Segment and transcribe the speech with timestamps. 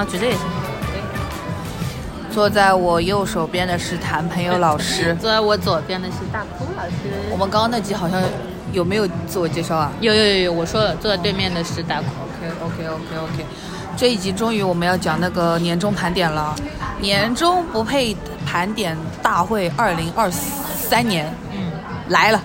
[0.00, 0.40] 啊，举着也行。
[2.32, 6.94] 坐在我右手边的是谭朋友老师， 坐在我左边的是大哭老师。
[7.30, 8.18] 我们刚刚那集好像
[8.72, 9.92] 有没有自我介绍啊？
[10.00, 12.06] 有有有有，我说了，坐在对面的是大哭。
[12.24, 13.44] OK OK OK OK，
[13.94, 16.56] 这一集终于我们要讲那个年终盘点了，
[17.00, 21.72] 年终不配盘点大会二零二三年嗯，
[22.08, 22.40] 来了。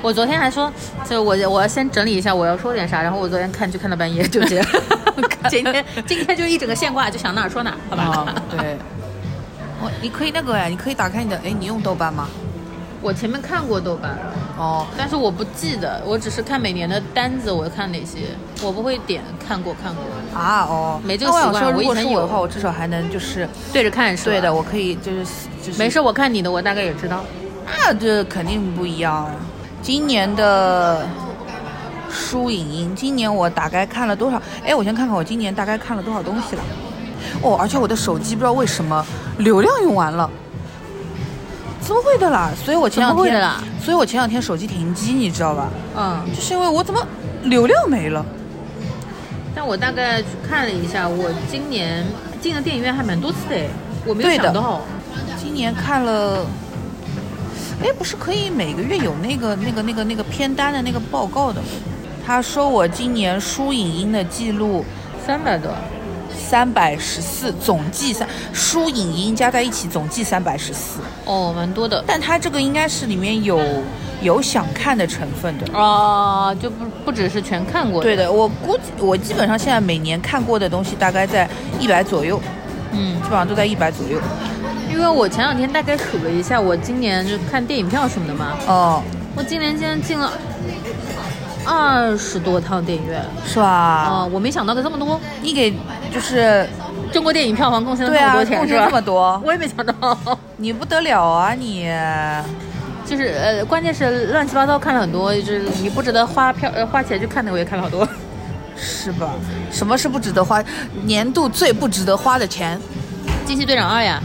[0.00, 0.72] 我昨天还说，
[1.04, 4.66] 就我我要先整理一下我要说点啥，然后我昨天看就看到半夜，就这样。
[5.50, 8.04] 今天今天就一整个现挂，就想哪儿说哪儿，好吧？
[8.04, 8.76] 啊，对。
[9.82, 12.28] 我你可以那个呀，你可以打开你的，哎，你用豆瓣吗？
[13.02, 14.10] 我前面看过豆瓣，
[14.58, 18.18] 哦，但是我不记得，我只是看每年的单子，我看哪些，
[18.62, 20.04] 我不会点看过看过，
[20.38, 24.32] 啊哦，没这个习惯我说，如我以前有的话，我至少还能就是对着看是吧？
[24.32, 25.24] 对的，我可以就是
[25.64, 27.24] 就是没事，我看你的，我大概也知道。
[27.64, 29.34] 那这肯定不一样啊。
[29.80, 31.06] 今年的
[32.10, 34.40] 书影音，今年我大概看了多少？
[34.64, 36.62] 哎，我先看看我今年大概看了多少东西了。
[37.42, 39.04] 哦，而且我的手机不知道为什么
[39.38, 40.28] 流量用完了，
[41.80, 42.50] 怎么会的啦？
[42.64, 43.62] 所以我前两天，么会的啦？
[43.80, 45.68] 所以我前两天手机停机，你知道吧？
[45.96, 47.00] 嗯，就是因为我怎么
[47.44, 48.24] 流量没了？
[49.54, 52.04] 但我大概去看了一下，我今年
[52.40, 53.68] 进了电影院还蛮多次的诶，
[54.06, 54.80] 我没有想到。
[55.38, 56.44] 今年看了，
[57.82, 61.66] 哎，不是可以每个月有那个那个那个那个片单的那个报告的吗？
[62.30, 64.84] 他说我今年书影音的记录
[65.26, 65.68] 三百多，
[66.32, 72.04] 三百十四，总计三书影音加在一起总计三百十四，哦，蛮多的。
[72.06, 73.60] 但他这个应该是里面有
[74.22, 75.66] 有想看的成分的。
[75.76, 78.00] 哦，就不不只是全看过。
[78.00, 82.40] 对，的，我估计我基本上现在每年看过的东西大概在一百左右，
[82.92, 84.20] 嗯基，本上都在一百左右。
[84.88, 89.02] 因为我前两天大概数了一下，我今年就看电影票什么的嘛，哦，
[89.34, 90.32] 我今年竟然进了
[91.66, 93.24] 二十多趟电影院。
[93.46, 93.66] 是吧？
[93.66, 95.20] 啊、我没想到的这么多。
[95.42, 95.72] 你给
[96.12, 96.68] 就是
[97.12, 98.58] 中国电影票房贡献了这么多钱？
[98.58, 100.18] 贡献这么多，我也没想到。
[100.56, 101.88] 你不得了啊你！
[103.06, 108.06] 就是呃，关键是乱七八糟看了很多，就是你不值得花票呃花钱去看的，我也看了好多。
[108.76, 109.30] 是吧？
[109.70, 110.62] 什么是不值得花？
[111.04, 112.80] 年度最不值得花的钱，
[113.44, 114.22] 惊奇队长二呀，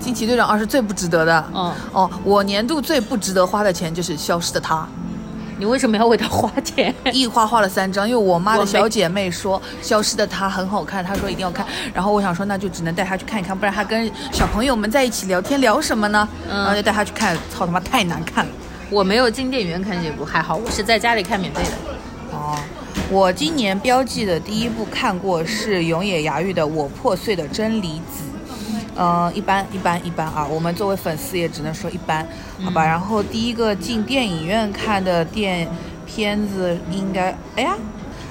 [0.04, 1.44] 《惊奇队长二》是最不值得的。
[1.54, 4.88] 嗯，哦，我年度最不值得花的钱就是《消失的她
[5.58, 16.28] 你为什么要为他花钱？》，一花花了三张，因为我妈的小姐妹说《消失的她》很好看，她说一定要看，然后我想说那就只能带她去看一看，不然她跟小朋友们在一起聊天聊什么呢？
[16.48, 18.52] 嗯然后就带她去看，操他妈太难看了。
[18.88, 21.70] 我没有进电影院看这部，还好，我是在家里看免费的。
[22.30, 22.56] 哦，
[23.10, 28.22] 我今年标记的第一部看过是永野芽郁的《我破碎的真理子》，
[28.98, 32.26] 嗯、一般一般一般啊，我们作为粉丝也只能说一般，
[32.64, 32.84] 好吧。
[32.84, 35.68] 然后第一个进电影院看的电
[36.04, 37.76] 片子应该，哎呀，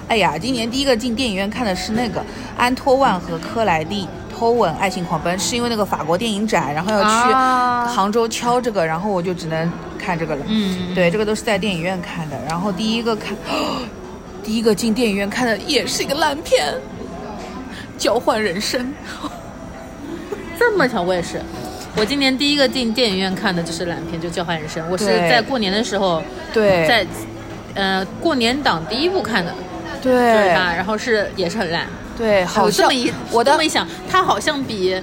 [0.09, 2.23] 哎呀，今年第一个进电影院看的是那个
[2.57, 4.07] 安托万和科莱蒂。
[4.39, 10.45] 偷吻爱情狂奔是因为那个法国电影展，然后要去啊杭州敲这个，然后我就只能看这个了。
[10.47, 12.37] 嗯，对，这个都是在电影院看的。
[12.47, 13.35] 然后第一个看，
[14.43, 16.71] 第一个进电影院看的也是一个烂片，
[17.97, 18.93] 《交换人生》。
[20.57, 21.41] 这么巧，我也是。
[21.95, 24.85] 我今年第一个进电影院看的就是烂片，就《交换人生》。
[24.89, 26.21] 我是在过年的时候，
[26.53, 27.05] 对，在
[27.73, 29.53] 呃过年档第一部看的，
[30.01, 31.87] 就是对它，然后是也是很烂。
[32.15, 35.01] 对，好这么一我这么一想，它好像比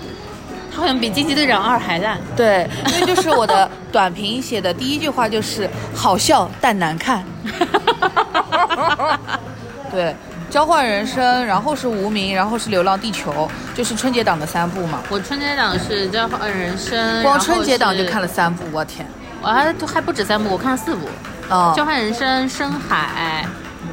[0.72, 2.18] 它好像比《惊奇队长二》还烂。
[2.36, 7.24] 对，因为就是我的 短评写的第一句话就是好笑但难看。
[9.90, 10.14] 对，
[10.54, 15.00] 交换人生，然后是无名，然后是流浪地球，就是春节档的三部嘛。
[15.10, 19.04] 我春节档是《交换人生》，光春节档就看了，三部，我天！
[19.42, 21.08] 我还还不止三部，我看了四部，
[21.50, 23.44] 哦交换人生》《深海》，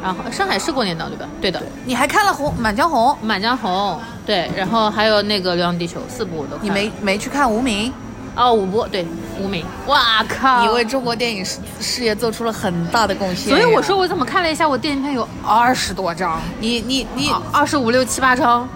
[0.04, 1.26] 然后《深海》是过年档对吧？
[1.42, 3.08] 对的，你还看了红《满江红》？
[3.26, 6.56] 《满江红》对，然后还有那个《流浪地球》四部我都。
[6.62, 7.92] 你没没去看无名？
[8.36, 9.04] 哦，五部对，
[9.42, 9.66] 无名。
[9.88, 10.62] 哇靠！
[10.62, 13.50] 你为中国电影事事业做出了很大的贡献。
[13.50, 18.68] 所以我说，我怎么看了一下，我电影票有二十多张，你你你，二十五六七八张。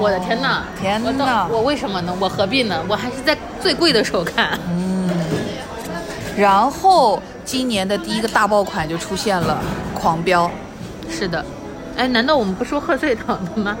[0.00, 0.62] 我的天呐！
[0.80, 2.12] 天我到呐我为什么呢？
[2.18, 2.82] 我何必呢？
[2.88, 4.58] 我还是在最贵的时候看。
[4.68, 5.08] 嗯
[6.36, 9.62] 然后今年的第一个大爆款就出现了，
[9.96, 10.50] 《狂飙》。
[11.16, 11.44] 是的，
[11.96, 13.76] 哎，难道我们不说贺岁档的吗？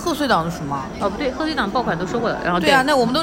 [0.00, 0.82] 贺岁档的什么？
[0.98, 2.38] 哦，不对，贺岁档爆款都说过了。
[2.42, 3.22] 然后对啊，那我们都，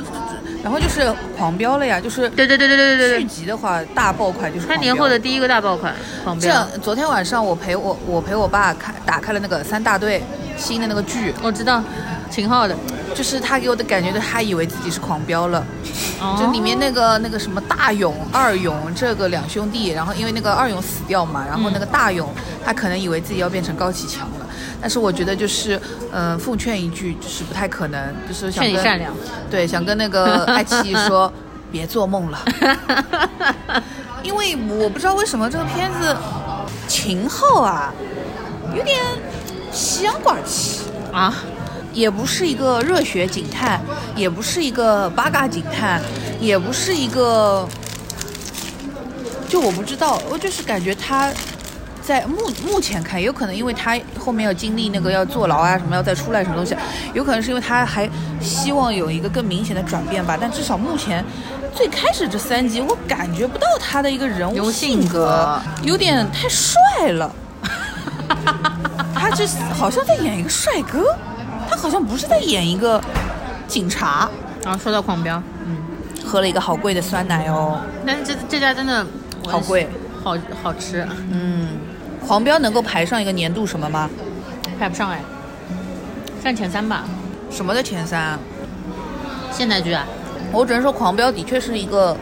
[0.64, 5.94] 然后就是狂飙了呀，就是对对对对对对对续，集的话，大爆款就是三年后的第一个大爆款，
[6.24, 6.68] 狂这飙。
[6.82, 10.24] 昨天晚上我陪我我陪我爸看打开了那个三大队
[10.56, 11.84] 新的那个剧，我知道，
[12.30, 12.76] 秦昊的，
[13.16, 15.66] 就是他给我的感觉，他以为自己是狂飙了。
[16.20, 22.28] 哦就里面那个那个什么大勇、二勇这个两兄弟，然后因为那个二勇死掉嘛，然后那个大勇
[22.66, 24.37] 他可能以为自己要变成高启强了，
[24.82, 25.80] 但是我觉得就是，
[26.12, 29.14] 嗯、奉劝一句，就是不太可能，就是想跟善良。
[29.50, 31.32] 对，想跟那个 爱奇艺说，
[31.72, 32.40] 别做梦了，
[34.24, 36.16] 因为我不知道为什么这个片子
[36.88, 37.94] 秦昊啊，
[38.76, 39.00] 有点
[39.72, 40.82] 西洋寡气。
[41.12, 41.34] 啊，
[41.94, 43.82] 也不是一个热血警探，
[44.16, 46.00] 也不是一个八嘎警探，
[46.40, 47.68] 也不是一个，
[49.50, 51.32] 就我不知道，我就是感觉他
[52.08, 56.74] 在目目前看，有可能因为他后面要经历那个要坐牢啊什么，要再出来什么东西，
[57.14, 58.10] 有可能是因为他还
[58.40, 60.38] 希望有一个更明显的转变吧。
[60.40, 61.22] 但至少目前
[61.76, 65.60] 最开始这三集，我感觉不到他的一个人物性性格。
[65.84, 67.30] 有点太帅了。
[69.14, 69.46] 他这
[69.78, 71.14] 好像在演一个帅哥，
[71.70, 73.04] 他好像不是在演一个
[73.68, 74.30] 警察。
[74.64, 75.78] 然后说到狂飙，嗯。
[76.26, 79.06] 喝了一个好贵的酸奶哦，但是这这家真的
[79.48, 79.88] 好贵，
[80.22, 81.70] 好好吃，嗯，
[82.28, 84.10] 狂飙能够排上一个年度什么吗？
[84.78, 85.22] 排不上哎，
[86.44, 87.06] 占前三吧。
[87.50, 88.40] 什么的前三啊？
[89.50, 90.06] 现代剧啊，
[90.52, 92.16] 我只能说，狂飙的确是一个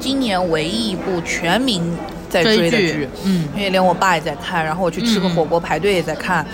[0.00, 1.94] 今年唯一一部全民
[2.30, 6.46] 在追的剧剧，嗯因为连我爸也在看，然后我去吃个火锅排队也在看，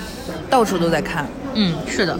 [0.51, 1.25] 到处都在看。
[1.55, 2.19] 嗯，是的，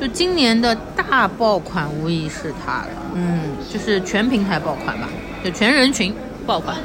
[0.00, 5.08] 就今年的大爆款无疑是它了，嗯，就是全平台爆款吧，
[5.42, 6.14] 就全人群
[6.46, 6.76] 爆款。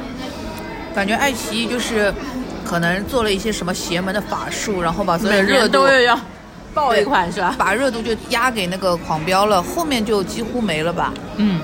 [0.92, 2.12] 感觉爱奇艺就是
[2.64, 6.18] 可能做了一些什么邪门的法术，然后把所有的热度要
[6.72, 7.54] 爆一款是吧？
[7.58, 11.12] 把热度就压给那个狂飙了，后面就几乎没了吧。
[11.36, 11.60] 嗯，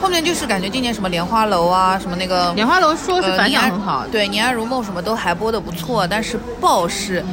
[0.00, 7.24] 后面就是感觉今年什么莲花楼啊，什么那个莲花楼说是反响呃很好，对《年安如梦》什么都还播的不错，但是爆是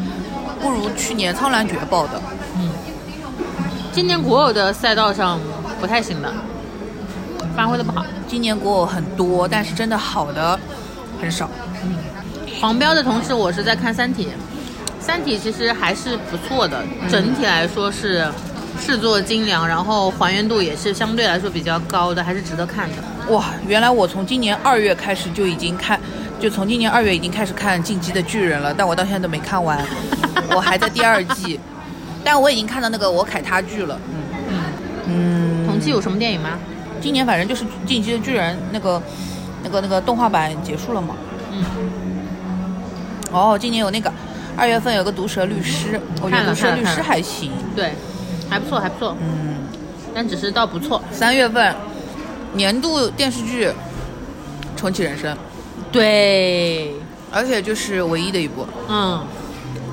[0.61, 2.21] 不如去年《苍兰诀》爆的。
[2.55, 2.69] 嗯
[3.93, 5.39] 今年国偶的赛道上
[5.81, 6.31] 不太行的，
[7.55, 8.05] 发挥的不好。
[8.27, 10.59] 今年国偶很多，但是真的好的
[11.19, 11.49] 很少。
[12.59, 14.25] 黄标的同时，我是在看《三体》，
[14.99, 18.27] 《三体》其实还是不错的，整体来说是
[18.79, 22.95] 制作精良，然后还原度也是相对来说比较高的，还是值得看的。
[23.33, 25.99] 哇，原来我从今年二月开始就已经看，
[26.39, 29.85] 就从今年二月已经开始看《进击的巨人》了，但我到现在都没看完，
[30.55, 31.59] 我还在第二季，
[32.23, 33.99] 但我已经看到那个我凯他剧了。
[34.09, 34.57] 嗯
[35.09, 36.57] 嗯，同期有什么电影吗？
[36.99, 39.01] 今年反正就是《进击的巨人》那个
[39.63, 41.15] 那个那个动画版结束了嘛。
[41.51, 41.63] 嗯，
[43.31, 44.11] 哦，今年有那个
[44.55, 47.51] 二月份有个《毒舌律师》，我觉得《毒舌律师还行。
[47.75, 47.93] 对，
[48.49, 49.57] 还不错，还不错，嗯，
[50.13, 51.01] 但只是倒不错。
[51.11, 51.75] 三月份
[52.53, 53.67] 年度电视剧
[54.75, 55.35] 《重启人生》，
[55.91, 56.91] 对，
[57.31, 59.23] 而且就是唯一的一部嗯，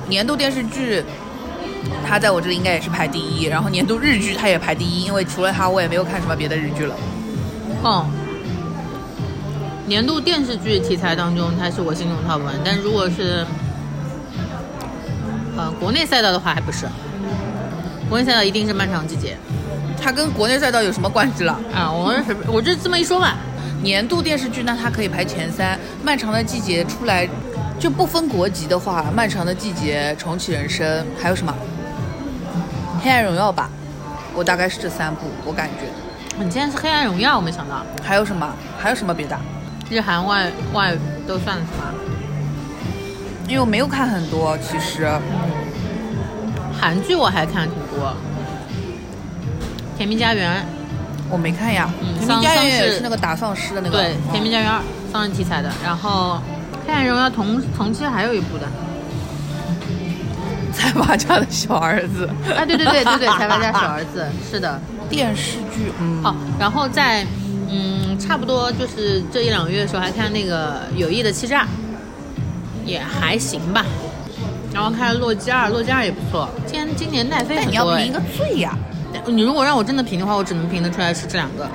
[0.07, 1.03] 年度电视剧。
[2.07, 6.95] 它在我这里应该也是排第一，然后年度日剧它也排第一，因为除了它我也没有看什么别的日剧了。
[7.83, 8.07] 哦。
[9.87, 13.45] 年度电视剧题材当中，它是我心中 top one，但如果是
[15.55, 16.87] 呃国内赛道的话，还不是。
[18.09, 19.35] 国内赛道一定是《漫长季节
[19.99, 21.91] 它跟国内赛道有什么关系了？》啊！
[21.91, 23.33] 我是我就这么一说嘛。
[23.81, 27.27] 年度电视剧那它可以排前三，《漫长的季节》出来
[27.79, 31.53] 就不分国籍的话，《漫长的季节》、《重启人生》还有什么？
[33.03, 33.69] 《黑暗荣耀》吧，
[34.35, 35.85] 我大概是这三部，我感觉。
[36.43, 37.83] 你竟然是《黑暗荣耀》，我没想到。
[38.03, 38.47] 还有什么？
[38.77, 39.35] 还有什么别的？
[39.89, 40.93] 日韩外外
[41.27, 41.93] 都算什么？
[43.47, 45.07] 因为我没有看很多，其实
[46.79, 48.09] 韩剧我还看挺多，
[49.97, 50.61] 《甜蜜家园》
[51.29, 51.89] 我没看呀。
[52.01, 53.97] 嗯甜蜜家园也是那个打丧尸的那个。
[53.97, 54.79] 对，《甜蜜嗯家园二》
[55.11, 56.39] 丧尸题材的，然后
[56.87, 58.67] 《黑暗荣耀》同同期还有一部的，
[60.73, 62.25] 财阀家的小儿子。
[62.57, 67.25] 啊，对对对对对，财阀家小儿子，是的， 电视剧，嗯，哦，然后在
[67.69, 71.63] 嗯，差不多就是这一两个月的时候，还看那个《友谊的欺诈》，
[72.85, 73.85] 也还行吧。
[74.73, 76.49] 然后看《洛基二》，《洛基二》也不错。
[76.65, 78.77] 今年今年奈飞但很多哎你要评一个最呀，
[79.25, 81.67] 你如果让我真的评的话，我只能评得出来是这两个，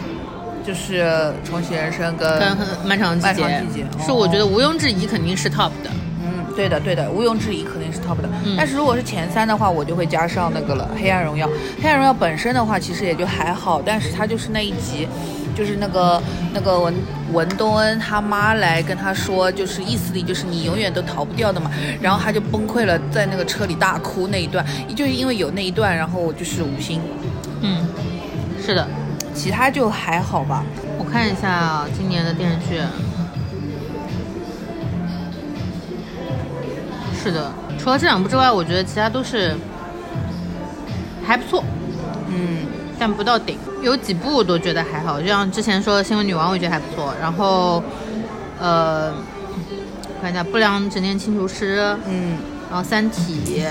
[0.67, 1.03] 就是
[1.49, 2.49] 《重启人生》跟跟
[2.85, 5.91] 《漫长的季节漫长季节》是我觉得毋庸置疑肯定是 top 的。
[6.23, 8.29] 嗯，对的，对的，毋庸置疑肯定是 top 的。
[8.45, 11.47] 嗯但是如果是前三的话，我就会加上那个了，《黑暗荣耀》。
[11.83, 15.09] 《黑暗荣耀》本身的话，其实也就还好，但是它就是那一集，
[15.61, 16.23] 就是那个
[16.55, 16.95] 那个文
[17.35, 21.71] 文东恩他妈来跟他说，就是意思里就是你永远都逃不掉的嘛。
[22.01, 24.65] 然后他就崩溃了，在那个车里大哭那一段，
[24.97, 26.99] 就是因为有那一段，然后我就是五星，
[27.61, 27.87] 嗯，
[28.65, 28.89] 是的。
[29.35, 30.65] 其他就还好吧。
[30.99, 32.81] 我看一下啊今年的电视剧。
[37.23, 39.55] 是的，除了这两部之外，我觉得其他都是
[41.23, 41.63] 还不错。
[42.29, 42.67] 嗯，
[42.99, 43.59] 但不到顶。
[43.83, 47.15] 有几部我都觉得还好，就像之前说的《新闻女王》，我觉得还不错。
[47.21, 47.83] 然后，
[48.59, 49.13] 呃，
[50.21, 52.37] 看一下《不良执念清除师》，嗯，
[52.69, 53.63] 然后《三体》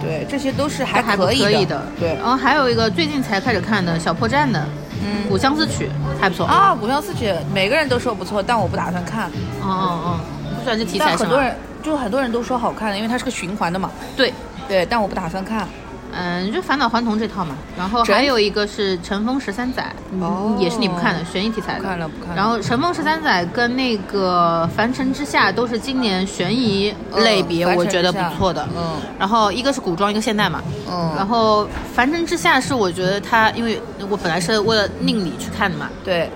[0.00, 1.82] 对，这些都是还还可以的。
[1.98, 4.60] 对然后还有一个最近才开始看的《小破站》的
[5.02, 5.86] 《嗯古相思曲》，
[6.20, 6.46] 还不错。
[6.46, 9.26] 啊，《古相思曲》每个人都说不错，但我不打算看。
[9.62, 10.20] 哦哦哦，
[10.56, 11.28] 不喜欢这题材是吗？
[11.28, 13.90] 但很多人就很多人都说好看的，因为它是个循环的嘛。
[14.16, 14.32] 对，
[14.68, 15.66] 对，但我不打算看。
[16.12, 17.54] 嗯，就返老还童这套嘛。
[17.76, 21.80] 然后还有一个是《乘风十三载》，哦也是你不看的，悬疑题材的。
[21.80, 28.66] 不看了不看了然后《乘风十三载》跟那个《凡尘之下》都是今年悬疑类别，嗯我觉得不错的。
[28.76, 30.62] 嗯然后一个是古装，一个现代嘛。
[30.90, 35.88] 嗯然后《凡尘之下》是我觉得它，因为我本来是为了宁理去看的嘛。
[36.04, 36.30] 对，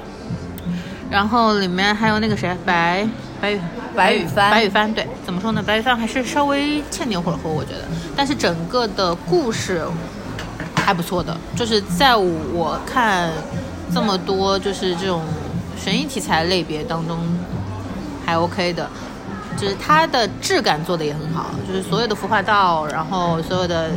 [1.10, 3.06] 然后里面还有那个谁，白
[3.42, 3.60] 白宇
[3.96, 5.60] 白羽帆白羽帆对，怎么说呢？
[5.66, 7.80] 白羽帆还是稍微欠点火候，我觉得。
[8.16, 9.84] 但是整个的故事
[10.76, 13.32] 还不错的，就是在我看
[13.92, 15.22] 这么多就是这种
[15.76, 17.18] 悬疑题材类别当中
[18.24, 18.88] 还 OK 的，
[19.56, 23.90] 就是它的质感做的也很好，就是所有的服化道，然后所有的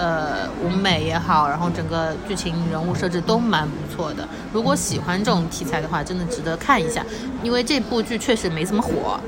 [0.00, 4.26] 呃舞美也好，然后整个剧情人物设置都蛮不错的。
[4.50, 7.04] 如果喜欢这种题材的话，真的值得看一下，
[7.42, 9.20] 因为这部剧确实没怎么火，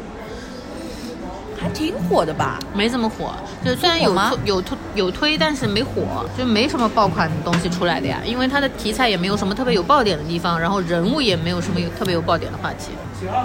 [1.61, 2.59] 还挺火的吧？
[2.73, 3.35] 没怎么火。
[3.63, 8.19] 就虽然有有推有推，但是没火，就没什么爆款的东西出来的呀。
[8.25, 12.93] 因为它的题材也没有什么特别有爆点的地方，然后人物也没有什么有特别有爆点的话题，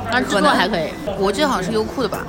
[0.09, 0.89] 那制可能作还可以。
[1.19, 2.25] 我记得好像是优酷的吧？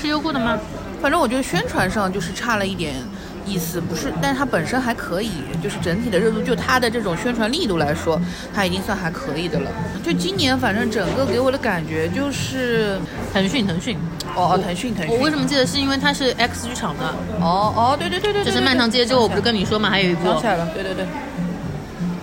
[0.00, 0.58] 是优酷的吗？
[1.00, 2.94] 反正我觉得宣传上就是差了一点
[3.44, 5.30] 意思，不是，但是它本身还可以，
[5.62, 8.20] 就是整体的热度，就它的这种宣传力度来说，
[8.54, 9.70] 它已经算还可以的了。
[10.02, 12.98] 就今年反正整个给我的感觉就是，
[13.32, 13.96] 腾讯，腾讯。
[14.34, 17.04] 哦哦，腾讯腾讯，我为什么记得是因为它是 X 剧场的，
[17.38, 21.06] 哦哦，对对对对，对就是《漫长街》之后，我不是跟你说嘛，还有一部想起来了，对对对。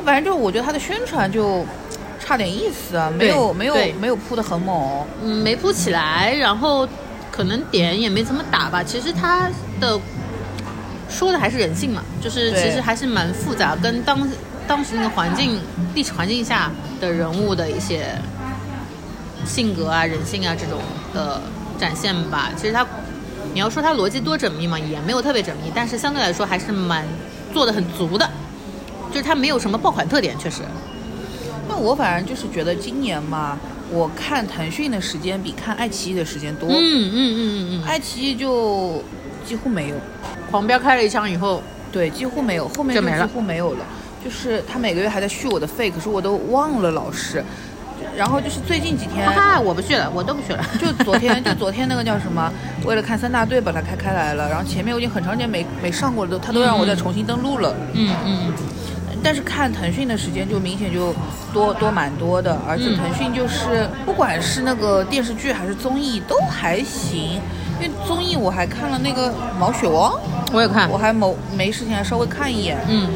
[0.04, 1.64] 反正就我觉得它的宣传就
[2.20, 5.06] 差点意思啊，没有没有没有铺的很猛。
[5.24, 6.88] 嗯没铺起来，然后
[7.32, 8.82] 可能点也没怎么打吧。
[8.84, 9.48] 其实它
[9.80, 10.00] 的
[11.10, 14.28] 说的还是人性嘛，就是其实还是蛮复杂，跟当
[14.68, 15.60] 当时那个环境、
[15.96, 18.16] 历史环境下的人物的一些
[19.46, 20.80] 性格啊、人性啊这种
[21.14, 21.42] 的
[21.80, 22.52] 展现吧。
[22.56, 22.86] 其实它，
[23.54, 27.04] 你要说它逻辑多缜密嘛，也没有特别缜密，但是相对来说还是蛮
[27.54, 28.30] 做的很足的。
[29.12, 30.62] 就是它没有什么爆款特点，确实。
[31.68, 33.58] 那我反正就是觉得今年嘛，
[33.90, 36.70] 我看腾讯的时间比看爱奇艺的时间多。
[36.70, 39.04] 嗯嗯嗯嗯嗯，爱奇艺就
[39.50, 39.96] 几乎没有，
[40.52, 43.80] 狂飙开了一枪以后，对，几乎没有，后面就就没了几乎没有了。
[44.24, 47.44] 就是他每个月还在续我的费，可是我都忘了老师。
[48.16, 50.64] 然后就是最近几天，哈哈，我不去了，我都不去了。
[50.80, 52.52] 就昨天，就昨天那个叫什么？
[52.86, 57.76] 为了看三大队把它开开来了，然后前面我已经很长时间没没上过了，都他都让我再重新登录了。
[57.94, 58.54] 嗯嗯，
[59.24, 61.14] 但是看腾讯的时间就明显就
[61.54, 67.42] 多多蛮多的，而且嗯腾讯就是不管是那个电视剧还是综艺都还行，
[67.80, 70.14] 因为综艺我还看了那个毛血旺，
[70.52, 70.90] 我也看。
[70.90, 70.98] 我。
[70.98, 73.08] 还某没事情还稍微看一眼，嗯，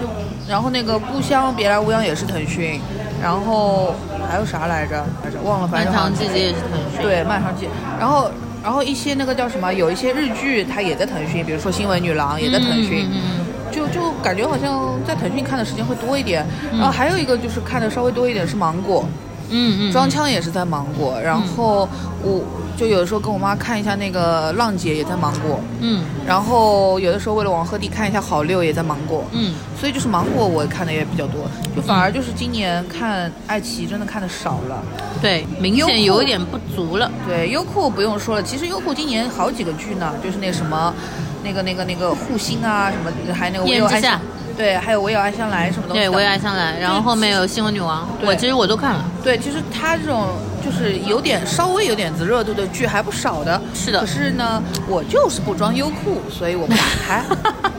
[0.00, 0.06] 就
[0.48, 2.80] 然后那个故乡别来无恙也是腾讯，
[3.22, 3.94] 然后
[4.28, 5.04] 还有啥来着？
[5.24, 8.30] 来着忘了，反正好像长季节也是腾讯。，对漫长季，然后
[8.62, 13.08] 然后一些那个叫什么，有一些日剧它也在腾讯，比如说《新闻女郎》也在腾讯。
[13.10, 19.08] 嗯嗯就就感觉好像在腾讯看的时间会多一点，然后还有一个就是看的稍微多一点是芒果，
[19.50, 21.88] 嗯嗯，装腔也是在芒果，然后
[22.22, 22.42] 我
[22.76, 26.04] 就有的时候跟我妈看一下那个浪姐也在芒果，嗯。
[26.26, 34.80] 然后有的时候为了王鹤棣看一下好六也在芒果，嗯，所以就是芒果我看的也比较多，就反而就是今年看爱奇艺真的看的少了。
[35.20, 37.10] 对，明显有一点不足了。
[37.26, 40.94] 对，优酷不用说了，其实优酷今年好几个剧呢，就是那什么，
[41.42, 44.20] 那个那个那个护心啊，什么还有那个爱香，
[44.60, 49.04] 对，还有我有爱香来什么东西对，我有爱香来，然后后面有新闻女王，对我其实我都看了。
[49.24, 50.28] 对，其实他这种
[50.64, 53.60] 就是有点稍微有点子热度的剧还不少的。
[53.74, 57.24] 是的可是呢，我就是不装优酷，所以我不打开，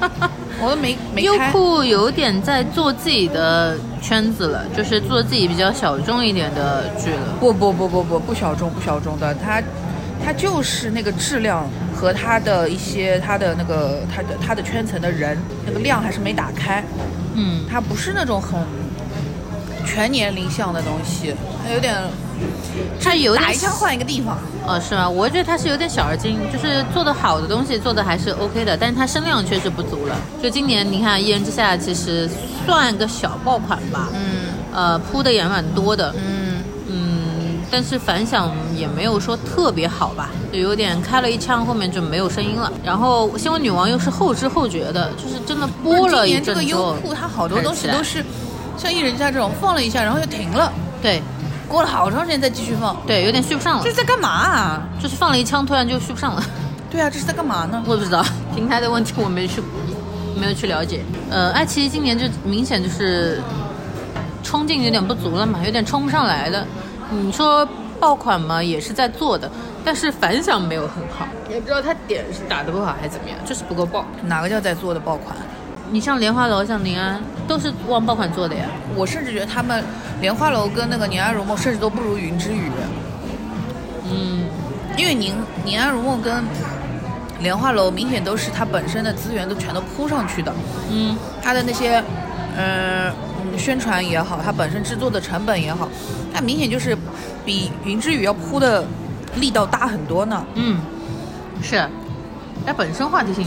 [0.59, 1.37] 我都没没优。
[1.51, 7.35] 酷有点在做自己的圈子了，就是做自己比较小众一点的剧了。
[7.39, 9.61] 不不不不不不小众不小众的，它
[10.23, 11.67] 它就是那个质量
[12.01, 16.83] 和他的一些他的那个他的他的圈层的人那个量还是没打开。
[17.35, 18.59] 嗯，他不是那种很
[19.85, 21.95] 全年龄向的东西，他有点
[22.99, 24.35] 他有点打一枪换一个地方。
[24.65, 25.07] 哦，是吗？
[25.07, 30.15] 我觉得他是有点小而精，就是做的好的东西做的还是 OK 的，但是它声量确实不足了。
[30.41, 32.27] 就今年你看《一人之下》其实
[32.65, 34.21] 算个小爆款吧，嗯
[34.73, 36.40] 呃，铺的也蛮多的，嗯，嗯，
[37.71, 42.71] 但是反响也没有说特别好吧，就有点开了一枪，后面就没有声音了。
[42.83, 48.23] 然后《新闻女王》又是后知后觉的，就是真的播了一今年这个优酷它好多东西都是
[48.77, 51.21] 像艺人家这种放了一下，然后就停了，对
[51.69, 54.83] 过了好长时间再继续放，对，有点续不上了这，是在干嘛啊？
[55.01, 56.43] 就是放了一枪，突然就续不上了。
[56.89, 57.81] 对啊，这是在干嘛呢？
[57.87, 58.21] 我也不知道
[58.53, 59.63] 平台的问题，我没去
[60.37, 60.99] 没有去了解。
[61.29, 63.41] 呃，爱奇艺今年就明显就是
[64.43, 66.67] 冲劲有点不足了嘛，有点冲不上来的。
[67.11, 67.67] 你说
[67.99, 69.49] 爆款嘛，也是在做的，
[69.83, 74.05] 但是反响没有很好，也不知道他点是打的不好还是怎么样，就是不够爆。
[74.23, 75.35] 哪个叫在做的爆款？
[75.91, 78.65] 你像莲花楼、像宁安，都是往爆款做的呀。
[78.95, 79.83] 我甚至觉得他们
[80.21, 82.71] 莲花楼跟那个宁安如梦甚至都不如云之羽，
[84.09, 84.45] 嗯，
[84.97, 86.43] 因为宁宁安如梦跟
[87.41, 90.53] 莲花楼明显都是它本身的资源都全都铺上去的，
[90.89, 92.01] 嗯，它的那些，
[92.55, 93.13] 呃，嗯，
[93.61, 95.87] 宣传也好，它本身制作的成本也好，
[96.33, 96.97] 它明显就是
[97.45, 98.83] 比云之羽要铺的
[99.35, 100.43] 力道大很多呢。
[100.55, 100.79] 嗯，
[101.61, 101.87] 是，
[102.65, 103.45] 它本身话题性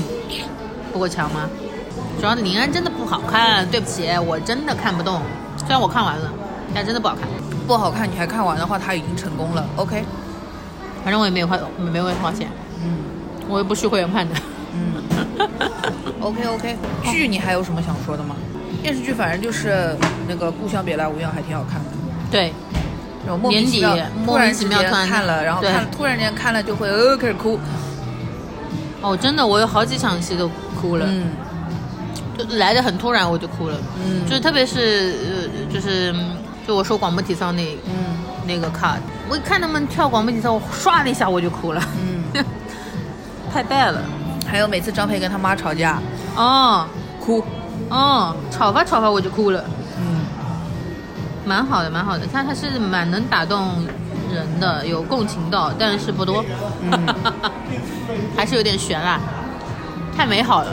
[0.92, 1.50] 不够强吗？
[2.21, 5.21] 主要林安真的不好看，对不起，我真的看不动。
[5.59, 6.33] 虽然我看完了，
[6.73, 7.28] 但真的不好看。
[7.66, 9.66] 不好看，你还看完的话，它已经成功了。
[9.76, 10.04] OK，
[11.02, 11.59] 反正我也没有花，
[11.92, 12.49] 没有花钱，
[12.83, 12.99] 嗯
[13.49, 14.35] 我又不是会员看的。
[14.75, 15.49] 嗯
[16.21, 16.76] ，OK OK。
[17.04, 18.37] 剧 你还有什么想说的吗？
[18.85, 19.97] 电视剧反正就是
[20.29, 21.87] 那个《故乡别来无恙》还挺好看的。
[22.31, 22.53] 对，
[23.25, 27.59] 然后莫名其妙年底，突莫名然之间其妙看了，然后对看突然间看了就会呃开始哭。
[29.00, 31.33] 哦，真的，我有好几场戏都哭了，嗯
[32.37, 33.76] 就来的很突然，我就哭了。
[34.05, 36.37] 嗯就是特别是呃，就是嗯
[36.69, 38.99] 就我说广播体操那嗯那个卡，
[39.31, 41.83] 我一看他们跳广播体操，我唰的一下我就哭了，
[42.35, 42.45] 嗯，
[43.50, 44.03] 太带了。
[44.47, 45.99] 还有每次张培跟他妈吵架，
[46.37, 46.87] 哦
[47.18, 47.42] 哭。
[47.91, 49.65] 哦，吵吧吵吧我就哭了，
[49.99, 50.25] 嗯
[51.45, 53.87] 蛮好的蛮好的，他他是蛮能打动
[54.33, 56.45] 人的，有共情到，但是不多，
[56.83, 57.07] 嗯
[58.37, 59.21] 还是有点悬啦，
[60.17, 60.73] 太美好了。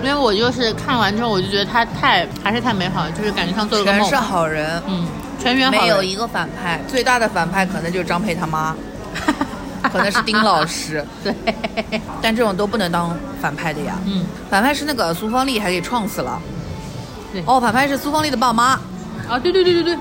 [0.00, 4.16] 因为我就是看完之后，我就觉得他太还是太美好了，就是感觉像做了个梦全是。
[4.16, 5.06] 好人，嗯，
[5.40, 6.80] 全员好人没有一个反派。
[6.86, 8.76] 最大的反派可能就是张佩他妈，
[9.92, 11.34] 可能是丁老师，对，
[12.20, 13.94] 但这种都不能当反派的呀。
[14.06, 16.40] 嗯，反派是那个苏芳丽，还给撞死了。
[17.32, 18.78] 对哦，反派是苏芳丽的爸妈。
[19.28, 19.98] 啊，对对对对对，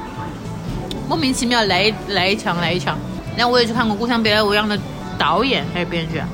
[1.07, 2.97] 莫名其妙来来一枪来一枪。
[3.35, 4.79] 然后我也去看过《故乡别来无恙》的
[5.17, 6.27] 导演还是编剧啊，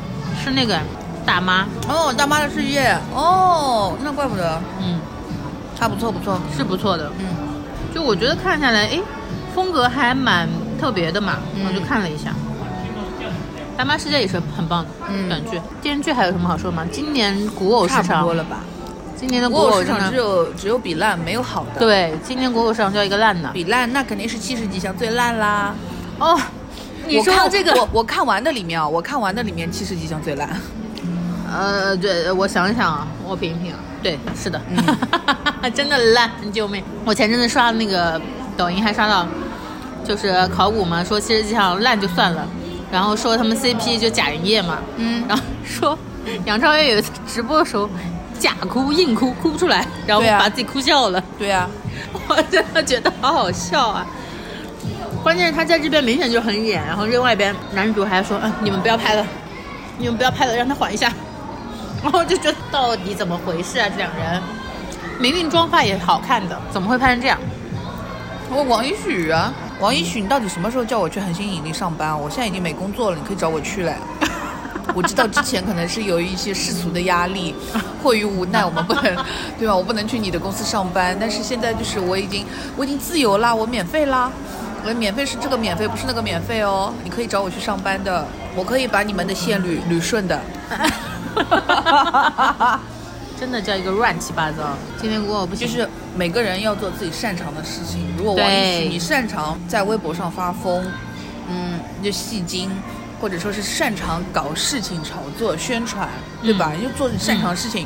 [0.43, 0.79] 是那个
[1.25, 2.95] 大妈，哦，大妈的世界。
[3.13, 4.99] 哦，那怪不得，嗯，
[5.77, 6.39] 他不错不错。
[6.55, 7.11] 是不错的。
[7.19, 7.25] 嗯
[7.93, 8.99] 就我觉得看下来，哎，
[9.53, 10.49] 风格还蛮
[10.81, 12.33] 特别的嘛，嗯我就看了一下。
[13.77, 16.85] 大妈世界也是很棒的嗯短剧，电视剧还有什么好说吗？
[16.91, 18.59] 今年古偶市差不场多了吧？
[19.15, 23.49] 今年的古国偶偶，市场只有只有比烂没有好的。，对，今年古偶市场叫一个烂的。
[23.51, 25.73] 比烂那肯定是七十几项最烂啦。
[26.19, 26.39] 哦，
[27.07, 30.49] 你我看说这个，我我看完的里面啊，我看完的里面七十几项最烂。
[31.51, 34.59] 呃，对，我想想啊，我品一品啊，对，是的，
[35.61, 36.83] 嗯 真的烂，救命！
[37.05, 38.19] 我前阵子刷那个
[38.57, 39.25] 抖音，还刷到，
[40.03, 42.47] 就是考古嘛，说七十几场烂就算了，
[42.93, 45.97] 然后说他们 CP 就假营业嘛，嗯然后说
[46.45, 47.89] 杨超越有一次直播的时候
[48.37, 51.67] 假哭硬哭，哭不出来，然后把自己哭笑了，对啊、
[52.29, 54.05] 我真的觉得好好笑啊！
[55.23, 59.25] 关键是他在这边明显就很演，然后另外一边男主还说：“嗯，你们不要拍了，
[59.97, 61.11] 你们不要拍了，让他缓一下。
[62.03, 63.87] ”然后就觉得到底怎么回事啊？
[63.89, 64.39] 这两人
[65.19, 67.39] 明明妆发也好看的，怎么会拍成这样？
[68.51, 69.51] 我王一许啊，
[69.83, 72.17] 王一许，你到底什么时候叫我去恒星引力上班？
[72.17, 73.93] 我现在已经没工作了，你可以找我去嘞。
[74.95, 77.53] 我知道之前可能是有一些世俗的压力，
[78.01, 79.03] 迫于无奈，我们不能，
[79.59, 79.75] 对吧？
[79.75, 82.45] 我不能去你的公司上班，但是现在就是我已经
[82.77, 84.31] 我已经自由啦，我免费啦。
[84.85, 86.93] 我免费是这个免费，不是那个免费哦。
[87.03, 90.39] 你可以找我去上班的，我可以把你们的线捋捋顺的。
[93.43, 94.73] 真的叫一个乱七八糟。
[94.97, 98.07] 今天过我不就是每个人要做自己擅长的事情。
[98.17, 100.81] 如果王一你擅长在微博上发疯，
[101.49, 102.71] 嗯，就戏精，
[103.19, 106.07] 或者说是擅长搞事情、炒作、宣传，
[106.41, 106.71] 对吧？
[106.73, 107.85] 你就做你擅长的事情。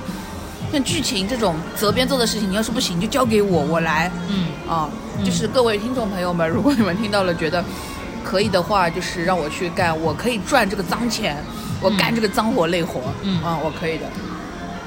[0.71, 4.11] 像剧情这种责编做的事情，你要是不行，就交给我，我来。
[4.29, 4.87] 嗯，啊，
[5.25, 7.65] 就是各位听众朋友们， 如果你们听到了觉得
[8.23, 11.35] 可以的话，就是让我去干，我可以赚这个脏钱，
[11.81, 14.05] 我干这个脏活累活，嗯啊，我可以的。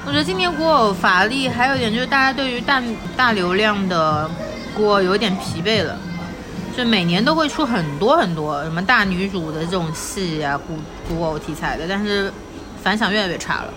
[0.03, 2.81] 我觉得今年古偶乏力，还有一点就是大家对于大
[3.15, 4.29] 大流量的
[4.75, 5.95] 古偶有点疲惫了，
[6.75, 12.33] 就每年都会出很多很多什么大女主的这种戏啊，古古偶题材的，但是
[12.81, 13.73] 反响越来越差了，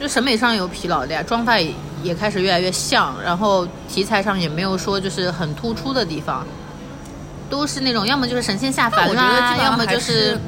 [0.00, 6.46] 就审美上有疲劳的呀，妆发也也开始越来越像，然后题材上也没有说就是很突出的地方，
[7.50, 10.38] 都是那种要么就是神仙下凡但我觉得啦，基本上要么就是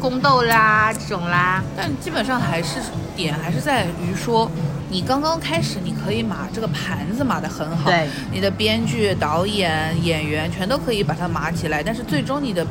[0.00, 1.62] 宫斗啦这种啦。
[1.76, 2.80] 但基本上还是
[3.16, 4.50] 点还是在于说，
[4.90, 12.66] 你刚刚开始你可以码这个盘子码得很好，对，你的编剧、导演、演员全都可以把它码起来，但是最终你的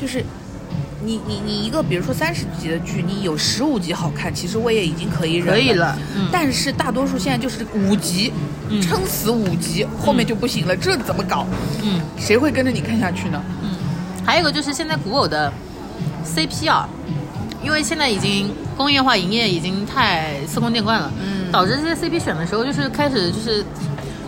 [0.00, 0.24] 就是。
[1.04, 8.32] 你你你一个，比如说三十集的剧，你有十五集好看，其实我也已经可以忍可以了嗯但是大多数现在就是五集，
[8.68, 11.44] 嗯撑死五集，后面就不行了，这怎么搞？
[11.82, 13.42] 嗯谁会跟着你看下去呢？
[13.64, 13.70] 嗯，
[14.24, 15.52] 还有一个就是现在古偶的
[16.24, 16.88] CP 啊，
[17.62, 23.64] 因为现在已经工业化营业已经太司空见惯了，嗯导致这些 CP 选的时候就是开始就是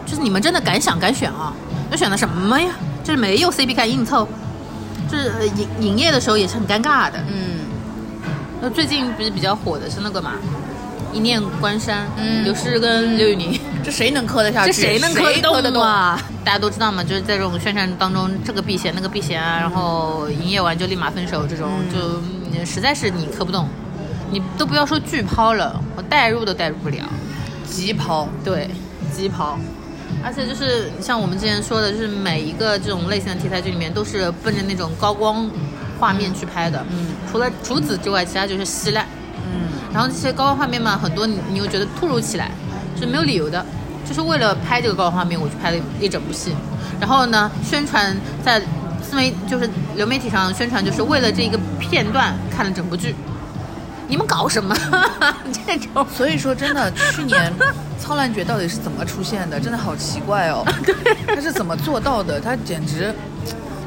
[0.05, 1.53] 就是你们真的敢想敢选啊？
[1.91, 2.71] 那选的什么呀？
[3.03, 4.27] 就是没有 CP 感硬凑，
[5.11, 7.19] 就是呃营营业的时候也是很尴尬的。
[7.29, 7.61] 嗯，
[8.61, 10.33] 那最近不是比较火的是那个嘛，
[11.13, 13.61] 一念关山，嗯刘诗跟刘宇宁。
[13.85, 14.73] 这谁能磕得下去？
[14.73, 15.83] 这谁能磕磕得动？
[15.83, 16.19] 啊？
[16.43, 23.69] 大家都知道嘛，就是在这种宣传当中，这个避嫌那个避嫌啊，然后营业完就立马分手，这种嗯就嗯实在是你磕不动，
[24.31, 27.05] 你都不要说巨抛了，我代入都代入不了。
[27.69, 28.27] 急抛。
[28.43, 28.71] 对，
[29.13, 29.59] 急抛。
[30.23, 35.51] 而且就是像我们之前说的，就是每一个这种类型的题材剧里面，都是奔着那种高光
[35.99, 36.85] 画面去拍的。
[36.91, 39.05] 嗯除了除此之外，其他就是稀烂。
[39.53, 42.51] 嗯然后这些高光画面嘛，很多你你又觉得突如其来，
[43.01, 43.65] 是没有理由的，
[44.07, 46.55] 就是为了拍这个高光画面，我去拍了一整部戏。
[47.01, 48.61] 然后呢，宣传在
[49.03, 53.15] 自媒就是流媒体上宣传，就是为了这一个片段看了整部剧。
[54.07, 54.77] 你们搞什么？
[55.67, 57.51] 这种所以说，真的，去年
[57.99, 59.59] 苍兰诀到底是怎么出现的？
[59.59, 60.63] 真的好奇怪哦。
[60.85, 60.95] 对，
[61.35, 62.39] 他是怎么做到的？
[62.39, 63.13] 他简直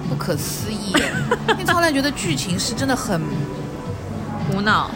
[0.10, 1.12] 不可思议耶。
[1.50, 3.22] 因为苍兰诀的剧情是真的很
[4.52, 4.89] 无脑。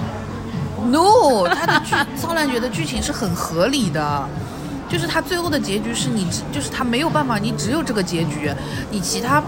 [0.89, 4.27] no，他的剧苍兰诀的剧情是很合理的。
[4.89, 8.51] 就是他最后的结局是你，就是他没有办法，你只有这个结局，
[8.89, 9.41] 你其他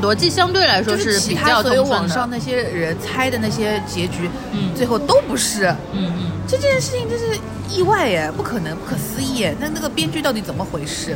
[0.00, 1.84] 逻辑相对来说就是其比较他所有。
[1.84, 5.66] 网上那些人猜的那些结局，嗯最后都不是。
[5.92, 9.54] 嗯嗯，这件事情就是意外耶，不可能，不可思议耶。
[9.60, 11.14] 那那个编剧到底怎么回事？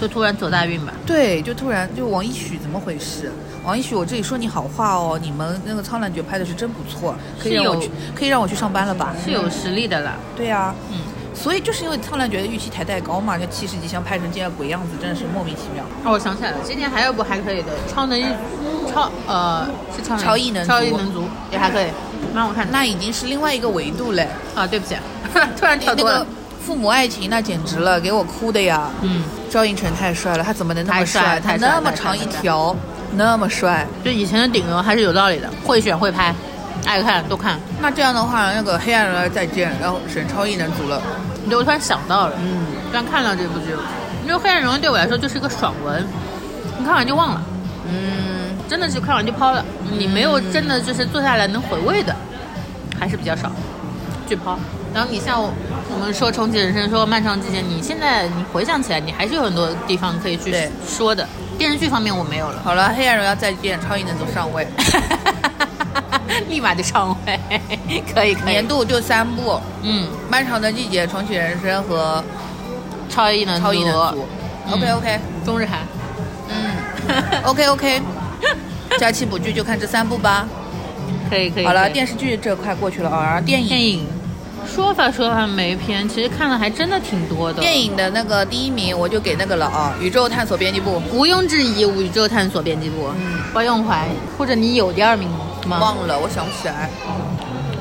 [0.00, 0.94] 就突然走大运吧。
[1.04, 3.30] 对，就突然就王一许怎么回事？
[3.64, 9.14] 王一许，我这里说你好话哦，你们那个《苍兰诀》拍的是真不错，可以让我去，可以让我去上班了吧？
[9.24, 10.12] 是有实力的了。
[10.36, 10.98] 对呀、嗯，
[11.34, 15.82] 所以就是因为《苍兰诀》的预期抬太高嘛，就七十集像拍成这样鬼样子，真的是莫名其妙。
[16.04, 18.24] 哦，我想起来了，今年还有部还可以的《超能一
[18.92, 21.86] 超呃是超超异能超异能族也还可以，
[22.34, 22.72] 蛮好看的。
[22.72, 24.28] 那已经是另外一个维度嘞。
[24.54, 24.94] 啊，对不起，
[25.56, 26.26] 突然你那个跳多了。
[26.60, 28.90] 父母爱情那简直了，给我哭的呀！
[29.02, 32.74] 嗯，赵寅成太帅了，他怎么能那么太帅了他太帅了那么长一条，
[33.16, 33.86] 那么帅。
[34.04, 36.34] 就以前的顶流还是有道理的，会选会拍，
[36.86, 37.58] 爱看都看。
[37.80, 41.00] 那这样的话，那个黑暗荣耀再见，然后沈超一能族了。
[41.48, 43.66] 对，我突然想到了，嗯，突然看到这部剧，
[44.26, 46.06] 因为《黑暗荣耀》对我来说就是一个爽文，
[46.78, 47.42] 你看完就忘了，
[47.86, 49.64] 嗯，真的是看完就抛了，
[49.98, 52.16] 你没有真的就是坐下来能回味的，
[52.98, 53.52] 还是比较少，
[54.26, 54.58] 巨抛。
[54.94, 55.52] 然后你像我
[55.92, 60.54] 我们说重启人生，说漫长季节，你现在你回想起来，你还是有很多地方可以去
[60.86, 61.28] 说的。
[61.58, 64.66] 电视剧方面我没有了，好了，黑暗荣耀再见，超异能走上位。
[66.48, 67.38] 立马就上位，
[68.14, 68.52] 可以可以。
[68.52, 72.22] 年度就三部：嗯，漫长的季节、重启人生和
[73.08, 74.26] 超异能超异能族。
[74.66, 74.72] 嗯。
[74.72, 75.80] OK OK，中日韩，
[76.48, 78.00] 嗯， OK OK，
[78.98, 80.48] 假期补剧就看这三部吧。
[81.30, 81.66] 可以可以。
[81.66, 83.68] 好了，电视剧这块过去了啊，然后电影。
[83.68, 84.06] 电影
[84.66, 87.60] 说法说法没偏，其实看了还真的挺多的。
[87.60, 91.00] 电影的那个第一名我就给那个了啊，宇宙探索编辑部。
[91.12, 95.28] 毋庸置疑，宇宙探索编辑部，嗯，包永怀，或者你有第二名
[95.66, 95.78] 吗？
[95.80, 96.90] 忘了，我想不起来。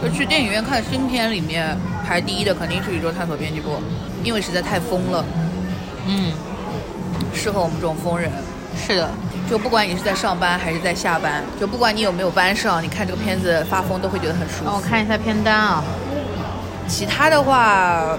[0.01, 3.77] 就去电影院看新片里面排第一的肯定是宇宙探索编辑部，
[4.23, 5.25] 因为实在太疯了，
[6.07, 6.31] 嗯，
[7.33, 8.29] 适合我们这种疯人。
[8.75, 9.09] 是的，
[9.49, 14.81] 就不管你是在上班还是在下班，就不管你有没有班上，你看这个片子发疯都会觉得很舒让我。
[14.81, 15.83] 看一下片单啊。
[16.87, 18.17] 其他的话，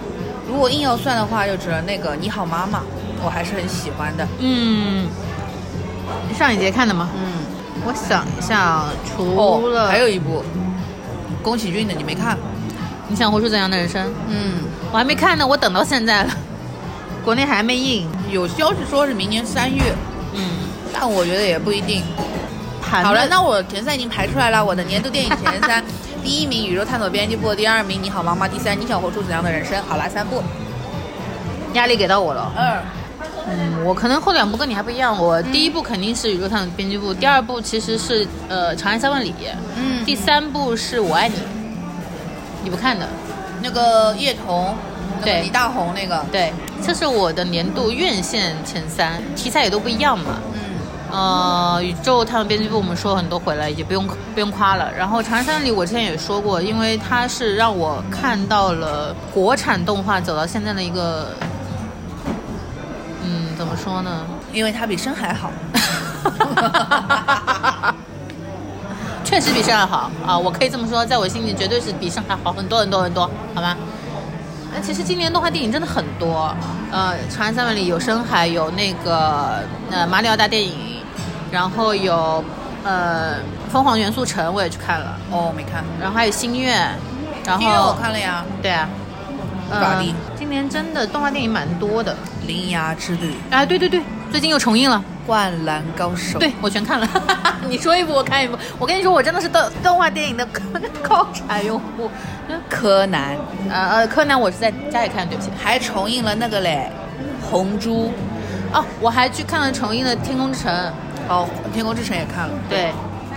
[0.48, 2.78] 如果硬要算的话，就只能那个《你好妈妈》，
[3.24, 4.26] 我还是很喜欢的。
[4.38, 5.08] 嗯，
[6.36, 7.08] 上一节看的吗？
[7.14, 7.32] 嗯，
[7.86, 10.42] 我想一下啊，除哦，了、还有一部
[11.42, 12.36] 宫崎骏的，你没看？
[13.08, 14.12] 你想活出怎样的人生？
[14.28, 16.30] 嗯，我还没看呢，我等到现在了，
[17.24, 18.06] 国内还没印。
[18.30, 19.94] 有消息说是明年三月，
[20.32, 20.42] 嗯，
[20.92, 22.02] 但我觉得也不一定。
[22.82, 25.84] 盘好了，那我前三已经排出来了，我的年度电影前三，
[26.24, 29.78] 第一名《宇宙探索编辑部》，第二名《你好妈妈》，第三《你想活出怎样的人生》。
[29.86, 30.42] 好啦，三部。
[31.74, 32.50] 压力给到我了。
[32.56, 32.82] 二。
[33.46, 39.34] 嗯，我可能后两部跟你还不一样，我第一部肯定是宇宙探索编辑部，第二部其实是呃长安三万里，
[39.76, 41.34] 嗯第三部是我爱你，
[42.62, 43.06] 你不看的。
[43.62, 44.74] 那个叶童，
[45.22, 50.40] 对李大红那个，对，这是我的年度院线前三，题材也都不一样嘛。
[50.54, 50.60] 嗯，
[51.14, 54.92] 呃，宇宙他们编辑部我们说很多回来，也不用不用夸了。
[54.92, 61.28] 然后《长安三万里》我之前也说过，因为它是让我看到了国产动画走到现在的一个，
[63.22, 64.26] 嗯，怎么说呢？
[64.52, 65.52] 因为它比深海好。
[69.22, 73.76] 确实比上海好啊，我可以这么说，在我心里绝对是比上海好很多很多很多，好吗？
[74.74, 76.52] 那其实今年动画电影真的很多，
[76.90, 79.60] 呃，《长安三万里》有深海，有那个
[79.92, 80.93] 呃马里奥大电影，
[81.54, 82.44] 然后有
[82.82, 83.36] 呃
[83.72, 85.84] 《疯狂元素城》，我也去看了，哦，没看。
[86.00, 86.88] 然后还有《星愿》，
[87.46, 88.88] 然因为我后看了呀，对啊，
[89.70, 92.12] 法力呃今年真的动画电影蛮多的，
[92.48, 94.96] 《铃芽之旅》啊，对对对，最近又重映了。
[95.26, 97.08] 《灌篮高手》对，我全看了。
[97.70, 98.58] 你说一部我看一部。
[98.80, 100.44] 我跟你说，我真的是动动画电影的
[101.02, 102.10] 高产用户。
[102.68, 103.36] 柯南，
[103.70, 105.50] 呃呃，柯南我是在家里看的，对不起。
[105.56, 106.90] 还重映了那个嘞，
[107.48, 108.06] 《红猪》。
[108.76, 110.74] 哦，我还去看了重映的《天空之城》。
[111.28, 112.78] 哦，《天空之城》也看了，对，《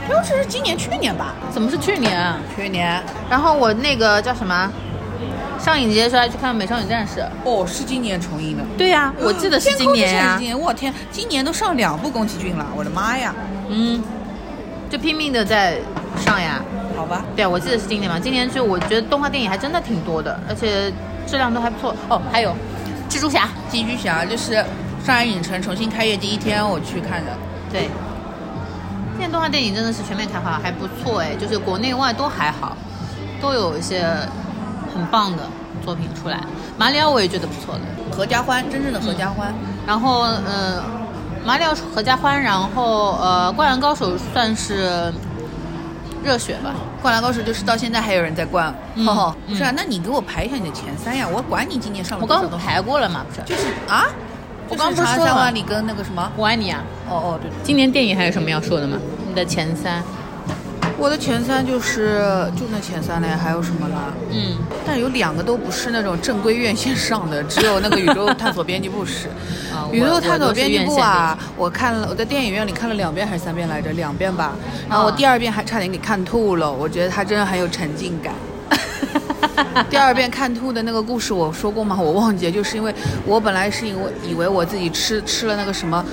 [0.06, 1.34] 天空之城》是今年、去年吧？
[1.52, 2.38] 怎么是去年啊？
[2.56, 3.02] 去年。
[3.30, 4.71] 然后我那个叫什么？
[5.60, 7.19] 上影节的时候还去看《美少女战士》。
[7.43, 8.63] 哦，是今年重映的。
[8.78, 13.34] 对呀、我记得是今年呀、城是今年，我天，今年都上两部宫崎骏了，我的妈呀！
[13.67, 14.02] 嗯，
[14.89, 15.80] 就拼命的在
[16.23, 16.62] 上呀。
[16.95, 18.19] 好吧，对啊，我记得是今年嘛。
[18.19, 20.91] 今年就我觉得动画电影还真的挺多的，而且
[21.26, 21.95] 质量都还不错。
[22.08, 22.56] 哦，还有
[23.10, 23.50] 蜘蛛侠。
[23.71, 24.54] 蜘蛛侠就是
[25.04, 27.32] 上海影城重新开业第一天我去看的。
[27.71, 27.89] 对，
[29.17, 32.75] 现在动画电影真的是全面开发，还不错哎，就是国内外都还好，
[33.41, 34.06] 都有一些
[34.93, 35.43] 很棒的
[35.84, 36.39] 作品出来。
[36.77, 37.82] 马里奥我也觉得不错的，
[38.15, 39.53] 合家欢，真正的合家欢。
[39.86, 40.84] 然后呃，
[41.45, 45.12] 马里奥合家欢，然后呃，灌篮高手算是
[46.23, 46.73] 热血吧。
[47.01, 53.41] 灌篮高手就是到现在还有人在灌，嗯哦，嗯不是啊，那你给我排一下你的前三呀，我管你今年上了我刚排过了嘛，不是？
[53.45, 54.06] 就是啊，
[54.69, 56.84] 我刚不是说了长安三万里跟那个什么，我爱你啊！
[57.10, 58.97] 哦哦对对，今年电影还有什么要说的吗？
[59.27, 60.03] 你的前三？
[60.99, 64.12] 我的前三就是就那前三嘞，还有什么啦？
[64.32, 69.27] 嗯，但有两个都不是那种正规院线上的，只有那个宇宙探索编辑部是。
[69.71, 73.91] 啊，宇宙探索编辑部啊，我看了，我在电影院里看了两遍还是三遍来着？
[73.91, 74.53] 两遍吧。
[74.89, 78.34] 然后我啊第二遍还差点给看吐了，我觉得它真的很有沉浸感。
[79.89, 81.97] 第二遍看吐的那个故事我说过吗？
[82.00, 82.93] 我忘记了，就是因为
[83.26, 86.04] 我本来是因为以为我自己吃吃了那个什么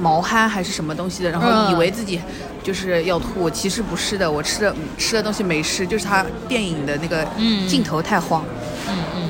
[0.00, 2.20] 毛蚶还是什么东西的，然后嗯以为自己
[2.62, 8.44] 就是要吐，其实不是的，我吃的吃的东西没吃，就是他电影的那个嗯镜头太晃，
[8.88, 9.28] 嗯嗯，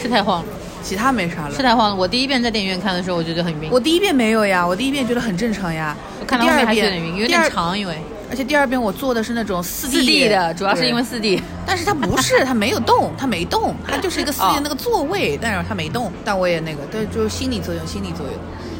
[0.00, 0.46] 是太晃了，
[0.82, 1.62] 其他没啥了是。
[1.62, 1.94] 太晃了。
[1.94, 3.68] 我第一遍在电影院看的时候，我觉得很晕。
[3.70, 5.96] 我第一遍没有呀，我第一遍觉得很正常呀。
[6.20, 7.96] 我看到后面还是有第二遍点晕，有点长，因为
[8.28, 11.40] 而且第二遍我做的是那种四四 D 的，主要是因为对四 D。
[11.64, 16.12] 但是它不是，它没有动，它没动， 它就是一个四 D 那个座位，但是它没动。
[16.24, 18.34] 但我也那个，但，就是心理作用，心理作用。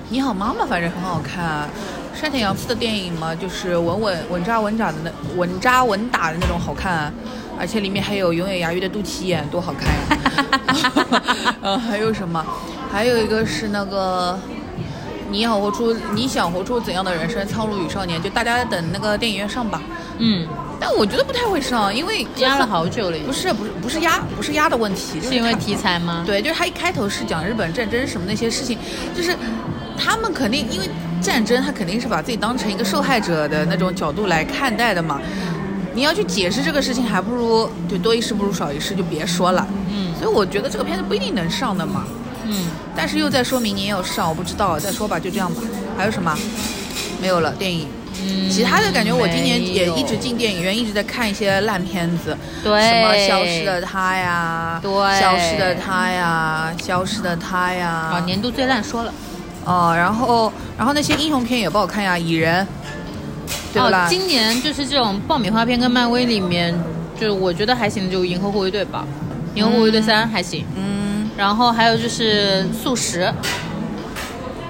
[0.09, 1.69] 你好妈妈反正很好看、啊，
[2.15, 7.13] 山田洋次的电影嘛，就是稳稳稳扎稳打的那稳扎稳打的那种好看、啊，
[7.59, 12.45] 而且里面还有永远牙鱼的肚脐眼，多好看呀、 呃，还有什么？
[12.93, 14.39] 还有一个是那个。
[15.31, 17.47] 你想，活出你想活出怎样的人生？
[17.47, 19.83] 苍鹭与少年，就大家等那个电影院上吧。
[20.19, 20.47] 嗯，
[20.81, 26.23] 但我觉得不太会上，因为压了好久了，不是不是不是压不是压的问题，就是它是因为题材吗？
[26.27, 28.79] 对，就是他一开头是讲日本战争什么那些事情，
[29.15, 29.37] 就是
[29.99, 30.89] 他们肯定因为
[31.21, 35.21] 战争，他肯定是把自己当成一个受害者的那种角度来看待的嘛。
[35.95, 39.67] 你要去解释这个事情，还不如就多一事不如少一事，就别说了。
[39.91, 42.05] 嗯所以我觉得这个片子不一定能上的嘛。
[42.49, 45.61] 嗯，但是又在说明年要上，我不知道，再说吧，就这样吧。
[45.97, 46.37] 还有什么？
[47.21, 47.89] 没有了，电影。
[48.19, 59.13] 嗯其他的感觉，我今年也一直进电影院，一直在看一些烂片子，对什么消失的他呀，对消失的他呀，消失的他呀，啊，年度最烂说了，
[59.67, 62.67] 哦，然后然后那些英雄片也不好看呀，蚁人？
[63.75, 66.75] 哦，今年就是这种爆米花片跟漫威里面，
[67.21, 69.05] 就是我觉得还行的，就《银河护卫队》吧，
[69.59, 70.65] 《银河护卫队三》还行。
[70.75, 70.96] 嗯
[71.37, 73.21] 然后还有就是《素食》，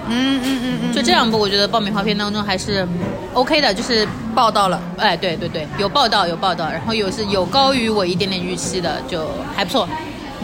[0.09, 2.87] 嗯嗯嗯嗯，就这两部，我觉得爆米花片当中还是
[3.35, 4.81] OK 的，就是报道了。
[4.99, 9.89] 哎，对对对，有报道有报道，然后有是有高于我一点点预期的，就还不错，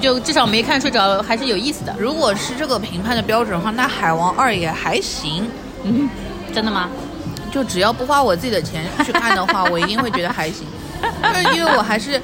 [0.01, 1.95] 就至少没看睡着，还是有意思的。
[1.99, 5.49] 如果是这个评判的标准的话，那《海王二》也还行。
[5.85, 6.09] 嗯，
[6.55, 6.89] 真的吗？
[7.51, 10.67] 就只要不花我自己的钱去看的话，我一定会觉得还行。
[11.03, 12.21] 就是因为我还是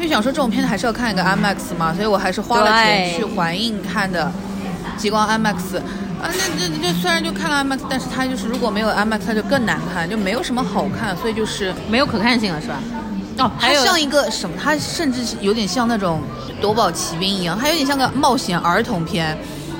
[0.00, 4.32] 因为想说这种片子还是要看一个 IMAX 嘛，所以我还是花了钱去环映看的
[4.96, 5.76] 极光 IMAX。
[6.22, 6.24] 啊，
[6.56, 12.76] 那那那虽然就看了 IMAX，但是它就是如果没有 IMAX，它就更难看，就没有什么好看，所以就是没有可看性了是吧？
[13.40, 16.22] 哦，它像一个什么，它甚至有点像那种
[16.62, 19.36] 夺宝奇兵一样，它有点像个冒险儿童片，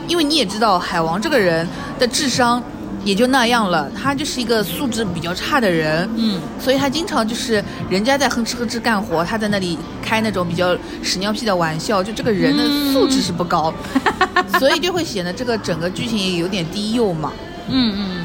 [0.06, 1.66] 因为你也知道海王这个人
[1.98, 2.62] 的智商
[3.04, 3.90] 也就那样了。
[3.90, 13.72] 他就是一个素质比较差的人，嗯，所以他经常就是人家在哼哧哼哧干活，他在那里开那种比较屎尿屁的玩笑，就这个人的素质是不高，
[14.58, 17.32] 所以就会显得这个整个剧情也有点低幼嘛。
[17.68, 18.24] 嗯嗯，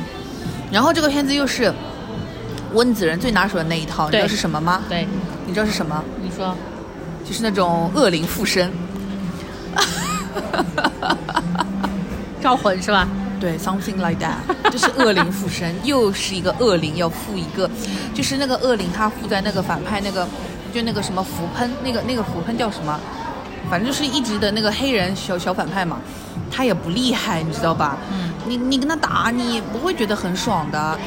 [0.72, 1.72] 然后这个片子又是
[2.74, 4.82] 温子仁最拿手的那一套，你知道是什么吗？
[4.90, 5.08] 对，
[5.46, 6.04] 你知道是什么？
[6.22, 6.56] 你说，
[7.24, 8.72] 就是那种恶灵附身。
[12.42, 13.08] 招魂是吧？
[13.39, 14.38] 对，something like that，
[14.71, 17.69] 就是恶灵附身，又是一个恶灵要附一个，
[18.13, 20.28] 就是那个恶灵他附在那个反派那个，
[20.74, 23.00] 就那个什么福喷，那个那个福喷叫什么？
[23.69, 25.98] 反正就是一直的那个黑人小小反派嘛，
[26.52, 27.98] 他也不厉害，你知道吧？
[28.12, 30.98] 嗯，你你跟他打，你不会觉得很爽的。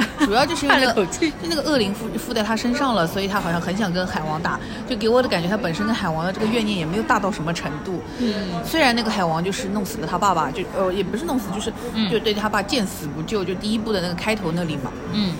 [0.24, 8.00] 主要就是因为就那个恶灵附附在他身上了，所以他好像很想跟海王打，就给我的感觉他本身跟海王的这个怨念也没有大到什么程度。
[8.18, 12.10] 嗯，虽然那个海王就是弄死了他爸爸，就呃也不是弄死，就是、嗯。
[12.10, 14.92] 就对他爸见死不救，就第一部的那个开头那里嘛。
[15.12, 15.32] 嗯，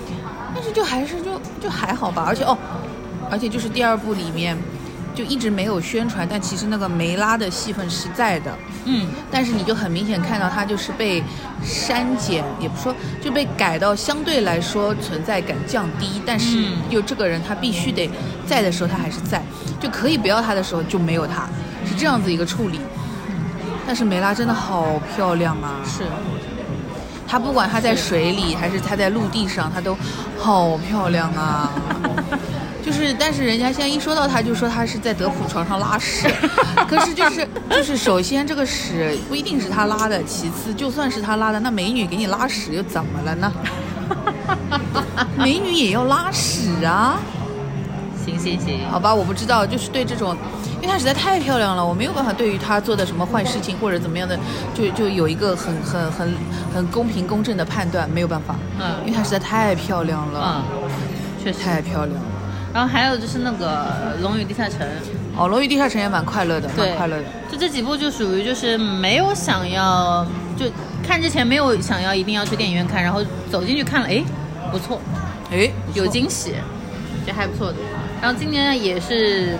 [0.54, 2.56] 但是就还是就就还好吧，而且哦，
[3.30, 4.56] 而且就是第二部里面
[5.14, 8.56] 就一直没有宣传，但其实那个梅拉的戏份是在的。
[8.84, 11.22] 嗯，但是你就很明显看到他就是被
[11.62, 18.10] 删减，也不说就被改到相对来说存在感降低，但是嗯又这个人他必须得
[18.46, 19.42] 在的时候他还是在，
[19.80, 21.48] 就可以不要他的时候就没有他，
[21.86, 22.80] 是这样子一个处理。
[23.84, 25.80] 但是梅拉真的好漂亮啊！
[25.84, 26.04] 是，
[27.26, 29.96] 她不管她在水里还是她在陆地上，她都
[30.38, 31.70] 好漂亮啊！
[32.84, 36.26] 就是，但是人家现在一说到他，就说他是在德普床上拉屎，
[36.88, 43.52] 可是就是就是，首先这个屎不一定是他拉的，其次就算是他拉的，那美女给你拉屎又怎么了呢？
[45.38, 47.18] 美女也要拉屎啊！
[48.24, 50.36] 行行行，好吧，我不知道，就是对这种，
[50.80, 54.38] 因为她实在太漂亮了，我没有办法对于她做的什么坏事情或者怎么样的，
[54.74, 56.34] 就就有一个很很很
[56.74, 60.78] 很公平公正的判断，没有办法，嗯因为她实在太漂亮了，嗯，
[61.42, 61.58] 确实。
[61.60, 62.31] 太漂亮了。
[62.72, 64.80] 然后还有就是那个《龙与地下城》，
[65.36, 67.24] 哦，《龙与地下城》也蛮快乐的，对，蛮快乐的。
[67.50, 70.64] 就这几部就属于就是没有想要，就
[71.06, 74.24] 看之前没有想要一定要去电影院看，然后走进去看了，哎，
[74.70, 74.98] 不错，
[75.50, 76.54] 哎，有惊喜，
[77.26, 77.76] 这还不错的。
[78.22, 79.54] 然后今年也是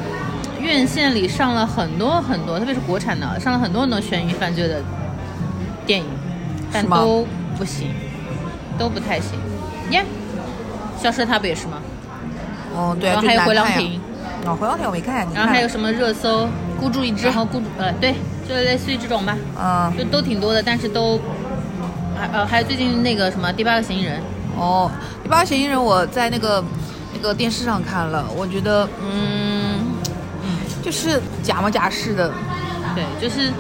[0.59, 4.81] 院线里上了很多很多，特别是国产的，上了很多很多悬疑犯罪的
[5.85, 6.07] 电影，
[6.73, 7.27] 但是都
[7.59, 7.89] 不行，
[8.79, 9.39] 都不太行。
[9.91, 10.03] 耶，
[10.99, 11.79] 消失的她不也是吗？
[12.75, 14.01] 哦，对啊，然后还有回廊亭，
[14.47, 16.49] 哦，回廊亭我没看，你然后还有什么热搜，
[16.81, 18.15] 孤注一掷然，后孤注呃对，
[18.49, 21.19] 就类似于这种吧，嗯，就都挺多的，但是都
[22.19, 24.21] 还呃还有最近那个什么第八个嫌疑人，
[24.57, 24.91] 哦，
[25.23, 26.65] 第八个嫌疑人我在那个
[27.15, 29.81] 那个电视上看了，我觉得，嗯，
[30.43, 32.33] 嗯，就是假模假式的，
[32.95, 33.53] 对，就是。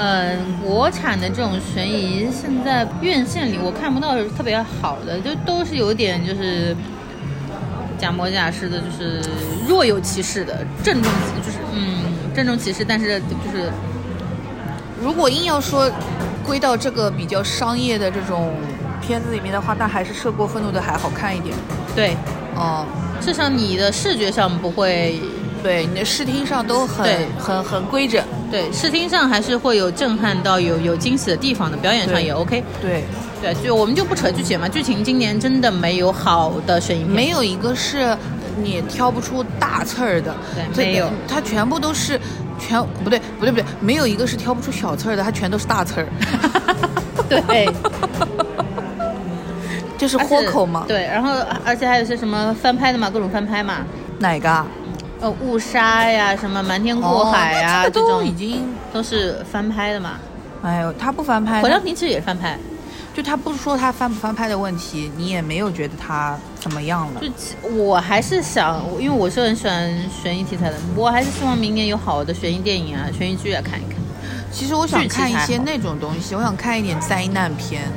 [0.00, 6.76] 嗯，国产的这种悬疑，现在院线里我看不到特别好的，就都是有点就是
[7.98, 9.20] 假模假式的，就是
[9.68, 13.70] 若有其事的，郑重其就是嗯郑重其事，但是就是
[15.02, 15.90] 如果硬要说
[16.44, 18.54] 归到这个比较商业的这种
[19.00, 21.54] 片子里面的话，那还是《涉过愤怒的海》好看一点。
[21.94, 22.16] 对，
[22.54, 22.86] 哦、
[23.20, 25.20] 至少你的视觉上不会
[25.62, 27.06] 对，你的视听上都很
[27.38, 28.24] 很很规整。
[28.50, 32.62] 对，视听上还是会有震撼到有有惊喜的地方的，表演上也 OK。
[32.80, 33.04] 对，
[33.40, 38.16] 对，就我们就不扯剧情嘛，剧情今年真的没有好的悬疑片，没有一个是
[38.62, 40.34] 你挑不出大刺儿的。
[40.74, 42.20] 对没有它全部都是
[42.58, 46.06] 全不对不对不对，没有一个是挑不出小刺儿的，它全都是大刺儿。
[47.28, 47.68] 对，
[49.96, 51.32] 这是豁口嘛？，对，然后
[51.64, 53.78] 而且还有些什么翻拍的嘛，各种翻拍嘛，
[54.18, 54.66] 哪个啊？
[55.20, 60.12] 呃，误杀呀，什么瞒天过海呀，这都种已经，都是翻拍的嘛。
[60.62, 62.58] 哎呦，他不翻拍，回廊亭其实也翻拍，
[63.18, 67.68] 就他不说他翻不翻拍的问题，你也没有觉得他怎么样了就。
[67.68, 73.96] 我还是想，因为我是很喜欢悬疑题材的，我还是希望明年有好的悬疑电影啊、悬疑剧啊看一看
[74.52, 77.90] 其实我想看一些那种东西，我想看一点灾难片，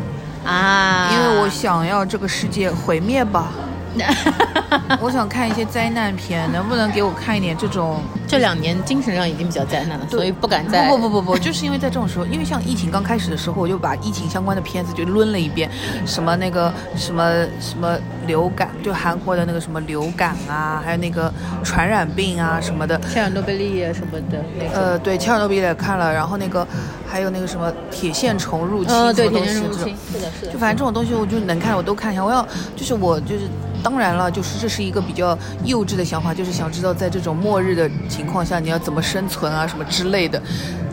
[0.44, 3.52] 啊，因为我想要这个世界毁灭吧。
[5.02, 8.02] 我想看一些灾难片，能不能给我看一点这种？
[8.32, 15.70] 这两年精神上已经比较灾难了，所以不敢再不不不不不，就是因为在这种时候，因为像疫情刚开始的时候，我就把疫情相关的片子就抡了一遍，
[16.06, 17.30] 什么那个什么
[17.60, 21.30] 什么流感，就韩国的那个什么流感啊，还有那个
[21.62, 22.98] 传染病啊什么的。
[23.12, 24.42] 切尔诺贝利啊什么的。
[24.74, 26.66] 呃，对，切尔诺贝利也看了，然后那个
[27.06, 30.54] 还有那个什么铁线虫入侵呃，对，铁线入侵，是的，是的。
[30.54, 32.24] 就反正这种东西，我就能看我都看一下。
[32.24, 33.42] 我要就是我就是，
[33.84, 40.42] 当然了，就是这是一个比较幼稚的想法，就是想知道在这种末日的情况下你要怎么生存啊什么之类的。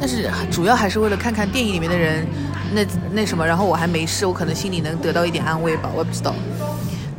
[0.01, 2.27] 但是主要还是为了看看电影里面的人
[2.73, 6.35] 那那什么，然后我还没事，我可能心里能得到一点安慰吧，我也不知道。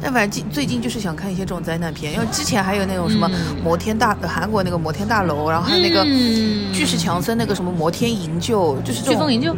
[0.02, 9.54] 但反正近最近就是想看一些这种灾难片，因为之前还有那种什么嗯摩天大、韩国那个摩天大楼，然后还有那个嗯巨石强森那个什么摩天营救，就是这种飓风营救。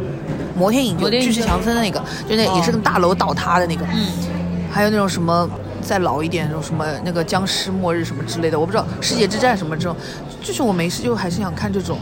[0.56, 3.86] 摩天营救，摩天营救巨石强森的那个，就那也是个大楼倒塌的那个。
[3.94, 4.06] 嗯，
[4.70, 5.48] 还有那种什么
[5.82, 9.96] 再老一点那种什么那个僵尸末日什么之类的，我不知道世界之战什么这种，
[10.40, 11.98] 就是我没事就还是想看这种，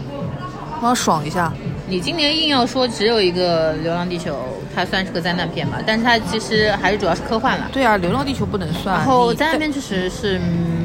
[0.80, 1.52] 我想爽一下。
[1.88, 4.34] 你今年硬要说只有一个《流浪地球》，
[4.72, 7.68] 它算是个灾难片吧，但是它其实还是主要是科幻了。
[7.72, 8.96] 对啊，《流浪地球》不能算。
[8.96, 10.38] 然后你灾难片确实是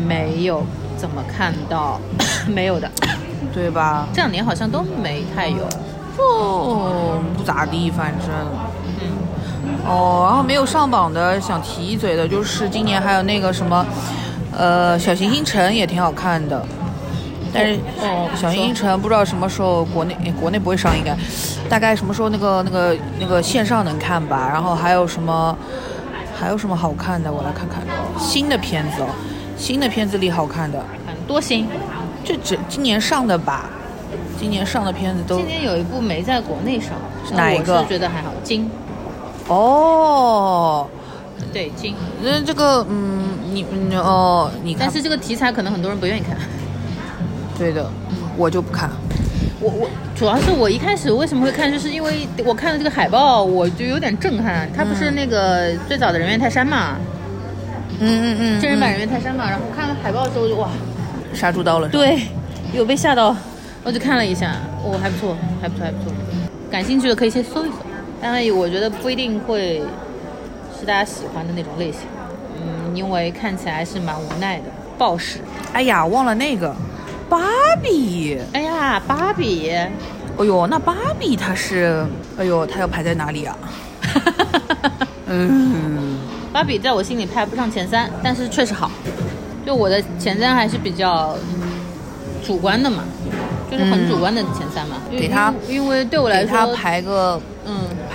[0.08, 0.66] 没有
[0.98, 2.02] 怎么看到，
[2.48, 2.89] 没有的，
[3.54, 4.08] 对吧？
[4.14, 5.68] 这两年好像都没太有。
[6.18, 8.30] 哦，不咋地，反正。
[9.86, 13.86] 嗯，哦，然后没有上榜的，想提一嘴的就是今年还有那个什么，
[14.58, 16.66] 呃，小行星城也挺好看的。
[17.54, 21.16] 但是哦小行星城不知道什么时候国内诶国内不会上，应该
[21.70, 24.50] 大概什么时候那个那个那个线上能看吧。
[24.52, 25.58] 然后还有什么
[26.38, 27.32] 还有什么好看的？
[27.32, 27.82] 我来看看
[28.20, 29.08] 新的片子哦，
[29.56, 31.68] 新的片子里好看的，看多新。
[32.26, 33.70] 就这今年上的吧，
[34.38, 36.90] 今年上的片子都今年有一部没在国内上，
[37.26, 38.70] 是哪一个我是觉得还好，金。
[39.48, 40.88] 哦。
[41.54, 43.24] 对金，那这个嗯，
[43.54, 46.36] 你嗯哦，你看但是这个题材可能很多人不愿意看。
[47.58, 47.89] 对的，
[48.36, 48.89] 我就不看。
[49.62, 54.70] 我我主要是我一开始为什么会看，就是因为我看了这个海报，我就有点震撼。
[54.76, 56.98] 它不是那个最早的人猿泰山嘛，
[58.00, 60.68] 嗯嗯嗯，真人版人猿泰山嘛，然后看了海报的时候就哇，
[61.34, 62.28] 杀猪刀了。，对，
[62.74, 63.34] 有被吓到，
[63.84, 66.14] 我就看了一下，哦，还不错，还不错，还不错。
[66.70, 67.76] 感兴趣的可以先搜一搜，
[68.26, 69.84] 当然我觉得不一定会
[70.80, 72.02] 是大家喜欢的那种类型，
[72.60, 74.64] 嗯，因为看起来是蛮无奈的，
[74.98, 75.38] 暴食。
[75.74, 76.76] 哎呀，忘了那个
[77.30, 77.38] 芭
[77.84, 78.40] 比。
[78.52, 79.92] 哎呀，芭比，哎
[80.44, 82.04] 呦，那芭比它是，
[82.36, 83.56] 哎呦，它要排在哪里啊？
[85.30, 86.18] 嗯，
[86.52, 88.90] 芭比在我心里排不上前三，但是确实好。
[89.68, 91.70] 就我的前三还是比较嗯
[92.44, 93.04] 主观的嘛，
[93.70, 94.96] 就是很主观的前三嘛。
[95.12, 97.55] 给他因为对我来说，排个嗯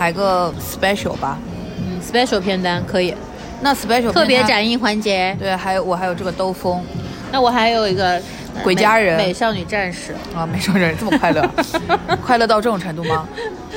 [0.00, 1.38] 排个 special 吧。
[1.78, 3.14] 嗯，special 片单可以，
[3.60, 5.36] 那 special 特别展映环节。
[5.38, 6.82] 对，还有我还有这个兜风
[7.30, 11.46] 那我还有一个呃鬼家人美美少女战士，啊，美少女战士这么快乐，
[12.24, 13.28] 快乐到这种程度吗？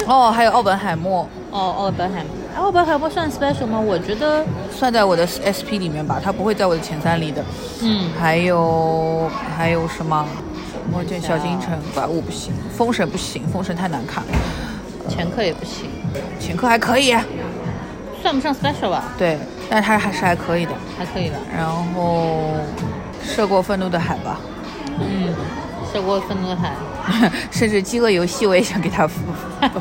[0.08, 3.78] 哦，还有奥本海默，哦，奥本海默，奥本海默算 special 吗？
[3.78, 7.44] 我觉得，算在我的 SP 里面吧，它不会在我的前三里的。
[7.82, 10.26] 嗯，还有还有什么？
[10.90, 14.30] 魔剑小金城怪物不行，封神不行，封神太难看了。
[15.10, 15.90] 前客也不行，
[16.40, 17.16] 前科还可以，
[18.22, 19.38] 算不上 special 吧，对，
[19.70, 20.72] 但是它还是还可以的。
[20.98, 21.36] 还可以的。
[21.56, 22.56] 然后
[23.24, 24.40] 涉过愤怒的海吧，
[25.00, 25.34] 嗯，
[25.92, 26.72] 涉过愤怒的海，
[27.52, 29.08] 甚至饥饿游戏我也想给他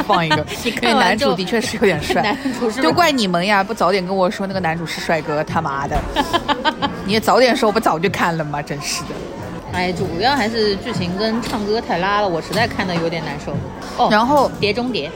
[0.07, 5.97] 放一个， 因为男主的确是有点 帅男主是就怪你们呀，不早点跟我说那个男主是帅哥，他妈的，
[7.05, 8.61] 你也早点说，我不早就看了吗？
[8.63, 9.09] 真是的。
[9.73, 13.53] 哎，主要还是剧情跟唱歌太拉了，我实在看的有点难受。
[13.97, 15.11] 哦，然后碟中谍，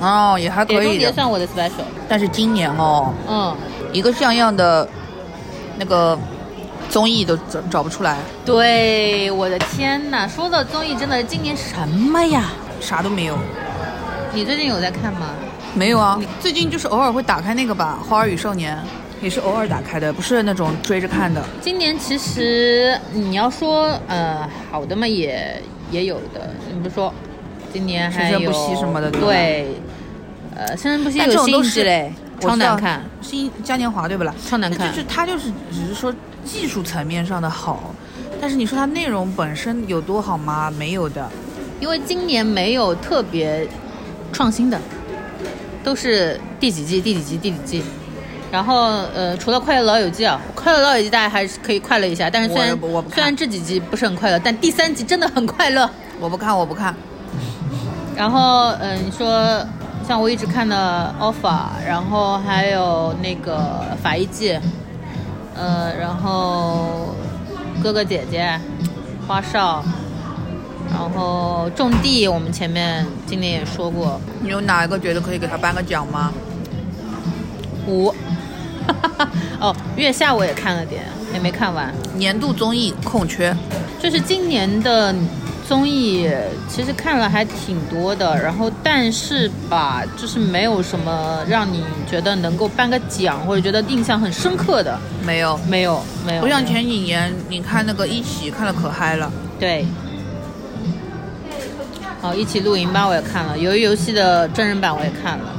[0.00, 1.84] 哦也还可以我的 special。
[2.08, 3.56] 但是今年哦，嗯，
[3.92, 4.88] 一个像样的
[5.78, 6.18] 那个
[6.88, 12.50] 综艺都找找不出来，对，我的天呐，说到综艺，真的今年什么呀？
[12.80, 13.38] 啥都没有。
[14.32, 15.28] 你最近有在看吗？
[15.74, 18.76] 没有啊，最近就是偶尔会打开那个吧，《花儿与少年》，
[19.22, 21.40] 也是偶尔打开的，不是那种追着看的。
[21.60, 26.50] 今年其实你要说呃好的嘛，也也有的。
[26.72, 27.14] 你比如说，
[27.72, 29.68] 今年还有不息什么的对，
[30.60, 34.34] 呃，生生不息有新之类，我知道超难看，新嘉年华对不啦？
[34.46, 37.94] 超难看就是它就是只是说技术层面上的好，
[38.38, 40.70] 但是你说它内容本身有多好吗？
[40.78, 41.26] 没有的。
[41.80, 43.66] 因为今年没有特别
[44.34, 44.78] 创新的，
[45.82, 47.82] 都是第几季、第几季、第几季。
[48.52, 52.78] 然后呃，除了《快乐老友记》啊，《快乐老友记》大家还是可以快乐一下，但是虽然
[53.10, 55.88] 虽然这几集不是很快乐，但第三集真的很快乐。
[56.20, 56.94] 我不看，我不看。
[58.14, 59.66] 然后嗯、呃你说
[60.10, 61.34] 像我一直看的《Offer》，
[61.86, 64.50] 然后还有那个《法医季》，
[65.54, 67.14] 呃，然后
[67.80, 68.58] 哥哥姐姐、
[69.28, 69.84] 花少，
[70.90, 76.32] 然后种地，我们前面今年也说过你有哪一个觉得可以给他颁个奖吗？
[77.86, 78.12] 五，
[79.62, 81.94] 哦，月下我也看了点，也没看完。
[82.16, 83.56] 年度综艺空缺，
[84.00, 85.14] 就是今年的
[85.70, 86.28] 综艺，
[86.68, 95.56] 其实看了还挺多的，然后但是吧，就是没有什么让你觉得能够颁个奖或者觉得印象很深刻的，没有。
[95.68, 96.42] 没有，没有。
[96.42, 99.86] 不像前几年，你看那个一起看的可嗨了，对。
[102.20, 105.54] 好，一起露营吧，我也看了，鱿鱼游戏的真人版我也看了，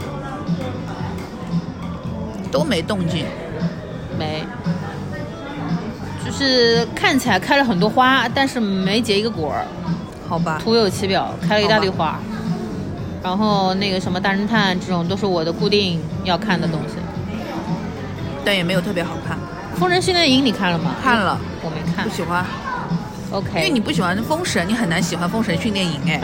[2.52, 3.24] 都没动静。
[4.20, 4.44] 没，
[6.32, 9.66] 就是看起来开了很多花，但是没结一个果儿，
[10.30, 12.18] 好吧，徒有其表，开了一大堆花。
[13.22, 16.96] 然后那个什么大侦探这种都是我的固定要看的东西，
[18.46, 19.38] 但也没有特别好看。
[19.76, 20.96] 封神训练营你看了吗？
[21.04, 22.16] 看了，我没看不。
[22.16, 22.46] 喜欢
[23.32, 26.22] ，OK，因为你不喜欢封神，你很难喜欢封神训练营哎。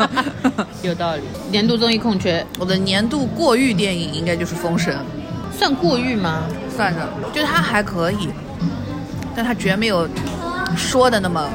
[0.82, 1.22] 有道理。
[1.50, 4.96] 年度综艺空缺我的年度过誉电影应该就是封神，
[5.56, 6.44] 算过誉吗？
[6.74, 8.28] 算着，就是它还可以，
[9.34, 10.08] 但他绝没有
[10.76, 11.48] 说的那么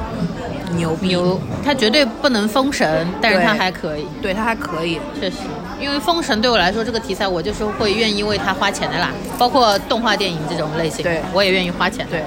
[0.76, 1.08] 牛逼。
[1.08, 4.06] 牛，他绝对不能封神，但是他还可以。
[4.22, 5.00] 对，他还可以。
[5.18, 5.38] 确实，
[5.80, 9.10] 因为封神对我来说这个题材，我就是会愿意为他花钱的啦。
[9.38, 12.06] 包括动画电影这种类型，对我也愿意花钱。
[12.10, 12.24] 对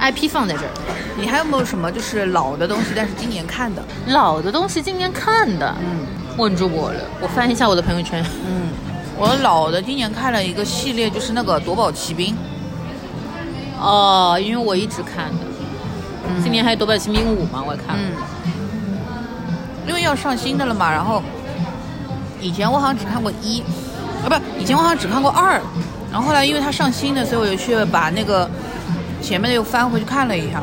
[0.00, 0.70] ，，IP 放在这儿，
[1.16, 3.82] 你还有没有什么就是老的东西，但是今年看的？
[4.08, 6.06] 老的东西今年看的，嗯
[6.36, 7.00] 问住我了。
[7.20, 8.68] 我翻一下我的朋友圈，嗯，
[9.16, 12.34] 我老的今年看了一个系列，就是那个《夺宝奇兵》。
[13.84, 15.44] 哦，因为我一直看的。
[16.42, 18.02] 今年还有《夺宝奇兵五》嘛，我也看了。
[18.46, 18.52] 嗯，
[19.86, 21.22] 因为要上新的了嘛，然后
[22.40, 23.62] 以前我好像只看过一，
[24.24, 25.60] 啊不，以前我好像只看过二，
[26.10, 28.48] 然后后来因为它上新的，所以我就去把那个
[29.20, 30.62] 前面的又翻回去看了一下，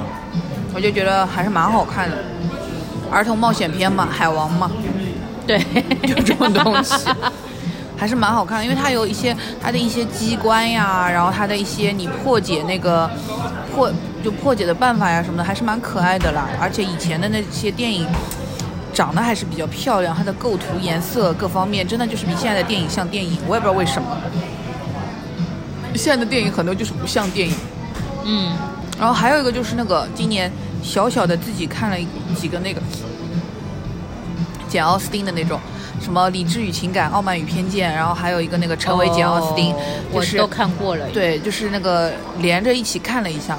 [0.74, 2.18] 我就觉得还是蛮好看的，
[3.12, 4.72] 儿童冒险片嘛，海王嘛，
[5.46, 5.60] 对，
[6.08, 6.96] 就这种东西。
[8.02, 13.08] 还是蛮好看的，因为它有一些它的一些机关呀，然后它的一些你破解那个
[13.72, 13.94] 破
[14.24, 16.50] 就破解的办法呀什么的，还是蛮可爱的啦。
[16.60, 18.08] 而且以前的那些电影
[18.92, 24.18] 长得还是比较漂亮，它的构图、颜色各方面真的就是比现在的电影像电影，我也不知道为什么。
[25.94, 27.54] 现在的电影很多就是不像电影。
[28.26, 28.52] 嗯，
[28.98, 31.98] 然后还有一个就是那个今年小小的自己看了
[32.36, 32.82] 几个那个
[34.68, 35.60] 简奥斯汀的那种，
[36.02, 39.82] 什么《理智与情感》《傲慢与偏见》，然后还有一个那个《成为简奥斯汀》哦
[40.14, 43.58] 就是我都看过了。，对，就是那个连着一起看了一下，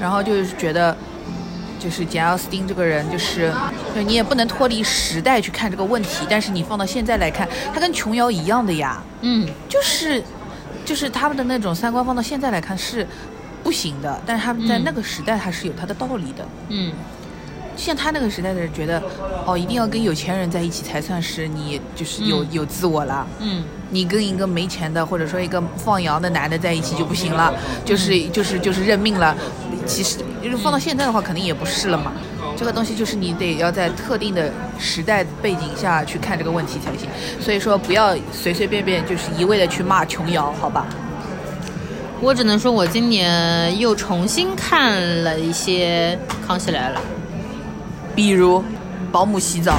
[0.00, 0.96] 然后就是觉得，
[1.78, 3.52] 就是简奥斯汀这个人，就是
[3.94, 10.22] 就你也不能脱离时代去看这个问题，但是你放到现在来看，他跟琼瑶一样的呀，嗯，就是
[10.84, 13.06] 就是他们的那种三观放到现在来看是
[13.62, 16.44] 不行的，但是他们在嗯那个时代还是有他的道理的。
[16.68, 16.92] 嗯，
[17.76, 19.02] 像他那个时代的人觉得，
[19.46, 23.26] 哦，一定要跟有钱人在一起才算是你就是有、嗯有自我了。
[23.40, 27.52] 嗯，你跟一个没钱的或者说一个放羊的男的在一起就不行了，
[27.84, 29.34] 就是就是就是认命了。
[29.86, 32.12] 其实就是放到现在的话，肯定也不是了嘛。
[32.56, 37.08] 这个东西就是你得要在特定的时代背景下去看这个问题才行。
[37.40, 40.86] 所以说不要随随便便就是一味的去骂琼瑶，好吧？
[42.20, 46.16] 我只能说，我今年又重新看了一些
[46.46, 47.00] 《康熙来了
[48.14, 48.62] 比如
[49.10, 49.78] 保姆洗澡，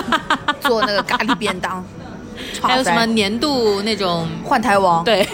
[0.60, 1.84] 做那个咖喱便当，》，
[2.66, 5.02] 还有什么年度那种换台王？
[5.04, 5.26] 对。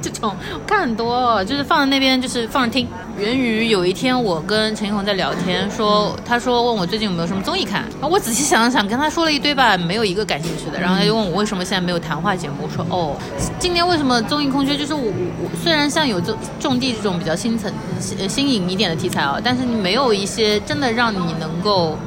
[0.00, 0.34] 这种
[0.66, 2.86] 看很多，就是放在那边，就是放着听。
[3.18, 10.80] 源于有一天我跟陈奕宏在聊天，说他说问我最近有没有什么综艺看，我仔细想了想，跟他说了一堆吧，没有一个感兴趣的。
[10.80, 13.16] 然后他就问我为什么现在没有谈话节目，我说哦，
[13.58, 14.76] 今年为什么综艺空缺？
[14.76, 21.98] 就是我我虽然像有种种地这种比较新层新新颖一点的题材啊，但是你没有一些真的让你能够。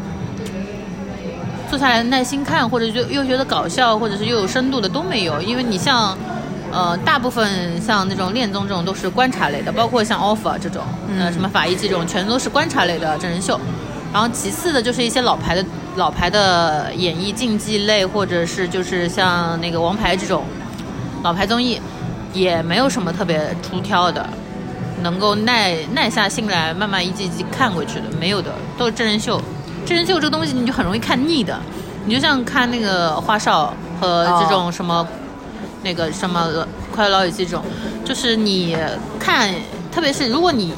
[1.69, 6.15] 坐下来耐心看，或者就又觉得搞笑，或者是又有深度的都没有，因为你像，
[6.73, 10.81] 呃，大部分像那种恋综这种都是观察类的，包括像 offer 这种，
[11.19, 13.59] 呃，什么法医这种，全都是观察类的真人秀。
[14.11, 15.65] 然后其次的就是一些老牌的
[15.95, 20.43] 老牌的演艺竞技类，或者是就是像那个王牌这种
[21.23, 21.79] 老牌综艺，
[22.33, 24.27] 也没有什么特别出挑的，
[25.01, 29.41] 能够耐耐下心来慢慢一季一季看过去的，没有的，都是真人秀。
[29.85, 31.59] 真人秀这个东西你就很容易看腻的，
[32.05, 35.05] 你就像看那个花少和这种什么、
[35.83, 36.49] 那个什么
[36.91, 37.63] 快乐老友记这种，
[38.05, 38.75] 就是你
[39.19, 39.53] 看，
[39.91, 40.73] 特别是如果你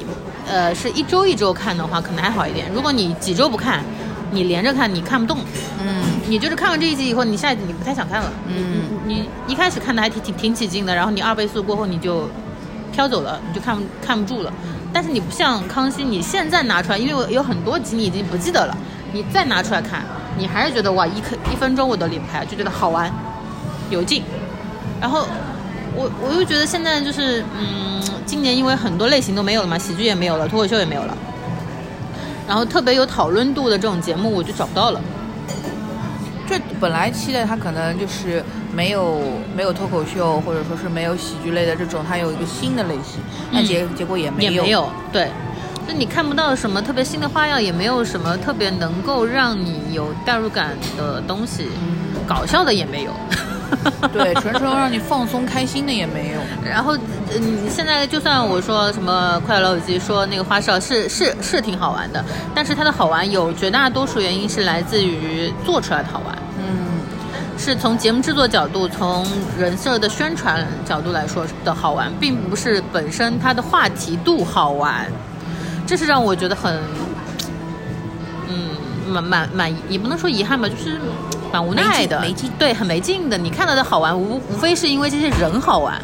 [0.47, 2.69] 呃是一周一周看的话，可能还好一点。
[2.73, 3.83] 如果你几周不看，
[4.31, 5.37] 你连着看你看不动，
[5.81, 8.31] 嗯你就是看完这一集以后，你下一集你不太想看了。
[8.47, 8.55] 嗯
[9.05, 12.27] 你你一开始看的还挺挺挺起劲的，然后你二倍速过后你就
[12.91, 14.51] 飘走了，你就看不看不住了。
[14.91, 18.75] 但是你不像康熙，你现在拿出来，因为我有很多集你已经不记得了，
[19.13, 20.03] 你再拿出来看，
[20.37, 23.11] 你还是觉得哇一刻一分钟我都离不开，就觉得好玩，
[23.89, 24.23] 有劲。
[25.01, 25.25] 然后
[25.95, 31.17] 我我又觉得现在就是，嗯，今年因为很多类型都没有了嘛，喜剧也没有了，脱口秀也没有了，
[32.47, 35.01] 然后特别有讨论度的这种节目我就找不到了。
[36.47, 39.19] 这本来期待它可能就是没有
[39.55, 43.19] 没有脱口秀，或者说是没有喜剧类的这种，它有一个新的类型，
[43.51, 44.51] 但结、结果也没有。
[44.51, 45.31] 也没有，对，
[45.87, 51.67] 就你看不到什么特别新的花样，也没有什么特别能够让你有代入感的东西，
[52.27, 53.11] 搞笑的也没有。
[54.13, 56.39] 对，纯纯让你放松开心的也没有。
[56.63, 62.23] 然后，呃你现在就算我说什么《快乐老友记》，说那个花少是是是挺好玩的，
[62.53, 66.37] 但是它的好玩有绝大多数原因是来自于做出来的好玩。
[66.59, 67.01] 嗯，
[67.57, 69.25] 是从节目制作角度、从
[69.57, 75.05] 人设的宣传角度来说的好玩，并不是本身它的话题度好玩，
[75.85, 76.79] 这是让我觉得很，
[78.47, 78.69] 嗯，
[79.07, 80.99] 蛮蛮蛮，也不能说遗憾吧，就是
[81.55, 83.37] 蛮无奈的，没劲对，很没劲的。
[83.37, 86.01] 你看到的好玩，无无非是因为这些人好玩，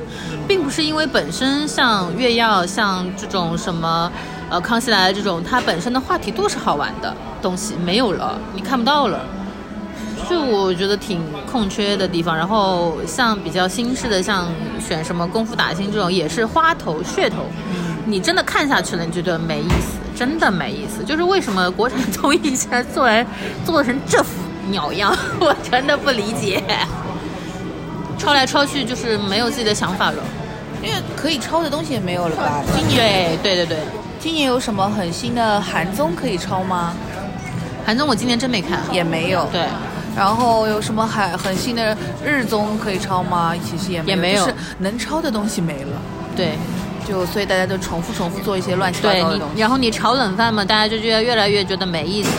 [0.48, 4.10] 并不是因为本身像月曜、像这种什么。
[4.50, 9.26] 呃，康熙来了这种，它本身的话题度是好玩的东西没有了，你看不到了。
[10.28, 12.36] 是我觉得挺空缺的地方。
[12.36, 14.48] 然后像比较新式的，像
[14.78, 17.46] 选什么功夫打星这种，也是花头噱头。
[18.06, 21.02] 你真的看下去了，你觉得没意思，真的没意思。
[21.04, 23.26] 就是为什么国产综艺现在做来
[23.66, 24.30] 做成这副
[24.70, 26.64] 鸟样， 我真的不理解。
[28.18, 30.18] 抄来抄去就是没有自己的想法了。
[30.84, 32.64] 因为可以抄的东西也没有了吧？
[32.76, 33.80] 今年对对对对，
[34.20, 36.94] 今年有什么很新的韩综可以抄吗？
[37.86, 38.80] 韩综我今年真没看。
[38.92, 39.48] 也没有。
[39.52, 39.66] 对，
[40.16, 41.96] 然后有什么很很新的
[42.26, 43.54] 日综可以抄吗？
[43.64, 46.02] 其实也没有，也没有就是能抄的东西没了。
[46.36, 46.58] 对。
[47.08, 49.60] 就所以大家都重复重复做一些乱七八糟的东，西。
[49.62, 52.30] 然后你炒冷饭嘛，大家就觉得越来越觉得没意思。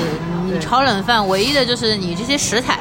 [0.47, 2.81] 你炒冷饭唯一的就是你这些食材，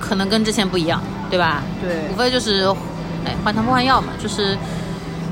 [0.00, 1.62] 可能跟之前不一样，对吧？
[1.80, 2.64] 对无非就是，
[3.24, 4.56] 哎，换汤不换药嘛，就是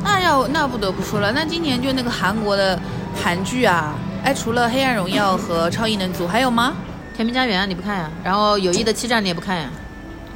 [0.05, 2.79] 那要那不得不说了，那今年就那个韩国的
[3.23, 3.95] 韩剧啊，
[4.25, 6.75] 哎，除了《黑暗荣耀》和《超异能组》，还有吗？
[7.17, 8.11] 《甜蜜家园》你不看呀？
[8.25, 9.69] 然后《友谊的欺诈》你也不看呀？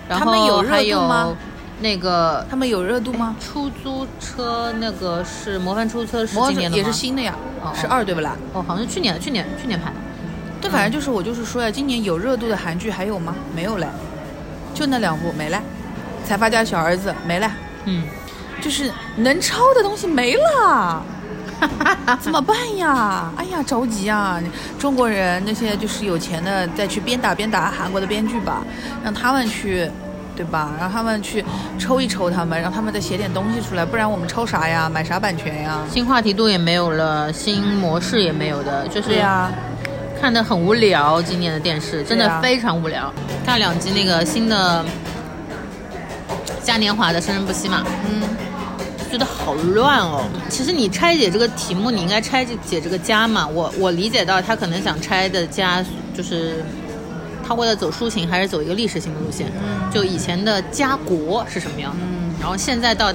[0.09, 1.37] 然后他们有热还度吗有
[1.81, 3.37] 那个他们有热度吗？
[3.41, 6.83] 出租车，那个是模范出租车是魔今年的吗？
[6.83, 8.37] 也是新的呀哦，是二对不啦？
[8.53, 9.97] 哦，好像是去年的，去年去年拍的。
[10.61, 13.35] 对，反正就是我就是说呀，今年有热度的韩剧还有吗？
[13.55, 13.87] 没有嘞，
[14.73, 15.59] 就那两部没了，
[16.27, 17.51] 《财阀家小儿子》没了，
[17.85, 18.05] 嗯，
[18.63, 21.03] 就是能抄的东西没了。
[22.21, 23.31] 怎么办呀？
[23.37, 24.39] 哎呀，着急啊！
[24.79, 28.63] 中国人那些就是有钱的，再去鞭打鞭打韩国的编剧吧，
[29.03, 29.91] 让他们去，
[30.37, 30.73] 对吧？
[30.79, 31.43] 让他们去
[31.79, 34.87] 抽一抽他们，让他们再写点东西出来，不然我们抽啥呀？
[34.87, 35.81] 买啥版权呀？
[35.91, 39.51] 新话题度也没有了，新模式也没有的，就是对呀、
[40.21, 41.23] 看得很无聊。
[41.23, 43.11] 今年的电视真的非常无聊。
[43.47, 44.85] 看两集那个新的
[46.63, 48.23] 嘉年华的《生生不息》嘛，嗯，
[49.11, 50.23] 觉得好乱哦。
[50.51, 53.47] 其实你拆解这个题目，你应该拆解这个家嘛。
[53.49, 55.83] 我我理解到他可能想拆的家
[56.15, 56.63] 就是。
[57.47, 59.47] 他为了走抒情，还是走一个历史性的路线？
[59.63, 63.13] 嗯就以前的家国是什么样的，嗯然后现在到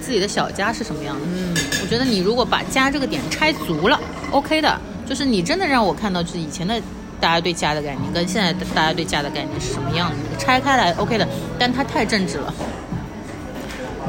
[0.00, 1.22] 自己的小家是什么样的？
[1.26, 3.98] 嗯，我觉得你如果把家这个点拆足了
[4.30, 6.78] ，OK 的，就是你真的让我看到，就是以前的
[7.20, 11.26] 大家对家的概念跟现在大家对家的概念是什么样的，你拆开来 OK 的，
[11.58, 12.52] 但它太政治了，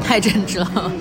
[0.03, 0.91] 太政治了，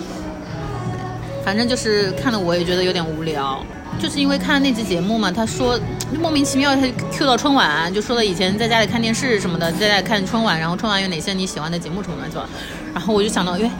[1.44, 3.64] 反正就是看了我也觉得有点无聊。
[3.99, 5.80] 就是因为看那期节目嘛，他说
[6.20, 12.49] 莫名其妙他就 Q 到春晚，就说了以前在家里看电视什么的，在家看春晚，然后春晚有哪些你喜欢的节目什么乱七八糟？
[12.92, 13.70] 然后我就想到，因为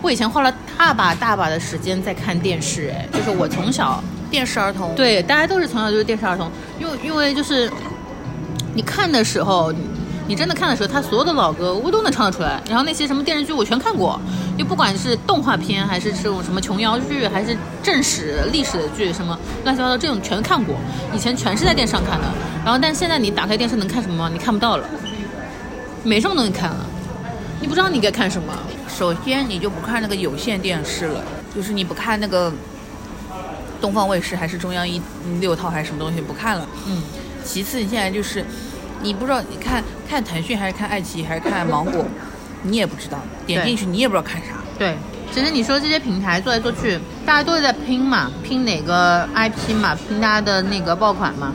[0.00, 6.50] 我以前花了大把大把的时间在看电视，哎，就是我从小电视儿童，对大家都是从小就是电视儿童，
[6.80, 7.70] 因为因为就是
[8.74, 9.72] 你看的时候，
[10.28, 14.20] 你你真的看的时候，他所有的老歌我都能唱得出来，然后那些什么电视剧我全看过，
[14.58, 20.76] 就不管是动画片还是这种什么琼瑶剧，还是正史历史的剧，什么乱七八糟这种全看过，
[21.14, 22.26] 以前全是在电视上看的，
[22.62, 24.30] 然后但现在你打开电视能看什么吗？
[24.30, 24.86] 你看不到了，
[26.02, 26.84] 没什么东西看了，
[27.58, 28.52] 你不知道你该看什么。
[28.86, 31.24] 首先你就不看那个有线电视了，
[31.54, 32.52] 就是你不看那个
[33.80, 35.00] 东方卫视还是中央一
[35.40, 36.68] 六套还是什么东西不看了。
[36.86, 37.02] 嗯，
[37.44, 38.44] 其次，你现在就是
[39.02, 42.04] 你不知道你看看腾讯还是看爱奇艺还是看芒果，
[42.62, 44.54] 你也不知道，点进去你也不知道看啥。
[44.78, 44.96] 对，
[45.32, 51.52] 其实你说这些平台做来做去，大家都是在拼嘛，拼哪个 IP 嘛，拼大家的那个爆款嘛，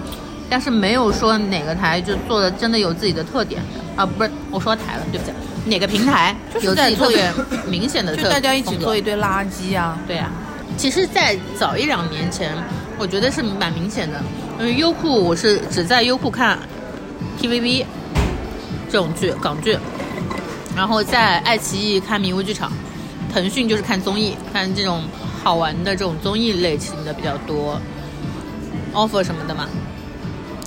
[0.49, 5.31] 但是没有说哪个台就做的真的有自己的特点的啊，不是我说台了，对不起，
[5.65, 7.31] 哪个平台就是有自己在做特别
[7.67, 9.97] 明显的特就大家一起做一堆垃圾啊！
[10.07, 10.29] 对呀、
[10.77, 12.55] 其实，在早一两年前，
[12.97, 14.19] 我觉得是蛮明显的。
[14.59, 16.57] 因为优酷，我是只在优酷看
[17.39, 17.85] TVB
[18.89, 19.77] 这种剧，港剧。
[20.75, 22.71] 然后在爱奇艺看迷雾剧场，
[23.33, 25.03] 腾讯就是看综艺，看这种
[25.43, 27.79] 好玩的这种综艺类型的比较多
[28.93, 29.67] ，offer 什么的嘛。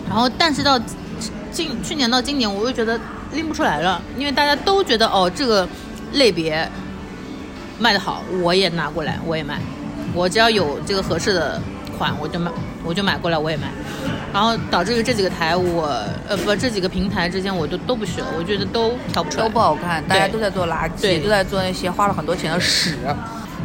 [0.06, 0.78] 然后但是到
[1.50, 3.00] 今去年到今年，我又觉得
[3.32, 5.66] 拎不出来了，因为大家都觉得哦这个
[6.12, 6.68] 类别
[7.78, 9.58] 卖的好，我也拿过来，我也买，
[10.12, 11.58] 我只要有这个合适的
[11.96, 12.50] 款，我就买，
[12.84, 13.68] 我就买过来，我也买。
[14.34, 15.86] 然后导致于这几个台我
[16.28, 22.98] 呃不这几个平台之间我都都不选，我觉得都挑不出来，都不好看，大家都在做垃对圾，都在做那些花了很多钱的屎。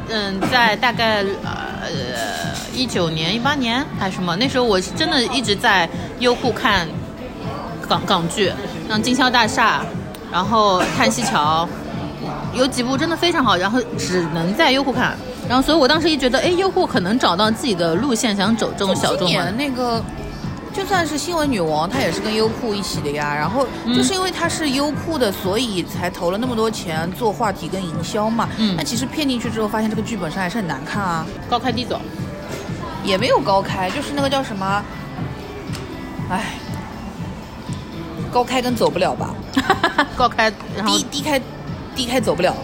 [0.09, 1.89] 嗯，在大概呃
[2.71, 5.89] 一九年、一八年还是什么，那时候我是真的一直在
[6.19, 6.87] 优酷看
[7.87, 8.53] 港港剧，
[8.87, 9.81] 像《经销大厦》，
[10.31, 11.67] 然后《叹息桥》，
[12.57, 15.17] 有几部真的非常好，然后只能在优酷看。
[15.47, 19.57] 然后，所以我当时一觉得，哎，优酷可能找到自己的路线，想走这种小众今嘛年。
[19.57, 19.99] 那个。
[20.73, 23.33] 就算是新闻女王，她也是跟优酷一起的呀。
[23.35, 28.47] 然后嗯就是因为她是优酷的，所以才投了那么多钱做话题跟营销嘛。
[28.57, 31.99] 嗯那其实骗进去之后，发现这个剧本上还是很难看啊，高开低走，
[33.03, 34.83] 也没有高开，就是那个叫什么，
[36.29, 36.53] 唉，
[38.31, 39.33] 高开跟走不了吧，
[40.15, 41.41] 高开，然后低低开，
[41.95, 42.55] 低开走不了。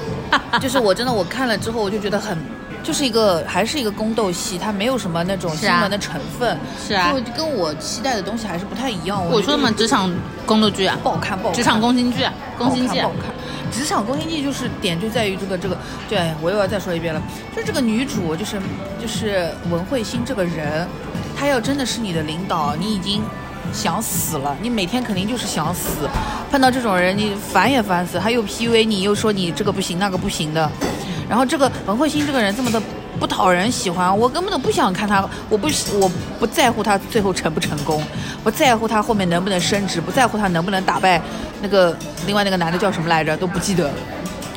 [0.60, 2.36] 就是我真的我看了之后，我就觉得很，
[2.88, 7.12] 就是一个还是一个宫斗戏，它没有什么那种新闻的成分，是啊。
[7.12, 9.22] 就跟我期待的东西还是不太一样。
[9.30, 10.10] 我说的嘛，职场
[10.46, 13.70] 宫斗剧啊，不好看，不好看，职场宫心剧啊，宫心计啊不好看，不好看。
[13.70, 15.76] 职场宫心计就是点就在于这个这个，
[16.08, 17.20] 对我又要再说一遍了，
[17.54, 18.58] 就是这个女主就是
[18.98, 20.88] 就是文慧心这个人，
[21.38, 23.22] 她要真的是你的领导，你已经
[23.70, 26.08] 想死了，你每天肯定就是想死，
[26.50, 30.70] 碰到这种人你烦也烦死，他又 PUA 你，又说你这个不行那个不行的，
[31.28, 32.80] 然后这个文慧欣这个人这么的。
[33.18, 36.08] 不讨人喜欢，我根本都不想看他，我不喜我
[36.38, 38.00] 不在乎他最后成不成功，
[38.44, 41.20] 不在乎他后面能不能升职，不在乎他能不能打败
[41.60, 41.96] 那个
[42.28, 43.90] 另外那个男的叫什么来着，都不记得。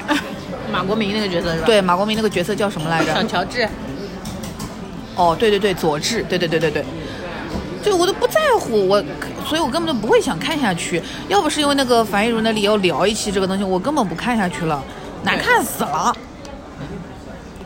[0.72, 3.12] 马国明那个角色是吧？，对，马国明那个角色叫什么来着？
[3.16, 3.68] 小乔治，
[5.16, 6.86] 哦，对对对，佐治，对对对对对，
[7.84, 9.04] 就我都不在乎我，
[9.48, 11.02] 所以我根本就不会想看下去。
[11.28, 14.84] 要不是因为那个樊亦茹那里要聊一期这个东西，我根本不看下去了，
[15.24, 16.16] 难看死了。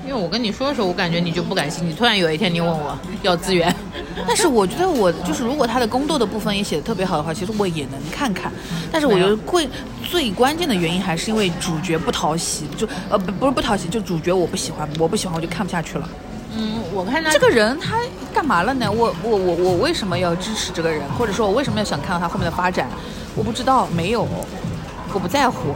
[0.08, 1.96] 因为我跟你说的时候，我感觉你就不感兴趣。
[1.96, 3.76] 突然有一天你问我要资源，
[4.28, 8.52] 但是我觉得我就是，如果他的宫斗的部分也写的特别好的话，其实我也能看看。
[8.92, 9.68] 但是我觉得会
[10.04, 16.08] 最关键的原因还是因为主角不讨喜，就呃不不是不讨喜，就主角我不喜欢，我不喜欢我就看不下去了。
[16.56, 17.98] 嗯，我看他这个人他
[18.34, 18.90] 干嘛了呢？
[18.90, 22.88] 我我我我为什么要支持这个人，或者说我为什么要想看到他后面的发展？
[23.36, 24.26] 我不知道，没有，
[25.14, 25.76] 我不在乎。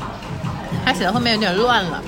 [0.85, 2.01] 他写的后面有点乱了。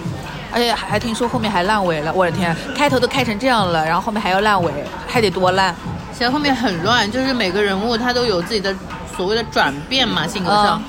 [0.52, 2.56] 而且还还听说后面还烂尾了，我的天！
[2.76, 4.72] 开头都开成这样了，然后后面还要烂尾，
[5.08, 5.76] 还得多烂？
[6.14, 8.76] 写到后面很乱，就是每个人物他都有自己的
[9.16, 10.84] 所谓的转变嘛，性格上，嗯。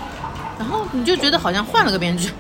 [0.59, 2.31] 然后你就觉得好像换了个编剧，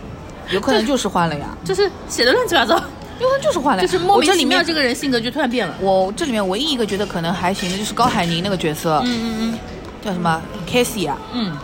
[0.50, 2.76] 有可能就是换了呀，就是写的乱七八糟，
[3.18, 3.82] 因为他就是换了。
[3.82, 3.86] 呀。
[3.86, 5.74] 就是莫名其妙这个人性格就突然变了。
[5.80, 9.58] 我这里面唯一一个觉得可能还行的就是高海宁那个角色，嗯嗯嗯。
[10.04, 11.56] 叫什么？Casey 啊，嗯。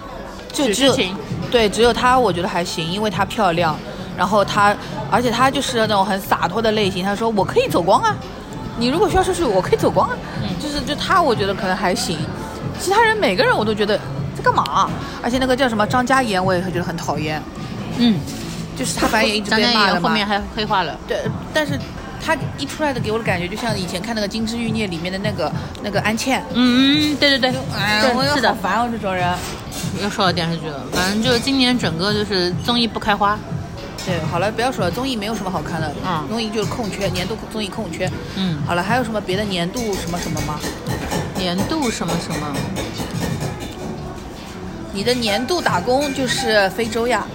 [0.52, 0.96] 就只有
[1.50, 3.78] 对，只有她我觉得还行，因为她漂亮，
[4.18, 4.76] 然后他，
[5.10, 7.04] 而且他就是那种很洒脱的类型。
[7.04, 8.16] 他说我可以走光啊，
[8.76, 10.16] 你如果需要出去，我可以走光啊。
[10.42, 12.18] 嗯就是就他我觉得可能还行，
[12.80, 13.96] 其他人每个人我都觉得
[14.36, 14.90] 在干嘛？
[15.22, 17.40] 而且那个叫什么张嘉妍，我也会觉得很讨厌，
[17.98, 18.18] 嗯，
[18.76, 20.00] 就是他反正也一直被骂了嘛。
[20.00, 20.98] 译后面还黑化了。
[21.06, 21.18] 对，
[21.54, 21.78] 但是
[22.20, 26.42] 他一出来的给我的感觉，就像以前看那个《金枝欲孽》里面的那个那个安茜。
[26.54, 29.32] 嗯嗯，对对对，哎，我对，是的好，烦哦，这种人。
[30.02, 30.82] 又说到电视剧了。
[30.92, 33.38] 反正就是今年整个就是综艺不开花。
[34.08, 38.10] 对，好了，不要说了，综艺没有什么好看的，嗯综艺就是空缺，年度综艺空缺。
[38.36, 40.58] 嗯，好了，还有什么别的年度什么什么吗？
[41.36, 42.56] 年度什么什么？
[44.94, 47.26] 你的年度打工就是非洲呀？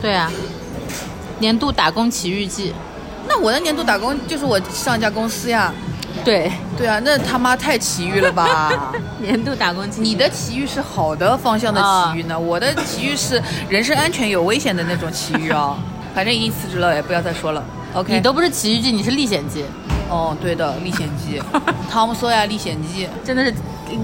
[0.00, 0.30] 对啊，
[1.40, 2.72] 年度打工奇遇记。
[3.28, 5.74] 那我的年度打工就是我上一家公司呀。
[6.24, 8.94] 对，对啊，那他妈太奇遇了吧？
[9.20, 10.04] 年度打工奇遇。
[10.04, 15.76] 你的奇遇是好的方向的奇遇呢，我的奇遇是人身安全有危险的那种奇遇啊。
[16.16, 17.62] 反正已经辞职了，也不要再说了。
[17.92, 19.66] OK，你都不是奇遇记，你是历险记，
[20.08, 21.38] 哦，对的，《历险记》，
[21.90, 23.06] 汤姆索亚《历险记》。
[23.22, 23.52] 真的是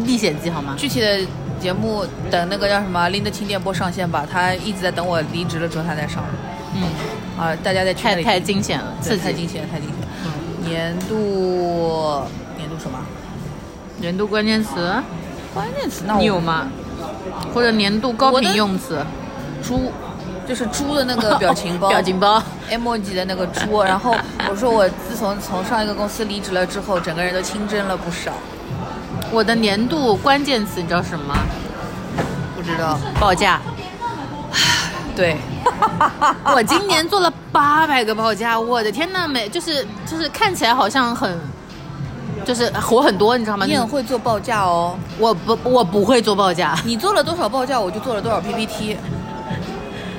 [0.05, 0.75] 历险记好吗？
[0.77, 1.21] 具体的
[1.59, 6.23] 节目等那个叫什么拎得清电波上线吧，他一直在等我离职了之后他再上。
[6.75, 6.83] 嗯，
[7.43, 8.93] 啊，大家在群里太太惊险了。
[9.03, 10.07] 对太惊险了，太惊险了。
[10.69, 12.27] 年度
[12.59, 12.99] 年度什么？
[14.03, 15.03] 年度关键词
[15.55, 16.69] 关键词那我你有吗？
[17.55, 19.03] 或者年度高频用词？
[19.63, 19.91] 猪，
[20.53, 22.43] 就是猪的那个 表情包，表情包。
[22.71, 23.81] emoji 的那个猪。
[23.83, 24.15] 然后
[24.51, 28.33] 我说我自从从上一个公司离职了之后，整个人都清蒸了不少。
[29.31, 31.37] 我的年度关键词你知道什么吗？
[32.55, 33.63] 不知道报价。
[35.17, 35.39] 对，
[36.55, 41.35] 我今年做了八百个报价，我的天呐，每就是就是看起来好像很，
[42.45, 43.65] 就是活很多，你知道吗？
[43.65, 44.99] 你很会做报价哦。
[45.19, 48.99] 我不我不会做报价，你做了多少报价，我就做了多少 PPT。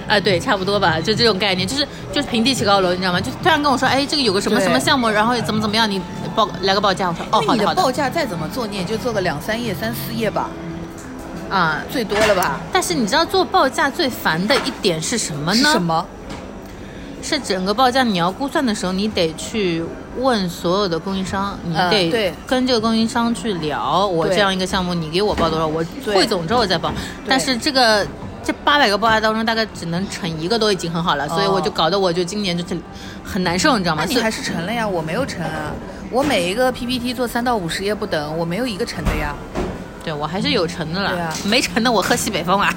[0.07, 3.19] 啊，对，差不多吧，就这种概念，就是就是平地起高楼，你知道吗？
[3.19, 6.01] 就突然跟我说，哎，这个有个什么什么项目，然后怎么怎么样，你
[6.35, 10.49] 报来个报价，我说哦，好的好的你的报价再怎么做，你也就做个两三页、三四页吧，
[11.49, 11.81] 啊。
[11.91, 12.59] 最多了吧？
[12.71, 15.63] 但是你知道做报价最烦的一点是什么呢？
[15.67, 15.81] 是什？
[15.81, 16.05] 么？
[17.25, 19.81] 是整个报价你要估算的时候，你得去
[20.17, 26.91] 问所有的供应商，你嗯得跟这个供应商去聊，我这样一个项目，你给我报多少，我汇总之后再报。
[27.25, 28.05] 但是这个
[28.43, 32.77] 这八百个报价当中，大概只能成一个都已经很好了，所以我就搞得我就今年就是
[33.23, 34.05] 很难受，你知道吗？
[34.21, 35.71] 还是成了呀，我没有成啊。
[36.11, 39.33] 我每一个 PPT 做三到五十页不等，我没有一个成的呀。
[40.03, 42.73] 对我还是有成的了，对啊没成的我喝西北风啊。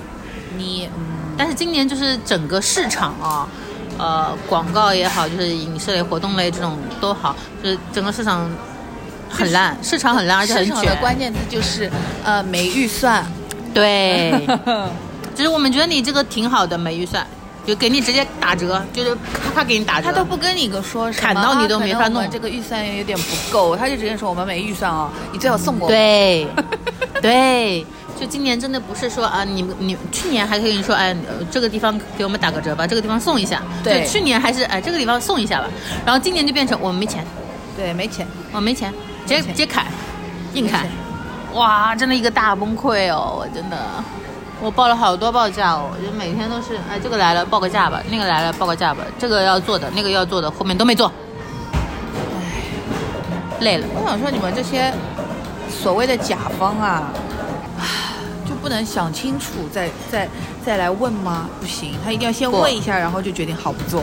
[0.57, 3.49] 你嗯，但是今年就是整个市场啊，
[3.99, 8.49] 呃，广告也好，就是影视类、活动类这种都好，就是整个市场
[9.29, 11.01] 很烂，市场很烂，而且很市场的卷。
[11.01, 11.91] 关键字就是
[12.25, 13.27] 呃没预算。
[13.75, 14.33] 对，
[15.37, 17.25] 就是我们觉得你这个挺好的，没预算，
[17.67, 20.07] 就给你直接打折，就是咔咔给你打折。
[20.07, 26.47] 他都不跟你个说什么砍到你都啊没法弄这个预算有点不够，他就直接说我们没预算哦，你最好送我。，对，
[27.21, 27.85] 对，
[28.19, 33.63] 就今年真的不是说啊，你你去年还可以说，哎，呃这个地方给我们打个折吧，这个地方送一下。
[33.85, 35.67] 对就去年还是哎这个地方送一下吧，
[36.07, 37.23] 然后今年就变成我们没钱，
[37.77, 38.27] 对，没钱。
[38.53, 38.91] 我没钱，
[39.27, 39.85] 直接直接砍，
[40.55, 40.87] 硬砍，
[41.53, 43.77] 哇，真的一个大崩溃哦，我真的。
[44.61, 51.13] 我报了好多报价哦，就每天都是，哎，这个来了报个价吧，那个来了报个价吧，这个要做的，那个要做的，后面都没做，
[53.61, 53.87] 累了。
[53.95, 54.93] 我想说，你们这些
[55.69, 57.13] 所谓的甲方啊，
[58.67, 60.29] 不能想清楚再再
[60.65, 61.49] 再来问吗？
[61.61, 64.03] 不行，他一定要先问一下，然后就决定好不做。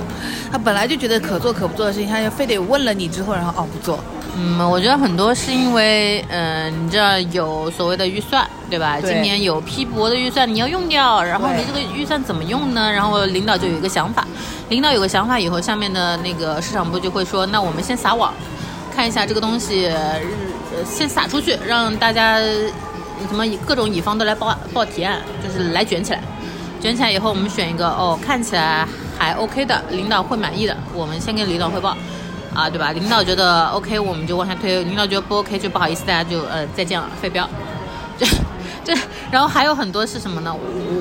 [0.50, 4.00] 他本来就觉得可做可不做的事情，他就非得问了你之后，然后哦不做。
[4.38, 9.02] 嗯，我觉得很多是因为，嗯、你知道有所谓的预算，对吧？
[9.02, 12.90] 对今年有批驳的预算你要用掉，然后你这个预算怎么用呢？
[12.90, 14.26] 然后领导就有一个想法，
[14.70, 18.34] 领导有个想法以后，下面的那个市场部就会说，那我们先撒网，
[18.96, 20.22] 看一下这个东西，呃
[20.86, 22.40] 先撒出去，让大家
[23.28, 26.22] 什么各种乙方都来报报提案，就是来卷起来。
[26.82, 28.86] 卷起来以后，我们选一个哦，看起来
[29.18, 31.96] 还 OK 的，领导会满意的，我们先跟领导汇报，
[32.54, 32.92] 啊，对吧？
[32.92, 37.50] 领导觉得 OK，我们就往下推；领导觉得不 OK，就不好意思，大家就呃再见了，废标。
[38.20, 38.26] 这
[38.84, 38.94] 这，
[39.32, 40.54] 然后还有很多是什么呢？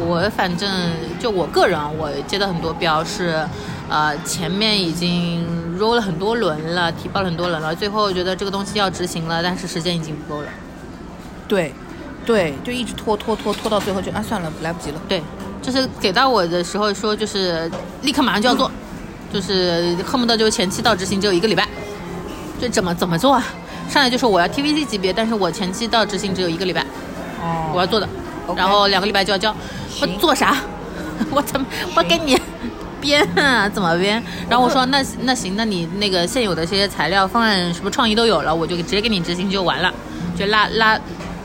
[0.06, 0.70] 我反正
[1.18, 3.44] 就我个人，我接的很多标是，
[3.88, 5.44] 呃，前面已经
[5.80, 10.48] roll 了很多轮了，提报了很多轮了，最后觉得这个东西要执行了，但是时间已经不够了。
[11.48, 11.74] 对，
[12.24, 15.00] 对，就一直拖拖拖拖到最后就啊算了，来不及了。
[15.08, 15.22] 对，
[15.60, 17.70] 就是给到我的时候说，就是
[18.02, 18.70] 立刻马上就要做，
[19.32, 21.66] 就是恨不得就前期到执行只有一个礼拜，
[22.60, 23.44] 就怎么怎么做啊？
[23.88, 26.80] 上来就说我要 TVC 级别，但是我前期到执行只有一个礼拜，
[27.42, 28.08] 哦我哦，要做的
[28.56, 29.54] 然后两个礼拜就要交，
[30.00, 30.56] 我做啥？
[31.30, 32.38] 我怎么我给你
[33.00, 33.68] 编啊？
[33.68, 34.22] 怎么编？
[34.48, 39.92] 然后我说那那行，那你那个现有的这些材料方案什么创意都有了，我就直接给你执行就完了，
[40.36, 40.98] 就拉拉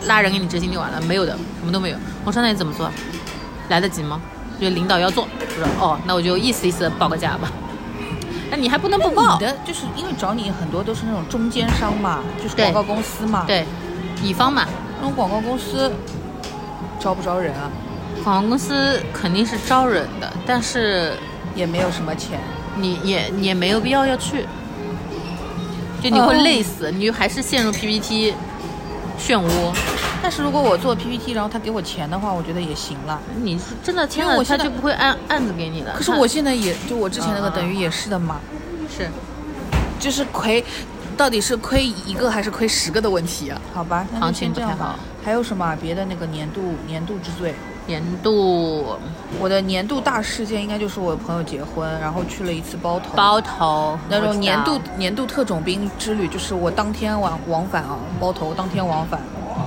[0.07, 1.97] 拉人给你执行就完了，没有的，什么都没有。
[2.25, 2.89] 我说那你怎么做？
[3.69, 4.19] 来得及吗？
[4.59, 7.51] 就领导要做，我说哦，那我就意思意思地报个价吧。
[8.49, 9.45] 那你还不能不报你？
[9.45, 13.65] 的就是因为找你很多都是那种中间商嘛，就是广告公司嘛。，对，
[14.23, 14.65] 乙方嘛，
[14.99, 15.91] 那种广告公司
[16.99, 17.69] 招不招人啊？
[18.23, 21.13] 广告公司肯定是招人的，但是
[21.55, 22.39] 也没有什么钱。
[22.77, 24.45] 你也也没有必要要去，
[26.01, 28.33] 就你会累死，你还是陷入 PPT
[29.19, 29.73] 漩涡。
[30.21, 33.19] 但是如果我做 PPT，然后他给我钱的话，我觉得也行了。
[33.41, 35.93] 你是真的签了，因为我现在他就不会按案子给你了。
[35.95, 38.39] 可是我现在也就我之前那个啊等于也是的嘛，
[38.95, 39.09] 是
[39.99, 40.63] 就是亏，
[41.15, 43.61] 到底是亏一个还是亏十个的问题啊？
[43.73, 44.97] 好吧，行情不太好。
[45.27, 47.53] 还有什么啊别的那个年度年度之最？
[47.85, 48.95] 年度
[49.41, 53.13] 我的年度大事件应该就是我朋友结婚，然后去了一次包头。
[53.13, 59.19] 包头那种年度年度特种兵之旅，就是我当天往往返啊，包头当天往返，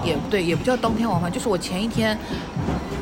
[0.03, 2.19] 也不对，也不叫当天往返，就是我前一天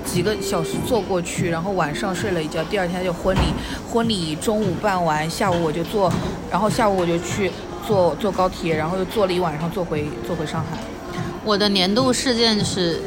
[0.05, 3.55] 几个小时坐过去，然后晚上睡了一觉，第二天就婚礼，
[3.89, 6.13] 婚礼中午办完，下午我就坐，
[6.51, 7.53] 然后下午我就去
[7.87, 10.77] 坐坐高铁，然后又坐了一晚上，坐回坐回上海。
[11.45, 13.01] 我的年度事件是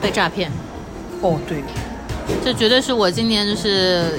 [0.00, 0.50] 被诈骗，
[1.20, 1.62] 哦，对，
[2.44, 4.18] 这绝对是我今年就是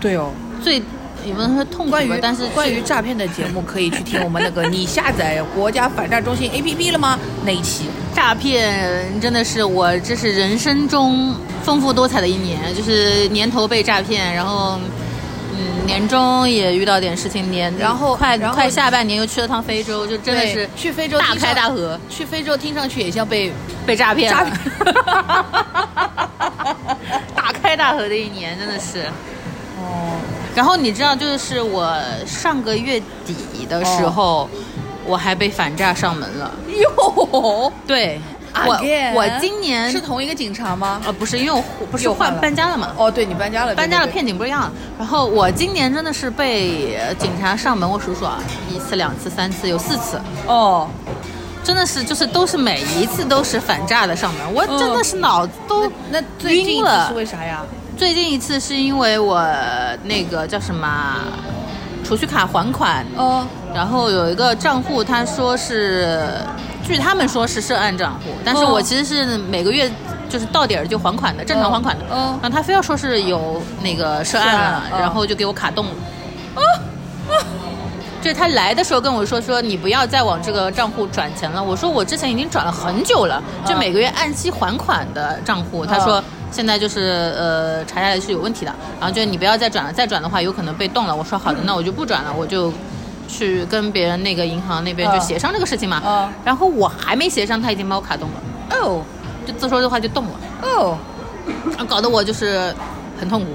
[0.00, 0.30] 对哦，
[0.62, 0.82] 最
[1.26, 7.84] 也不能说痛苦关于吧，但是关于诈骗的节目，可以去听我们那个 “你下载国家反诈中心 APP 了吗”那一期。
[8.14, 14.80] 诈骗真的是我这是人生中丰富多彩的一年，就是年头被诈骗，然后
[15.60, 23.52] 嗯年终也遇到点事情，年然后快快下半年又去了趟非洲，就真的是去非洲大开大合，去非洲听上去也像被
[23.84, 24.94] 被诈骗诈了骗。
[27.34, 29.02] 大开大合的一年，真的是。
[29.78, 30.16] 哦，
[30.54, 31.92] 然后你知道，就是我
[32.26, 34.48] 上个月底的时候，
[35.04, 36.48] 我还被反诈上门了。
[36.68, 38.20] 哟，对，
[38.54, 38.74] 我
[39.14, 41.00] 我今年是同一个警察吗？
[41.04, 42.92] 呃不是，因为我不是换搬家了嘛。
[42.96, 44.70] 哦，对你搬家了，搬家了，片警不一样。
[44.98, 48.38] 然后我今年真的是被呃警察上门，我数数啊，
[48.70, 50.88] 一次、两次、三次，有四次，哦，
[51.62, 57.62] 真的是就是都是每一次都是反诈的上门，我真的是脑子都那最近一次晕了是为啥呀？
[57.96, 59.46] 最近一次是因为我
[60.04, 61.20] 那个叫什么啊
[62.02, 66.28] 储蓄卡还款，哦，然后有一个账户，他说是，
[66.84, 69.90] 据他们说是涉案账户，但是哦我其实是每个月
[70.28, 72.04] 就是到点儿就还款的，正常还款的。
[72.12, 75.92] 嗯然后他非要说是有那个涉案了，然后就给我卡动了。
[76.54, 76.60] 啊
[77.28, 77.32] 啊
[78.20, 81.62] 就是他来的时候跟我说说你不要再往这个账户转钱了。
[81.62, 85.86] 我说我之前已经转了很久了，就嗯每个月按期还款的账户。
[85.86, 91.14] 他说嗯现在就是呃查下来是有问题的，然后就你不要再转了，再转的话有可能被冻了。
[91.16, 92.70] 我说好的， 那我就不转了，我就
[93.30, 96.02] 去跟别人那个银行那边就嗯协商这个事情嘛。
[96.04, 99.02] 嗯然后我还没协商，他已经把我卡冻了，哦
[99.46, 100.98] 就自说的话就冻了，哦，
[101.88, 102.74] 搞得我就是
[103.18, 103.50] 很痛苦。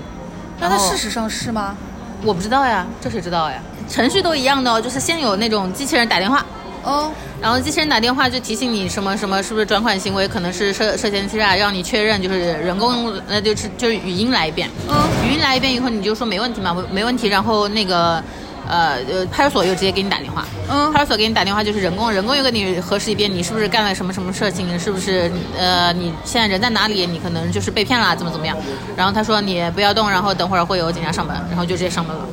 [0.59, 1.75] 那他事实上是吗？
[2.23, 3.57] 我不知道呀，这谁知道呀？
[3.87, 6.43] 程序都一样的哦，就是先有那种机器人打电话，
[6.83, 14.95] 哦然后机器人打电话就提醒你什么什么是不是转款行为可能是涉涉嫌欺诈，让你确认就是人工那就是就是语音来一遍，嗯
[15.27, 18.23] 语音来一遍以后你就说没问题嘛，没没问题，然后那个。
[18.67, 28.57] 呃呃，派出所又直接给你打电话，嗯派出所给你打电话就是人工，人工又跟你核实一遍，你是不是干了什么什么事情，是不是呃你现在人在哪里，你可能就是被骗了，怎么怎么样，
[28.95, 32.25] 然后他说你不要动，然后等会儿会有警察上门，然后就直接上门了，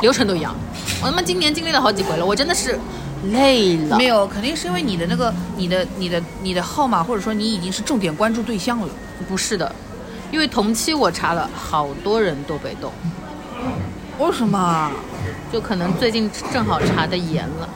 [0.00, 0.54] 流程都一样。
[1.02, 2.78] 我他妈今年经历了好几回了，我真的是
[3.32, 3.96] 累了。
[3.96, 8.88] 没有，肯定是因为你的那个你的你的你的号码，或者说你已经是重点关注对象了。
[9.28, 9.74] 不是的，
[10.30, 12.90] 因为同期我查了，好多人都被动，
[14.20, 14.90] 为什么？
[15.52, 17.68] 就可能最近正好查的严了。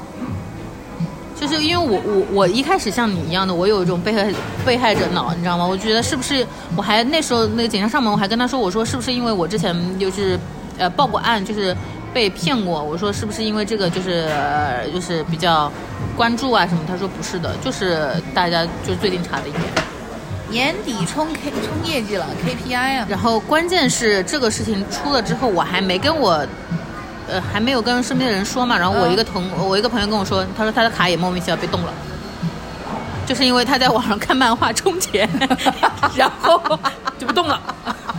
[1.35, 4.33] 就是因为我我我一开始像你一样的，我有一种被害
[4.65, 5.67] 被害者脑，你知道吗？
[5.67, 10.39] 我觉得是不是我还那时候那个警察上门，我还跟他说，我说是不是因为我之前就是
[10.79, 11.77] 呃报过案，就是
[12.13, 14.31] 被骗过，我说是不是因为这个就是、
[14.93, 15.71] 就是比较
[16.17, 16.81] 关注啊什么？
[16.87, 19.57] 他说不是的，就是大家就最近查的严。
[20.51, 23.07] 年底冲 K 冲业绩了，KPI 啊。
[23.09, 26.47] 然后关键是这个事情出了之后，我还没跟我，
[27.29, 28.79] 呃，还没有跟身边的人说嘛。
[28.79, 31.93] 然后我一个同、我一个朋友跟我说，他说他的卡也莫名其妙被冻了，
[33.27, 35.29] 就是因为他在网上看漫画充钱，
[36.15, 36.61] 然后
[37.19, 37.61] 就不动了。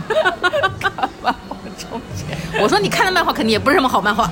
[1.22, 2.36] 漫画充钱。
[2.60, 4.30] 我说你看的漫画肯定也不是什么好漫画，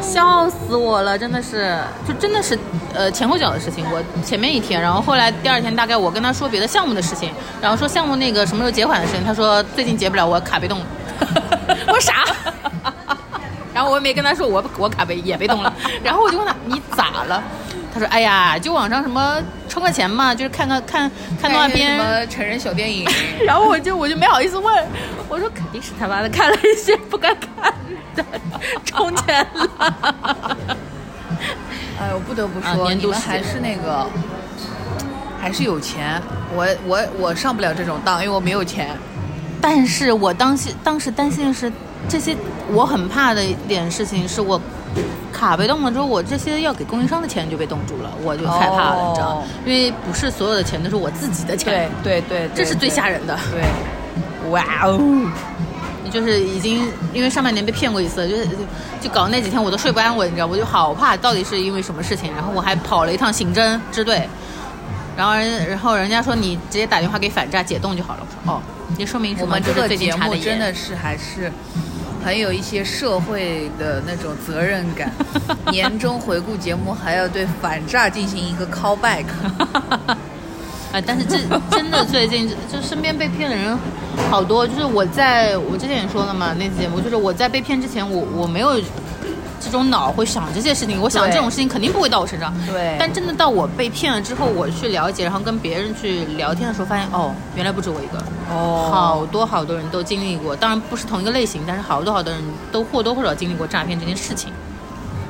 [0.00, 2.58] 笑死我了，真的是，就真的是
[2.94, 3.84] 呃前后脚的事情。
[3.90, 7.30] 我前面一天，然后后来第二天大概我跟他说别的项目的事情，
[7.60, 10.86] 然后说项目那个什么时候结款的事情，他说最近结不了，我卡被冻了。
[11.86, 12.24] 我说啥？
[13.72, 15.72] 然后我也没跟他说我我卡被也被冻了，
[16.02, 17.42] 然后我就问他你咋了？
[17.92, 21.10] 他说哎呀，就网上什么充个钱嘛，就是看看看
[21.40, 23.08] 看动画片什么成人小电影？
[23.44, 24.86] 然后我就我就没好意思问，
[25.28, 27.72] 我说肯定是他妈的看了一些不该看
[28.14, 28.24] 的，
[28.84, 29.68] 充钱了。
[32.00, 34.06] 哎，我不得不啊说，你们还是那个，
[35.40, 36.20] 还是有钱。
[36.54, 38.96] 我我我上不了这种当，因为我没有钱。
[39.60, 41.70] 但是我当心当时担心的是，
[42.08, 42.34] 这些
[42.72, 44.58] 我很怕的一点事情是我
[45.30, 49.44] 卡被冻了之后，我这些要给供应商的钱就被冻住了，我就害怕了，你知道吗哦？
[49.66, 53.38] 因为不是所有的钱都是我自己的钱，对对对，这是最吓人的。
[53.50, 54.98] 对，哇哦！
[56.10, 58.44] 你就是已经因为上半年被骗过一次，就是
[59.00, 64.28] 就搞那几天我都睡不安稳，你知道，我就好怕到底是因为什么事情，然后我还跑了一趟刑侦支队，
[65.16, 68.60] 然后人然后人家说你直接打电话给反诈解冻就好了，我说哦，
[68.98, 69.46] 这说明什么？
[69.46, 70.34] 我们这个节目。
[70.34, 71.52] 真的是还是
[72.24, 75.12] 很有一些社会的那种责任感。
[75.70, 79.24] 年终回顾节目还要对反诈进行一个 callback。
[80.92, 81.38] 啊，但是这
[81.70, 83.78] 真的最近就身边被骗的人
[84.30, 88.80] 好多，就是我在我之前也说了嘛，那期节目就是我在被骗之前，我我没有
[89.60, 92.52] 这种脑会想这些事情，我想这种事情肯定不会到我身上。
[92.66, 98.18] 对但真的到我被骗了之后，我去了解，然后跟别人去聊天的时候，发现哦，原来不止我一个，
[98.50, 100.56] 哦好多好多人都经历过。
[100.56, 104.52] 当然不是同一个类型，但是好多好多人都或多或少经历过诈骗这件事情。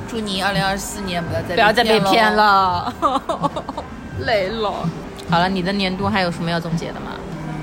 [0.09, 2.91] 祝你二零二四年不要再不要再被骗了。
[4.21, 4.89] 了，累了。
[5.29, 7.11] 好了，你的年度还有什么要总结的吗？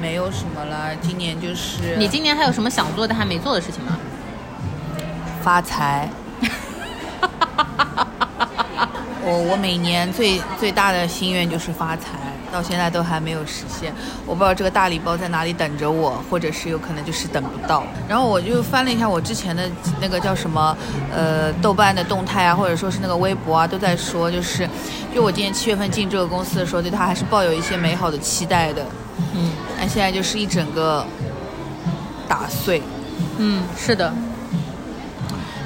[0.01, 3.99] 没有什么了，今年就是你今年还有什么想做但还没做的事情吗？
[5.43, 6.09] 发财。
[9.25, 12.13] 我我每年最最大的心愿就是发财，
[12.53, 13.93] 到现在都还没有实现。
[14.27, 17.85] 我不知道这个大礼包在哪里等着我，或者是有可能就是等不到。
[18.09, 19.69] 然后我就翻了一下我之前的
[20.01, 20.77] 那个叫什么，
[21.15, 24.69] 呃，豆瓣的动态啊，或者说是那个微博啊，都在说，就是
[25.15, 28.83] 就我今年七月份进这个公司的时候，对它还是抱有一些美好的期待的。
[29.35, 31.07] 嗯但现在就是一整个
[32.27, 32.83] 打碎。
[33.39, 34.13] 嗯，是的。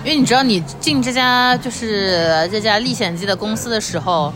[0.05, 4.35] 因为你知道，你进这家就是这家历险记的公司的时候，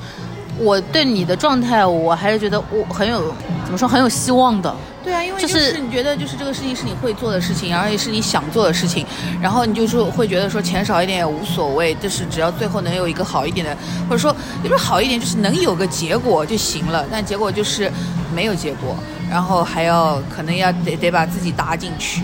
[0.59, 3.33] 我对你的状态，我还是觉得我很有
[3.65, 4.75] 怎么说很有希望的。
[5.05, 9.07] 对啊，因为就就是是你觉得就是这个事情是你会做的事情，然后也是你想做的事情，
[9.41, 13.77] 然后你就是会觉得说钱少一点也无所谓，就是只要最后能有一个好一点的，
[14.09, 14.35] 或者说
[14.65, 17.05] 也不是好一点，就是能有个结果就行了。
[17.09, 17.91] 但结果就是
[18.35, 18.97] 没有结果，
[19.31, 22.23] 然后还要可能要得得把自己搭进去，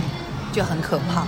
[0.52, 1.24] 就很可怕。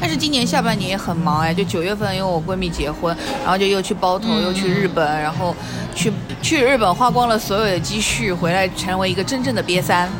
[0.00, 5.54] 但是今年下半年也很忙哎，就九月份因为我闺蜜结婚，然后就又去包头，嗯又去日本，然后
[5.94, 10.08] 去去日本花光了所有的积蓄，回来成为一个真正的瘪三。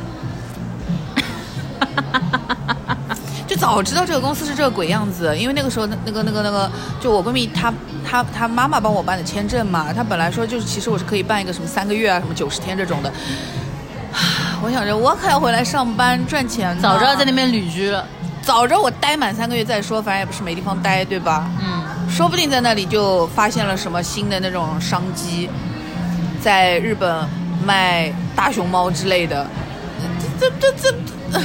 [3.49, 6.71] 就早知道这个公司是这个鬼样子，因为那个时候那那个那个那个，
[7.01, 7.73] 就我闺蜜她
[8.09, 13.13] 她她妈妈帮我办的签证嘛，她本来说就是其实我是可以办一个什么三个月啊，什么九十天这种的。
[14.63, 18.07] 我想着我可要回来上班赚钱，早知道在那边旅居了。
[18.43, 21.49] 早知道我待满三个月再说，反正也不是没地方待，对吧？
[21.61, 25.49] 嗯，说不定在那里就发现了什么新的那种商机，
[26.43, 27.29] 在日本
[27.65, 29.47] 卖大熊猫之类的。
[30.41, 30.93] 这这这
[31.31, 31.41] 这，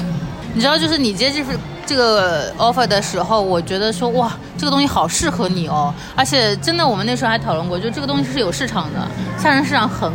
[0.54, 10.12] 你知道，就是你接这份这个 offer 的时候，我觉得说哇，这个东西好适合你哦，而且真的，我们那时候还讨论过，就这个东西是有市场的，下沉市场很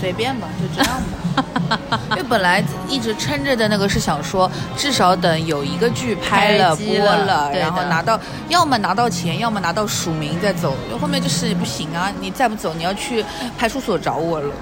[0.00, 1.21] 随便吧，就这样吧。
[2.10, 8.18] 因为本来一直撑着的那个是想说，至少等有一个剧拍了播了，然后拿到，
[8.48, 10.76] 要么拿到钱，要么拿到署名再走。
[11.00, 13.24] 后面就是不行啊，你再不走，你要去
[13.58, 14.52] 派出所找我了。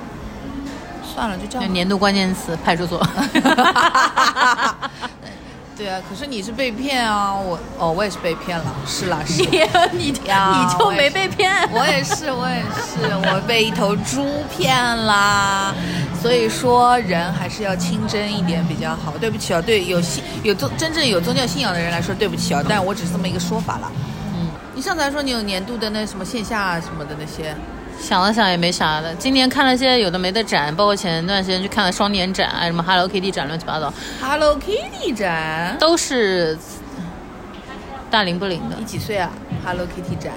[1.15, 1.73] 算了，就这样。
[1.73, 3.01] 年度关键词派出所。
[5.81, 9.43] 对啊，可是你是被骗啊，我哦，我也是被骗了，是啦，是。
[9.97, 11.51] 你你呀你就没被骗？
[11.73, 14.23] 我也是，我也是，我被一头猪
[14.55, 14.77] 骗
[15.07, 15.75] 啦。
[16.21, 19.15] 所以说，人还是要清真一点比较好。
[19.19, 23.91] 对不起啊，对有信有宗真正有宗教信仰的人来说，对不起啊，但我只是这么一个说法啦。
[24.35, 27.57] 嗯，你上次还说你有年度的那什么线下什么的那些，
[28.01, 29.15] 想了想也没啥的。
[29.15, 36.59] 今年看了些有的没的展，包括前段时间去看了双年展，啊，什么 Hello Kitty 展，乱七八糟，Hello Kitty 展，都是
[38.11, 38.85] 大龄不龄的你。
[38.85, 39.31] 几岁啊
[39.65, 40.33] ？Hello Kitty 展，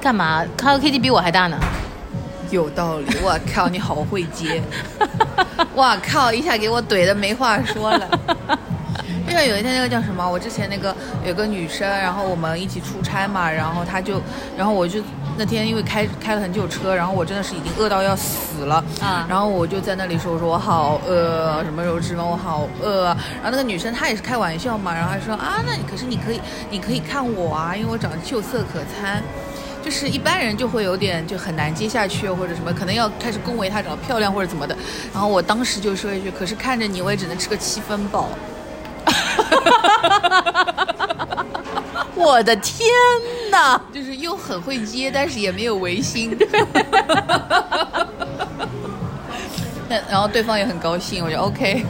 [0.00, 1.58] 干嘛？Hello Kitty 比我还大呢。
[2.50, 3.06] 有道理。
[3.22, 4.62] 我靠，你好会接。
[5.74, 8.08] 我靠，一下给我怼的没话说了。
[9.28, 10.94] 因为有一天那个叫什么，我之前那个
[11.26, 14.20] 有个女生，然后我们一起出差嘛，然后她就，
[14.56, 15.02] 然后我就
[15.36, 23.16] 那天因为开开了很久车，然后我真的是已经饿到要死了啊然后我就在那里说，我说我好饿，什么时候吃饭，我好饿啊。
[23.42, 26.40] 然后那个女生她也是开玩笑嘛，然后还说啊，那可是你可以
[26.70, 29.22] 你可以看我啊，因为我长得秀色可餐。
[29.84, 34.76] 就是一般人就会有点就很难接下去，或者什么，可能要开始恭维她长得漂亮或者怎么的。
[35.12, 38.28] 然后我当时就说一句：“可是看着你，我也只能吃个七分饱。”
[42.14, 42.88] 我的天
[43.50, 43.78] 哪！
[43.92, 46.36] 就是又很会接，但是也没有违心。
[49.88, 51.84] 那然后对方也很高兴，我就 OK。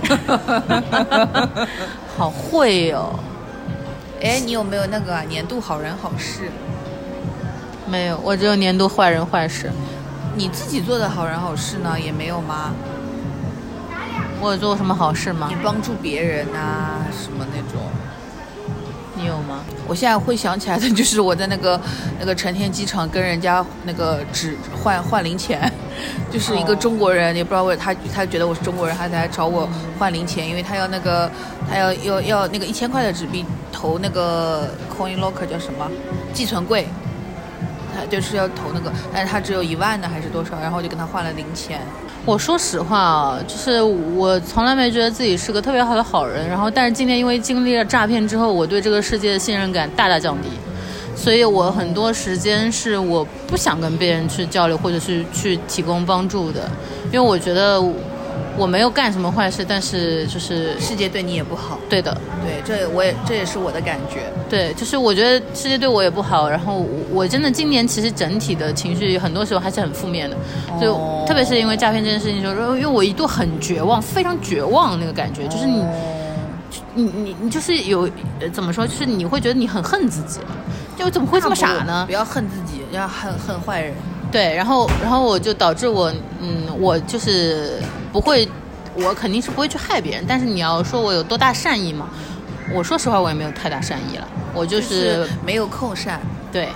[2.19, 3.19] 好会哦。
[4.21, 6.51] 哎，你有没有那个啊年度好人好事？
[7.87, 9.71] 没有，我只有年度坏人坏事。
[10.35, 12.75] 你自己做的好人好事呢，也没有吗？
[14.41, 15.57] 我有做过什么好事吗你？
[15.63, 17.81] 帮助别人啊，什么那种？
[19.19, 19.61] 你有吗？
[19.89, 21.81] 我现在会想起来的就是我在那个
[22.21, 25.73] 那个成田机场跟人家那个纸换换零钱，
[26.31, 29.67] 就是一个哦中国人，也不知道为他他觉得我是中国人，他才找我
[29.99, 31.31] 换零钱，因为他要那个
[31.71, 33.43] 他要要要那个一千块的纸币
[33.73, 35.91] 投那个 coin locker 叫什么
[36.35, 36.87] 寄存柜，
[37.97, 41.81] 他就是要投那个，但是他只有一万的还是多少，然后我就跟他换了零钱。
[42.25, 50.49] 我说实话啊，就是我从来没觉得自己是个特别好的好人，然后但是今天因为经历了诈骗之后，我对这个世界的信任感大大降低。
[51.15, 56.69] 所以我很多时间是我不想跟别人去交流，或者是去提供帮助的，
[57.07, 57.83] 因为我觉得
[58.57, 61.79] 我没有干什么坏事，但是就是世界对你也不好。
[61.89, 64.23] 对的，对，这我也这也是我的感觉。
[64.49, 70.37] 对，就是我觉得世界对我也不好，然后我我真的今年其实整体的情绪很多时候还是很负面的，
[70.81, 75.85] 就、哦特别是因为诈骗这件事情的时候，因为我一度很绝望，非常绝望那个感觉，就是你。
[76.95, 78.09] 你你你就是有
[78.41, 78.87] 呃怎么说？
[78.87, 80.41] 就是你会觉得你很恨自己，
[80.97, 82.13] 就怎么会这么傻呢不？
[82.13, 83.93] 要恨自己，要恨恨坏人。
[84.33, 86.11] 对，然后然后我就导致我
[86.41, 87.79] 嗯，我就是
[88.17, 88.49] 不会，
[88.95, 90.25] 我肯定是不会去害别人。
[90.27, 92.09] 但是你要说我有多大善意嘛？
[92.73, 96.19] 我说实话，我也没有太大善意了，我就就是没有空善。
[96.51, 96.71] 对，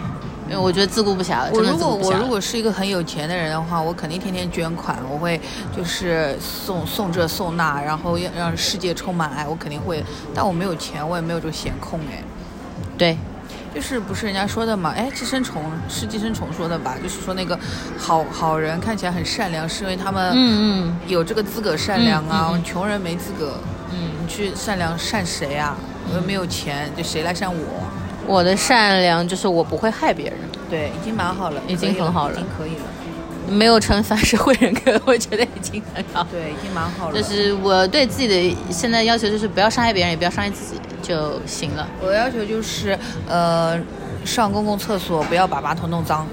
[0.47, 5.41] 因为我觉得自顾不暇了，我如果我如果是一个很有钱的人的话，我肯定天天捐款，我会
[5.75, 10.05] 就是送送这送那，然后要让世界充满爱，我肯定会。
[10.35, 12.23] 但我没有钱，我也没有这个闲空哎。
[12.99, 13.17] 对
[13.75, 14.93] 就是不是人家说的嘛？
[14.97, 16.97] 哎，寄生虫是寄生虫说的吧？
[17.03, 17.59] 就是说那个
[17.99, 23.55] 好好人看起来很善良，是因为他们嗯嗯有这个资格善良啊，嗯嗯嗯穷人没资格。
[23.93, 25.77] 嗯，你去善良善谁啊？
[26.11, 27.59] 我又没有钱，就谁来善我？
[28.27, 30.39] 我的善良就是我不会害别人，
[30.69, 32.85] 对，已经蛮好了，已经很好了已经可以了。
[33.51, 36.25] 没有惩罚社会人格，我觉得已经很好。
[36.31, 37.21] 对，已经蛮好了。
[37.21, 41.87] 就是我对自己的现在要求就是不要伤害别人，也不要伤害自己就行了。
[42.01, 42.97] 我的要求就是，
[43.29, 43.79] 呃，
[44.25, 46.27] 上公共厕所不要把马桶弄脏。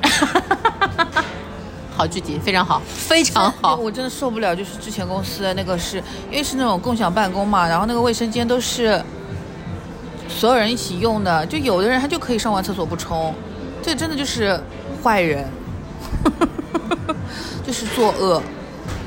[1.92, 3.76] 好具体，非常好，非常好。
[3.76, 5.98] 我真的受不了，就是之前公司的那个是，
[6.30, 8.98] 因为是那种共享办公嘛，然后那个卫生间都是
[10.26, 13.34] 所有人一起用的，就有的人他就可以上完厕所不冲，
[13.82, 14.58] 这真的就是
[15.02, 15.46] 坏人，
[17.66, 18.42] 就是作恶。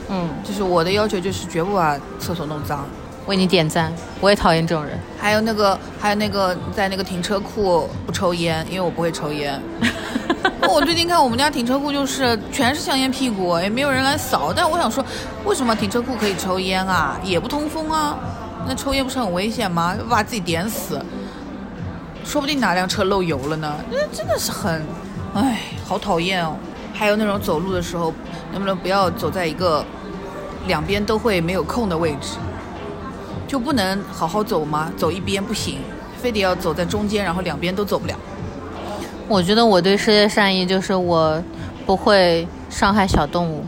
[0.10, 2.86] 嗯，就是我的要求就是绝不把厕所弄脏。
[3.26, 5.00] 为你点赞，我也讨厌这种人。
[5.18, 9.60] 还有那个，还有那个，在那个停车库不抽烟，因为我不会抽烟。
[10.68, 14.52] 我最近看我们家停车库就是全是香烟屁股，也没有人来扫。
[14.54, 15.04] 但我想说，
[15.46, 17.18] 为什么停车库可以抽烟啊？
[17.24, 18.18] 也不通风啊？
[18.68, 19.96] 那抽烟不是很危险吗？
[20.10, 21.02] 把自己点死，
[22.26, 23.74] 说不定哪辆车漏油了呢？
[23.90, 24.86] 那真的是很，
[25.34, 26.58] 唉，好讨厌哦。
[26.94, 28.14] 还有那种走路的时候，
[28.52, 29.84] 能不能不要走在一个
[30.68, 32.38] 两边都会没有空的位置？
[33.48, 34.92] 就不能好好走吗？
[34.96, 35.80] 走一边不行，
[36.18, 38.16] 非得要走在中间，然后两边都走不了。
[39.28, 41.42] 我觉得我对世界善意就是我
[41.86, 43.64] 不会伤害小动物，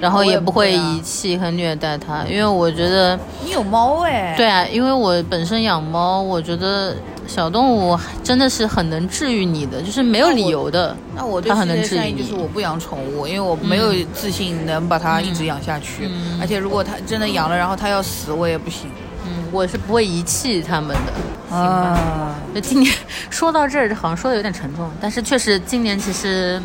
[0.00, 4.34] 然后也也不会遗弃和虐待它，因为我觉得，你有猫哎？
[4.36, 6.96] 对啊，因为我本身养猫，我觉得
[7.32, 10.94] 小动物真的是很能治愈你的，就是没有理由的。
[11.16, 16.08] 那我对它很能治愈你善意就是我不养宠物，因为我没有自信能把它一直养下去。
[16.08, 18.82] 嗯而且如果它真的养了，然后它要死，我也不行。
[19.24, 21.56] 嗯，我是不会遗弃它们的。
[21.56, 22.94] 啊，就今年
[23.30, 26.60] 说到这儿，好像说的有点沉重，但是确实今年其实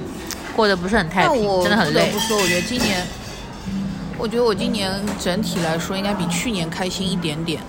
[0.55, 2.19] 过得不是很太平，我真的很累不得不。
[2.19, 3.05] 说，我觉得今年，
[4.17, 7.61] 我觉得我今年整体来说应该比去年开心一点点。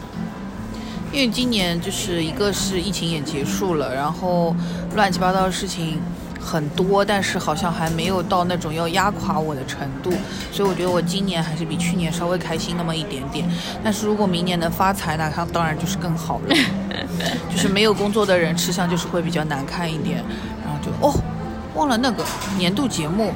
[1.12, 4.54] 因为今年就是一个是疫情也结束了，然后
[4.94, 5.98] 乱七八糟的事情
[6.40, 10.12] 很多，但是好像还没有到那种要压垮我的程度，
[10.52, 13.48] 所以我觉得我今年还是比去年稍微开心那么一点点。
[13.82, 16.56] 但是如果明年能发财，那它当然就是更好了。
[17.50, 20.22] 就是没有工作的人吃相就是会比较难看一点，
[20.64, 21.12] 然后就哦，
[21.74, 22.24] 忘了那个
[22.56, 23.32] 年度节目，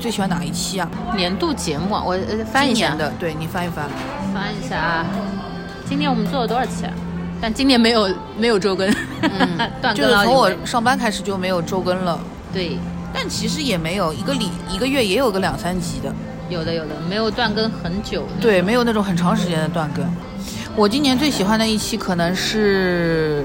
[0.00, 0.88] 最喜欢哪一期啊？
[1.14, 3.86] 年度节目啊，我呃翻一下，的，对你翻一翻。
[4.34, 5.06] 翻一下啊。
[5.92, 6.92] 今年我们做了多少期啊？
[7.38, 8.08] 但今年没有
[8.38, 8.90] 没有周更，
[9.82, 12.18] 断就是从我上班开始就没有周更了，
[12.50, 12.78] 对
[13.12, 16.10] 但其实也没有一个礼一个月也有个两三集的，
[16.48, 18.26] 有的有的没有断更很久。
[18.40, 20.02] 对，没有那种很长时间的断更。
[20.74, 23.44] 我今年最喜欢的一期可能是，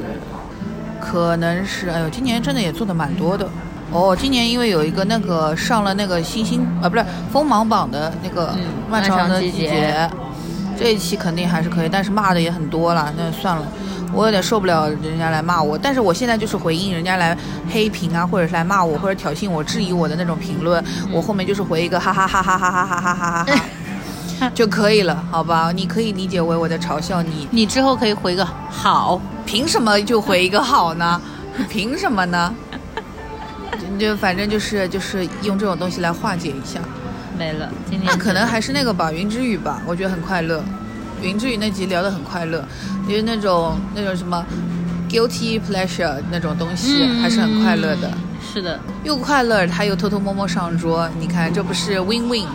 [1.02, 3.46] 可能是，哎呦，今年真的也做的蛮多的。
[3.92, 10.10] 哦，今年因为有一个那个上了那个星星啊，不是锋芒榜的那个嗯漫长的季节季节，
[10.78, 13.66] 这一期肯定还是可以，但是骂的也很多了，那算了，
[14.14, 15.78] 我有点受不了人家来骂我。
[15.78, 17.36] 但是我现在就是回应人家来
[17.72, 23.46] 黑屏啊，或者是来骂我，或者挑衅我、质疑我的那种评论，我后面就是回一个哈哈哈哈哈哈哈哈哈哈
[24.40, 25.72] 哈就可以了，好吧？
[25.72, 31.20] 你可以理解为我在嘲笑你，你之后可以回个好，凭什么就回一个好呢？
[31.68, 32.54] 凭什么呢？
[34.00, 36.80] 就就反正就是就是用这种东西来化解一下。
[37.38, 37.70] 没了。
[37.90, 40.64] 今年那可能还是那个吧，云之羽吧，我觉得很快乐。
[41.22, 42.64] 云之羽那集聊得很快乐，
[43.08, 44.46] 因为那种那种什么
[45.10, 48.12] guilty pleasure 那种东西嗯还是很快乐的。
[48.54, 52.46] 是的，又快乐，他又偷偷摸摸上桌，你看这不是 win win，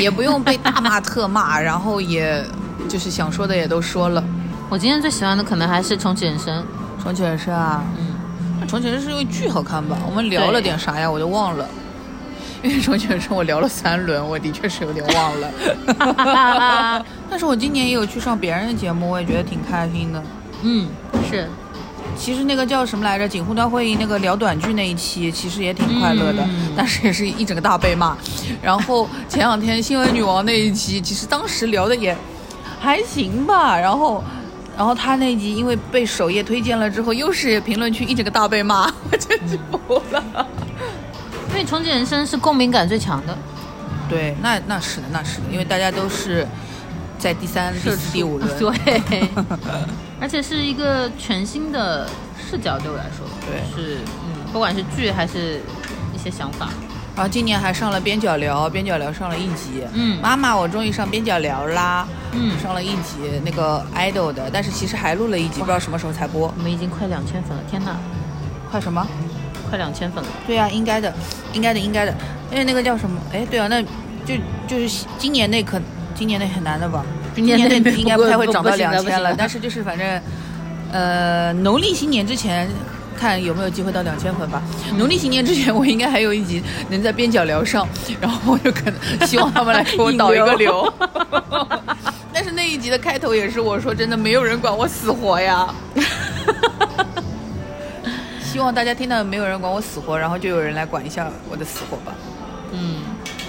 [0.00, 2.44] 也不用被大骂特骂，然后也
[2.88, 4.22] 就是想说的也都说了。
[4.68, 6.64] 我今天最喜欢的可能还是重启人生。
[7.02, 9.96] 重启人生啊，嗯，重启人生因为剧好看吧？
[10.06, 11.10] 我们聊了点啥呀？
[11.10, 11.66] 我都忘了。
[12.62, 17.04] 因为重启人生我聊了三轮，我的确是有点忘了。
[17.30, 20.22] 但是我今年也有去上别人的节目，我也觉得挺开心的。
[20.62, 20.88] 嗯，
[21.30, 21.48] 是。
[22.16, 23.28] 其实那个叫什么来着？
[23.28, 28.16] 锦湖端会议那个聊短剧那一期，其实也挺快乐的，嗯但是也是一整个大被骂。
[28.60, 32.16] 然后前两天新闻女王那一期，其实当时聊的也
[32.80, 33.78] 还行吧。
[33.78, 34.24] 然后，
[34.76, 40.46] 然后他那集因为被首页推荐了之后，又是评论区一整个大被骂，我 真是服了。
[41.58, 43.36] 因为重启人生是共鸣感最强的，
[44.08, 46.46] 对，那那是的，那是的，因为大家都是
[47.18, 48.48] 在第三、第四、第五轮。
[48.56, 49.28] 对，
[50.22, 52.08] 而且是一个全新的
[52.38, 55.60] 视角，对我来说，对是嗯，不管是剧还是
[56.14, 56.68] 一些想法，
[57.16, 59.82] 然后今年还上了边角聊，边角聊上了一集。
[59.94, 62.06] 嗯妈妈，我终于上边角聊啦。
[62.34, 66.54] 嗯上了一集那个 idol 的，但是其实还录了一集，不知道什么时候才播。
[66.56, 67.96] 我们已经快两千粉了，天哪，
[68.70, 69.04] 快什么？
[69.68, 71.12] 快两千粉了，对呀、应该的，
[71.52, 72.14] 应该的，应该的。
[72.50, 73.20] 因为那个叫什么？
[73.32, 73.82] 哎，对啊，那
[74.24, 74.34] 就
[74.66, 75.80] 就是今年那可
[76.14, 77.04] 今年那很难的吧？
[77.34, 80.22] 今年应该不太会涨到两千了，但是就是反正，
[80.92, 82.68] 呃，农历新年之前。
[83.20, 84.62] 看有没有机会到两千粉吧。
[84.96, 87.84] 农历新年之前，我应该还有一集能在边角聊上，
[88.20, 90.94] 然后我就可能希望他们来给我导一个流。
[92.32, 95.66] 但是那一集的开头也是我说真的，没有人管我死活呀。
[98.50, 102.14] 希望大家听到没有人管我死活，然后就有人来管一下我的死活吧，
[102.72, 103.02] 嗯，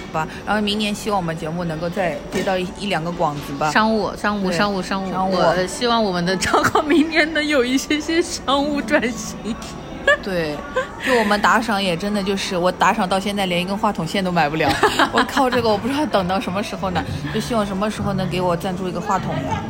[0.08, 0.28] 好吧。
[0.46, 3.70] 然后明年希望我们节目能够再接到一一两个广子吧。
[3.70, 9.56] 商务商务商务商务，商务我希望我们的账号明年能有一些些商务转型。
[10.22, 10.56] 对，
[11.04, 14.70] 就我们打赏也真的就是我打赏到现在连一根话筒线都买不了，
[15.12, 17.02] 我靠这个我不知道等到什么时候呢，
[17.34, 19.62] 就希望什么时候能给我赞助一个话筒呀，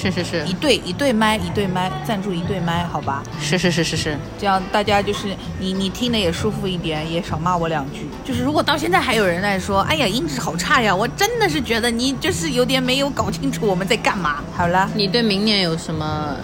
[0.00, 8.08] 是是是一对一对麦一对麦赞助一对麦，好吧，是是是是是，这样大家就是你你听的也舒服一点，也少骂我两句。
[8.24, 14.36] 就是如果到现在还有人在说，哎呀音质好差呀，我真的是觉得你就是有点没有搞清楚我们在干嘛。
[14.56, 16.34] 好了，你对明年有什么？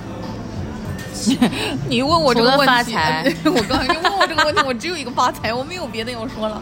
[1.88, 6.60] 你问我这个问题，发财 我刚才就问我这个问题，我只有一个发财，我没有别的要说了。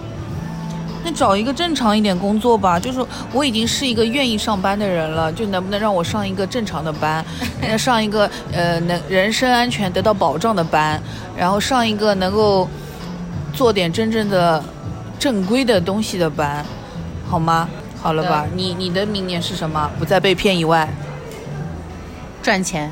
[1.05, 7.23] 那找一个正常一点工作吧，就是我已经是一个愿意上班的人了，就能不能让我上一个正常的班，
[7.61, 10.99] 呃上一个呃能人身安全得到保障的班，
[11.37, 12.67] 然后上一个能够
[13.53, 14.65] 做点真正的
[15.19, 16.65] 正规的东西的班，
[17.29, 17.69] 好吗？
[18.01, 19.91] 好了吧，你你的明年是什么？
[19.99, 20.89] 不再被骗以外，
[22.43, 22.91] 赚钱，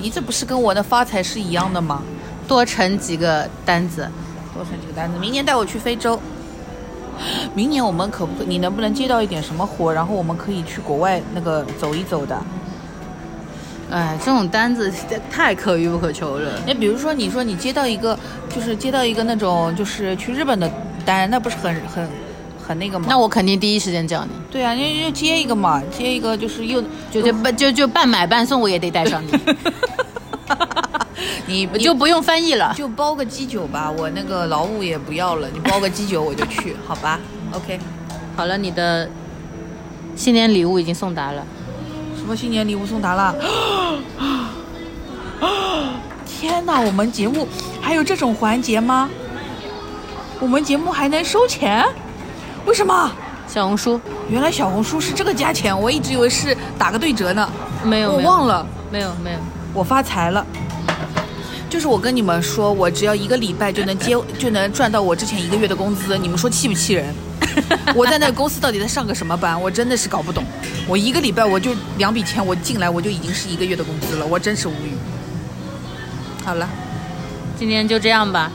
[0.00, 2.02] 你这不是跟我的发财是一样的吗？
[2.48, 4.10] 多成几个单子。
[4.54, 6.20] 多成几个单子，明年带我去非洲。
[7.54, 8.44] 明年我们可不可？
[8.44, 12.36] 你能不能接到一点什么活，然后我们可以去国外那个走一走的？
[13.90, 14.90] 哎，这种单子
[15.30, 16.50] 太可遇不可求了。
[16.66, 18.18] 那比如说，你说你接到一个，
[18.48, 20.70] 就是接到一个那种就是去日本的
[21.04, 22.08] 单，那不是很很
[22.66, 23.04] 很那个吗？
[23.08, 29.32] 那我肯定第一时间叫你，对啊，你就接一个嘛，接一个就是又就就半就就半买半送，我也得带上你，
[31.46, 32.72] 你不就不用翻译了。
[32.76, 37.18] 就包个鸡酒吧，我那个劳务也不要了，你包个鸡酒我就去， 好吧
[37.52, 37.78] ？OK。
[38.36, 39.08] 好了，你的
[40.16, 41.44] 新年礼物已经送达了。
[42.16, 43.34] 什么新年礼物送达了？
[46.26, 47.46] 天哪，我们节目
[47.80, 49.08] 还有这种环节吗？
[50.40, 51.86] 我们节目还能收钱？
[52.66, 53.12] 为什么？
[53.48, 54.00] 小红书
[54.30, 57.48] 原来小红书是这个价钱，我一直以为是打个对折呢。
[57.84, 59.38] 没有我忘了，没有没有。
[59.74, 60.46] 我发财了。
[61.72, 66.18] 就是我跟你们说，我只要一个礼拜就能接， 就能赚到我之前一个月的工资。
[66.18, 67.14] 你们说气不气人？
[67.96, 69.58] 我在那个公司到底在上个什么班？
[69.58, 70.44] 我真的是搞不懂。
[70.86, 74.92] 我一个礼拜我就两笔钱，我进来我就已经是一个月的工资了，我真是无语。
[76.44, 76.68] 好了，
[77.58, 78.52] 今天就这样吧。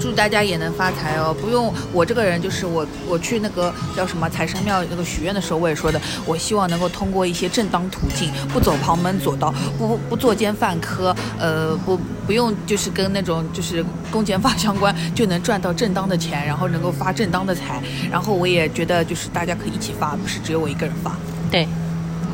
[0.00, 1.34] 祝大家也能发财哦！
[1.40, 17.82] 不用我这个人，就是我，我去那个叫什么财神庙那个许愿的时候，我也说的，我希望能够通过一些正当途径，不走旁门左道，不不作奸犯科，呃，不不用就是跟那种就是公检法相关，就能赚到正当的钱，然后能够发正当的财。
[18.10, 21.16] 然后我也觉得就是大家可以一起发，不是只有我一个人发。
[21.50, 21.66] 对，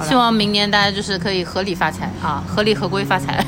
[0.09, 3.45] 希望明年大家就是可以合理发财啊，合理合规发财，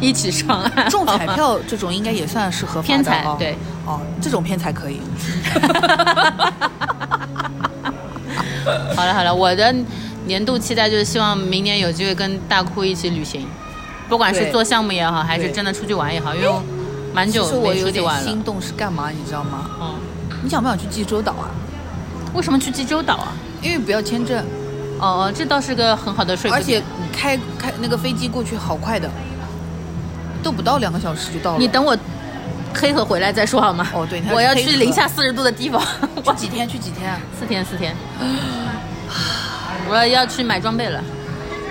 [0.00, 0.90] 一起上岸。
[0.90, 3.56] 中彩票这种应该也算是合法的偏财哦，对，
[3.86, 5.00] 哦，这种偏财可以。
[8.94, 9.74] 好了好了，我的
[10.26, 13.46] 年度期待就是希望明年有机会跟大哭一起旅行，
[14.08, 16.48] 不管是做项目也好，还是真的出去玩也好，因为
[17.14, 18.42] 蛮久没实我有点出去玩了心。
[18.42, 19.70] 动是干嘛，你知道吗？
[19.80, 19.94] 嗯，
[20.42, 21.50] 你想不想去济州岛啊？
[22.34, 23.32] 为什么去济州岛啊？
[23.62, 24.44] 因为不要签证，
[25.00, 26.82] 哦哦，这倒是个很好的说服而且。
[27.00, 29.10] 你开开那个飞机过去好快的，
[30.48, 31.58] 都不到两个小时就到了。
[31.58, 31.94] 你等我
[32.74, 33.86] 黑河回来再说好吗？
[33.92, 35.78] 哦对我要去零下四十度的地方，
[36.24, 36.66] 去几天？
[36.66, 37.20] 去几天啊？
[37.38, 37.94] 四天四天。
[39.90, 41.02] 我要要去买装备了，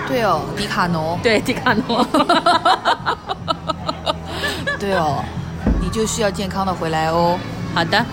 [0.07, 1.19] 对哦，迪卡侬。
[1.23, 2.05] 对，迪卡侬。
[4.79, 5.23] 对哦，
[5.81, 7.35] 你就需要健康的回来哦，
[7.73, 8.05] 好的，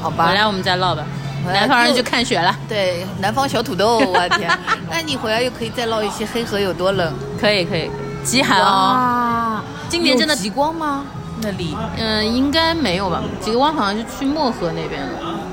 [0.00, 0.28] 好吧？
[0.28, 1.04] 回来我们再唠吧。
[1.44, 4.50] 南方人去看雪了，对，南方小土豆，我的天！
[4.90, 7.12] 那你回来又可以再唠一些黑河有多冷。
[7.38, 7.90] 可以可以，
[8.24, 9.60] 极寒哦。
[9.88, 11.04] 哇，今年真的极光吗？
[11.40, 13.22] 那里嗯，应该没有吧？
[13.40, 15.08] 极光好像是去漠河那边了，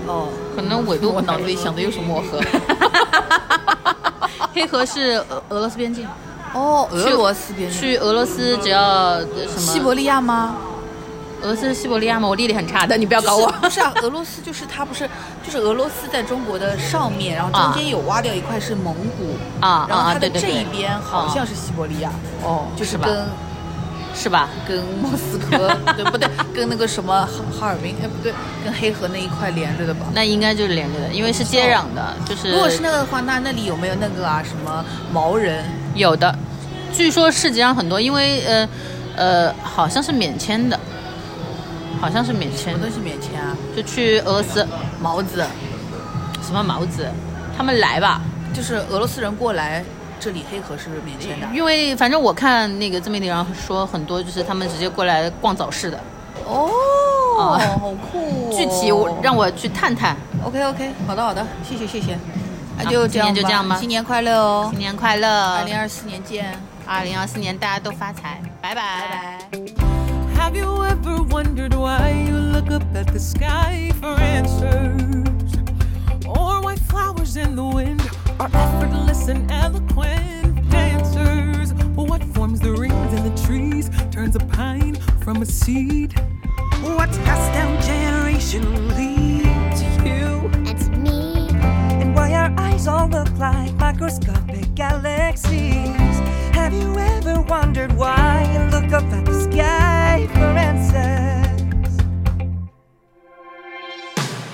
[0.07, 2.41] 哦，可能纬度我脑子里想的又是漠河。
[4.53, 6.07] 黑河是俄俄罗斯边境，
[6.53, 9.59] 哦，俄罗斯边境去俄罗斯只要呃什么？
[9.61, 10.55] 西伯利亚吗？
[11.43, 12.27] 俄罗斯是西伯利亚吗？
[12.27, 13.47] 我地理很差的，你不要搞我。
[13.61, 15.07] 不是啊，俄罗斯 就是它不是，
[15.45, 19.85] 就是俄罗斯在中国的上面，然后中间有挖掉一块是蒙古啊！
[19.87, 22.09] 然后它的对对对，这一边好像是西伯利亚，
[22.41, 22.75] 哦，吧？
[22.75, 23.27] 就是跟
[24.15, 24.49] 是吧？
[24.67, 26.27] 跟莫斯科对不对？
[26.55, 27.29] 跟那个什么哈
[27.59, 28.33] 哈尔滨哎不对，
[28.63, 30.05] 跟黑河那一块连着的吧？
[30.13, 35.63] 那应该就是连着的，因为是接壤的，就是如果是那个的话，那那里有没有那个啊什么毛人？
[35.95, 36.33] 有的，
[36.93, 38.69] 据说世界上很多，因为呃
[39.17, 40.79] 呃好像是免签的，
[41.99, 43.55] 好像是免签的什么东，西免签啊？
[43.75, 44.65] 就去俄罗斯
[45.01, 45.45] 毛子，
[46.41, 47.05] 什么毛子，
[47.57, 48.21] 他们来吧，
[48.53, 49.83] 就是俄罗斯人过来
[50.25, 51.47] 这里黑河是免签的。
[51.53, 55.99] 因为反正我看那个自媒体上说很多就是他们直接过来逛早市的，
[56.47, 56.67] 哦，
[57.37, 58.51] 啊好酷、哦！
[58.51, 60.17] 具体我让我去探探。
[60.43, 62.17] OK OK，好的好的，谢谢谢谢，
[62.75, 65.57] 那好就这样今天就这样吧新年快乐哦新，年快乐！
[65.57, 69.59] 二零二四年见，二零二四年大家都发财，拜拜拜拜。
[70.39, 75.53] Have you ever wondered why you look up at the sky for answers?
[76.25, 78.01] Or why flowers in the wind
[78.39, 79.94] are effortless and eloquent
[85.45, 86.13] a seed?
[86.81, 89.43] What's passed down generationally
[89.79, 90.25] to you?
[90.67, 91.49] and to me.
[92.01, 96.15] And why our eyes all look like microscopic galaxies.
[96.59, 101.93] Have you ever wondered why you look up at the sky for answers?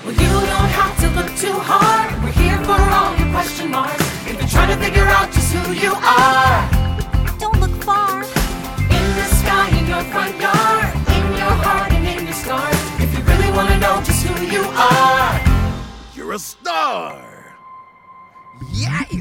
[0.04, 2.22] Well, you don't have to look too hard.
[2.22, 4.04] We're here for all your question marks.
[4.28, 6.71] If you're trying to figure out just who you are,
[10.02, 12.74] your front yard, in your heart, and in your scars.
[12.98, 15.40] If you really want to know just who you are.
[16.14, 17.54] You're a star.
[18.72, 19.14] Yes.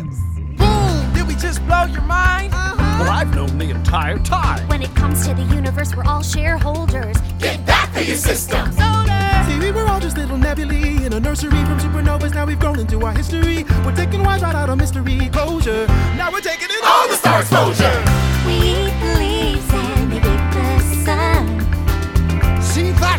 [0.57, 1.13] Boom!
[1.13, 2.53] Did we just blow your mind?
[2.53, 3.03] Uh-huh.
[3.03, 4.67] Well, I've known the entire time.
[4.67, 7.17] When it comes to the universe, we're all shareholders.
[7.39, 8.71] Get back to your system.
[8.71, 12.33] See, we were all just little nebulae in a nursery from supernovas.
[12.33, 13.65] Now we've grown into our history.
[13.85, 15.87] We're taking wise right out of mystery closure.
[16.15, 18.03] Now we're taking it all the star exposure.
[18.45, 18.91] We eat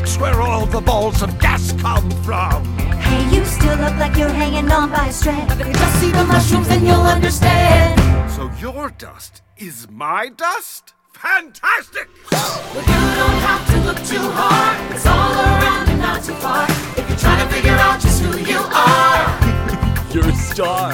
[0.02, 2.64] that's where all the balls of gas come from.
[3.06, 5.46] Hey, you still look like you're hanging on by a thread.
[5.46, 7.94] But if you just see the mushrooms, then you'll understand.
[8.28, 10.94] So your dust is my dust?
[11.12, 12.08] Fantastic!
[12.72, 14.94] Well, you don't have to look too hard.
[14.94, 16.64] It's all around and not too far.
[16.96, 19.22] If you're trying to figure out just who you are,
[20.14, 20.92] You're a star.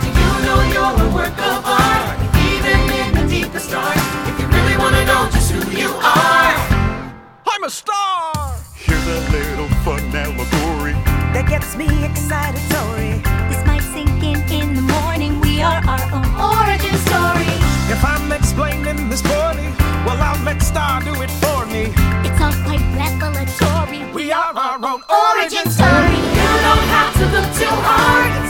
[0.00, 2.18] do you know you're a work of art?
[2.48, 3.94] Even in the deepest dark,
[4.30, 6.54] if you really want to know just who you are,
[7.46, 8.37] I'm a star!
[11.38, 13.22] that gets me excited, sorry.
[13.46, 15.40] This might sink in in the morning.
[15.40, 17.54] We are our own origin story.
[17.94, 19.70] If I'm explaining this poorly,
[20.02, 21.94] well, I'll let Star do it for me.
[22.26, 24.02] It's all quite revelatory.
[24.12, 26.18] We are our own origin story.
[26.38, 28.47] You don't have to look too hard.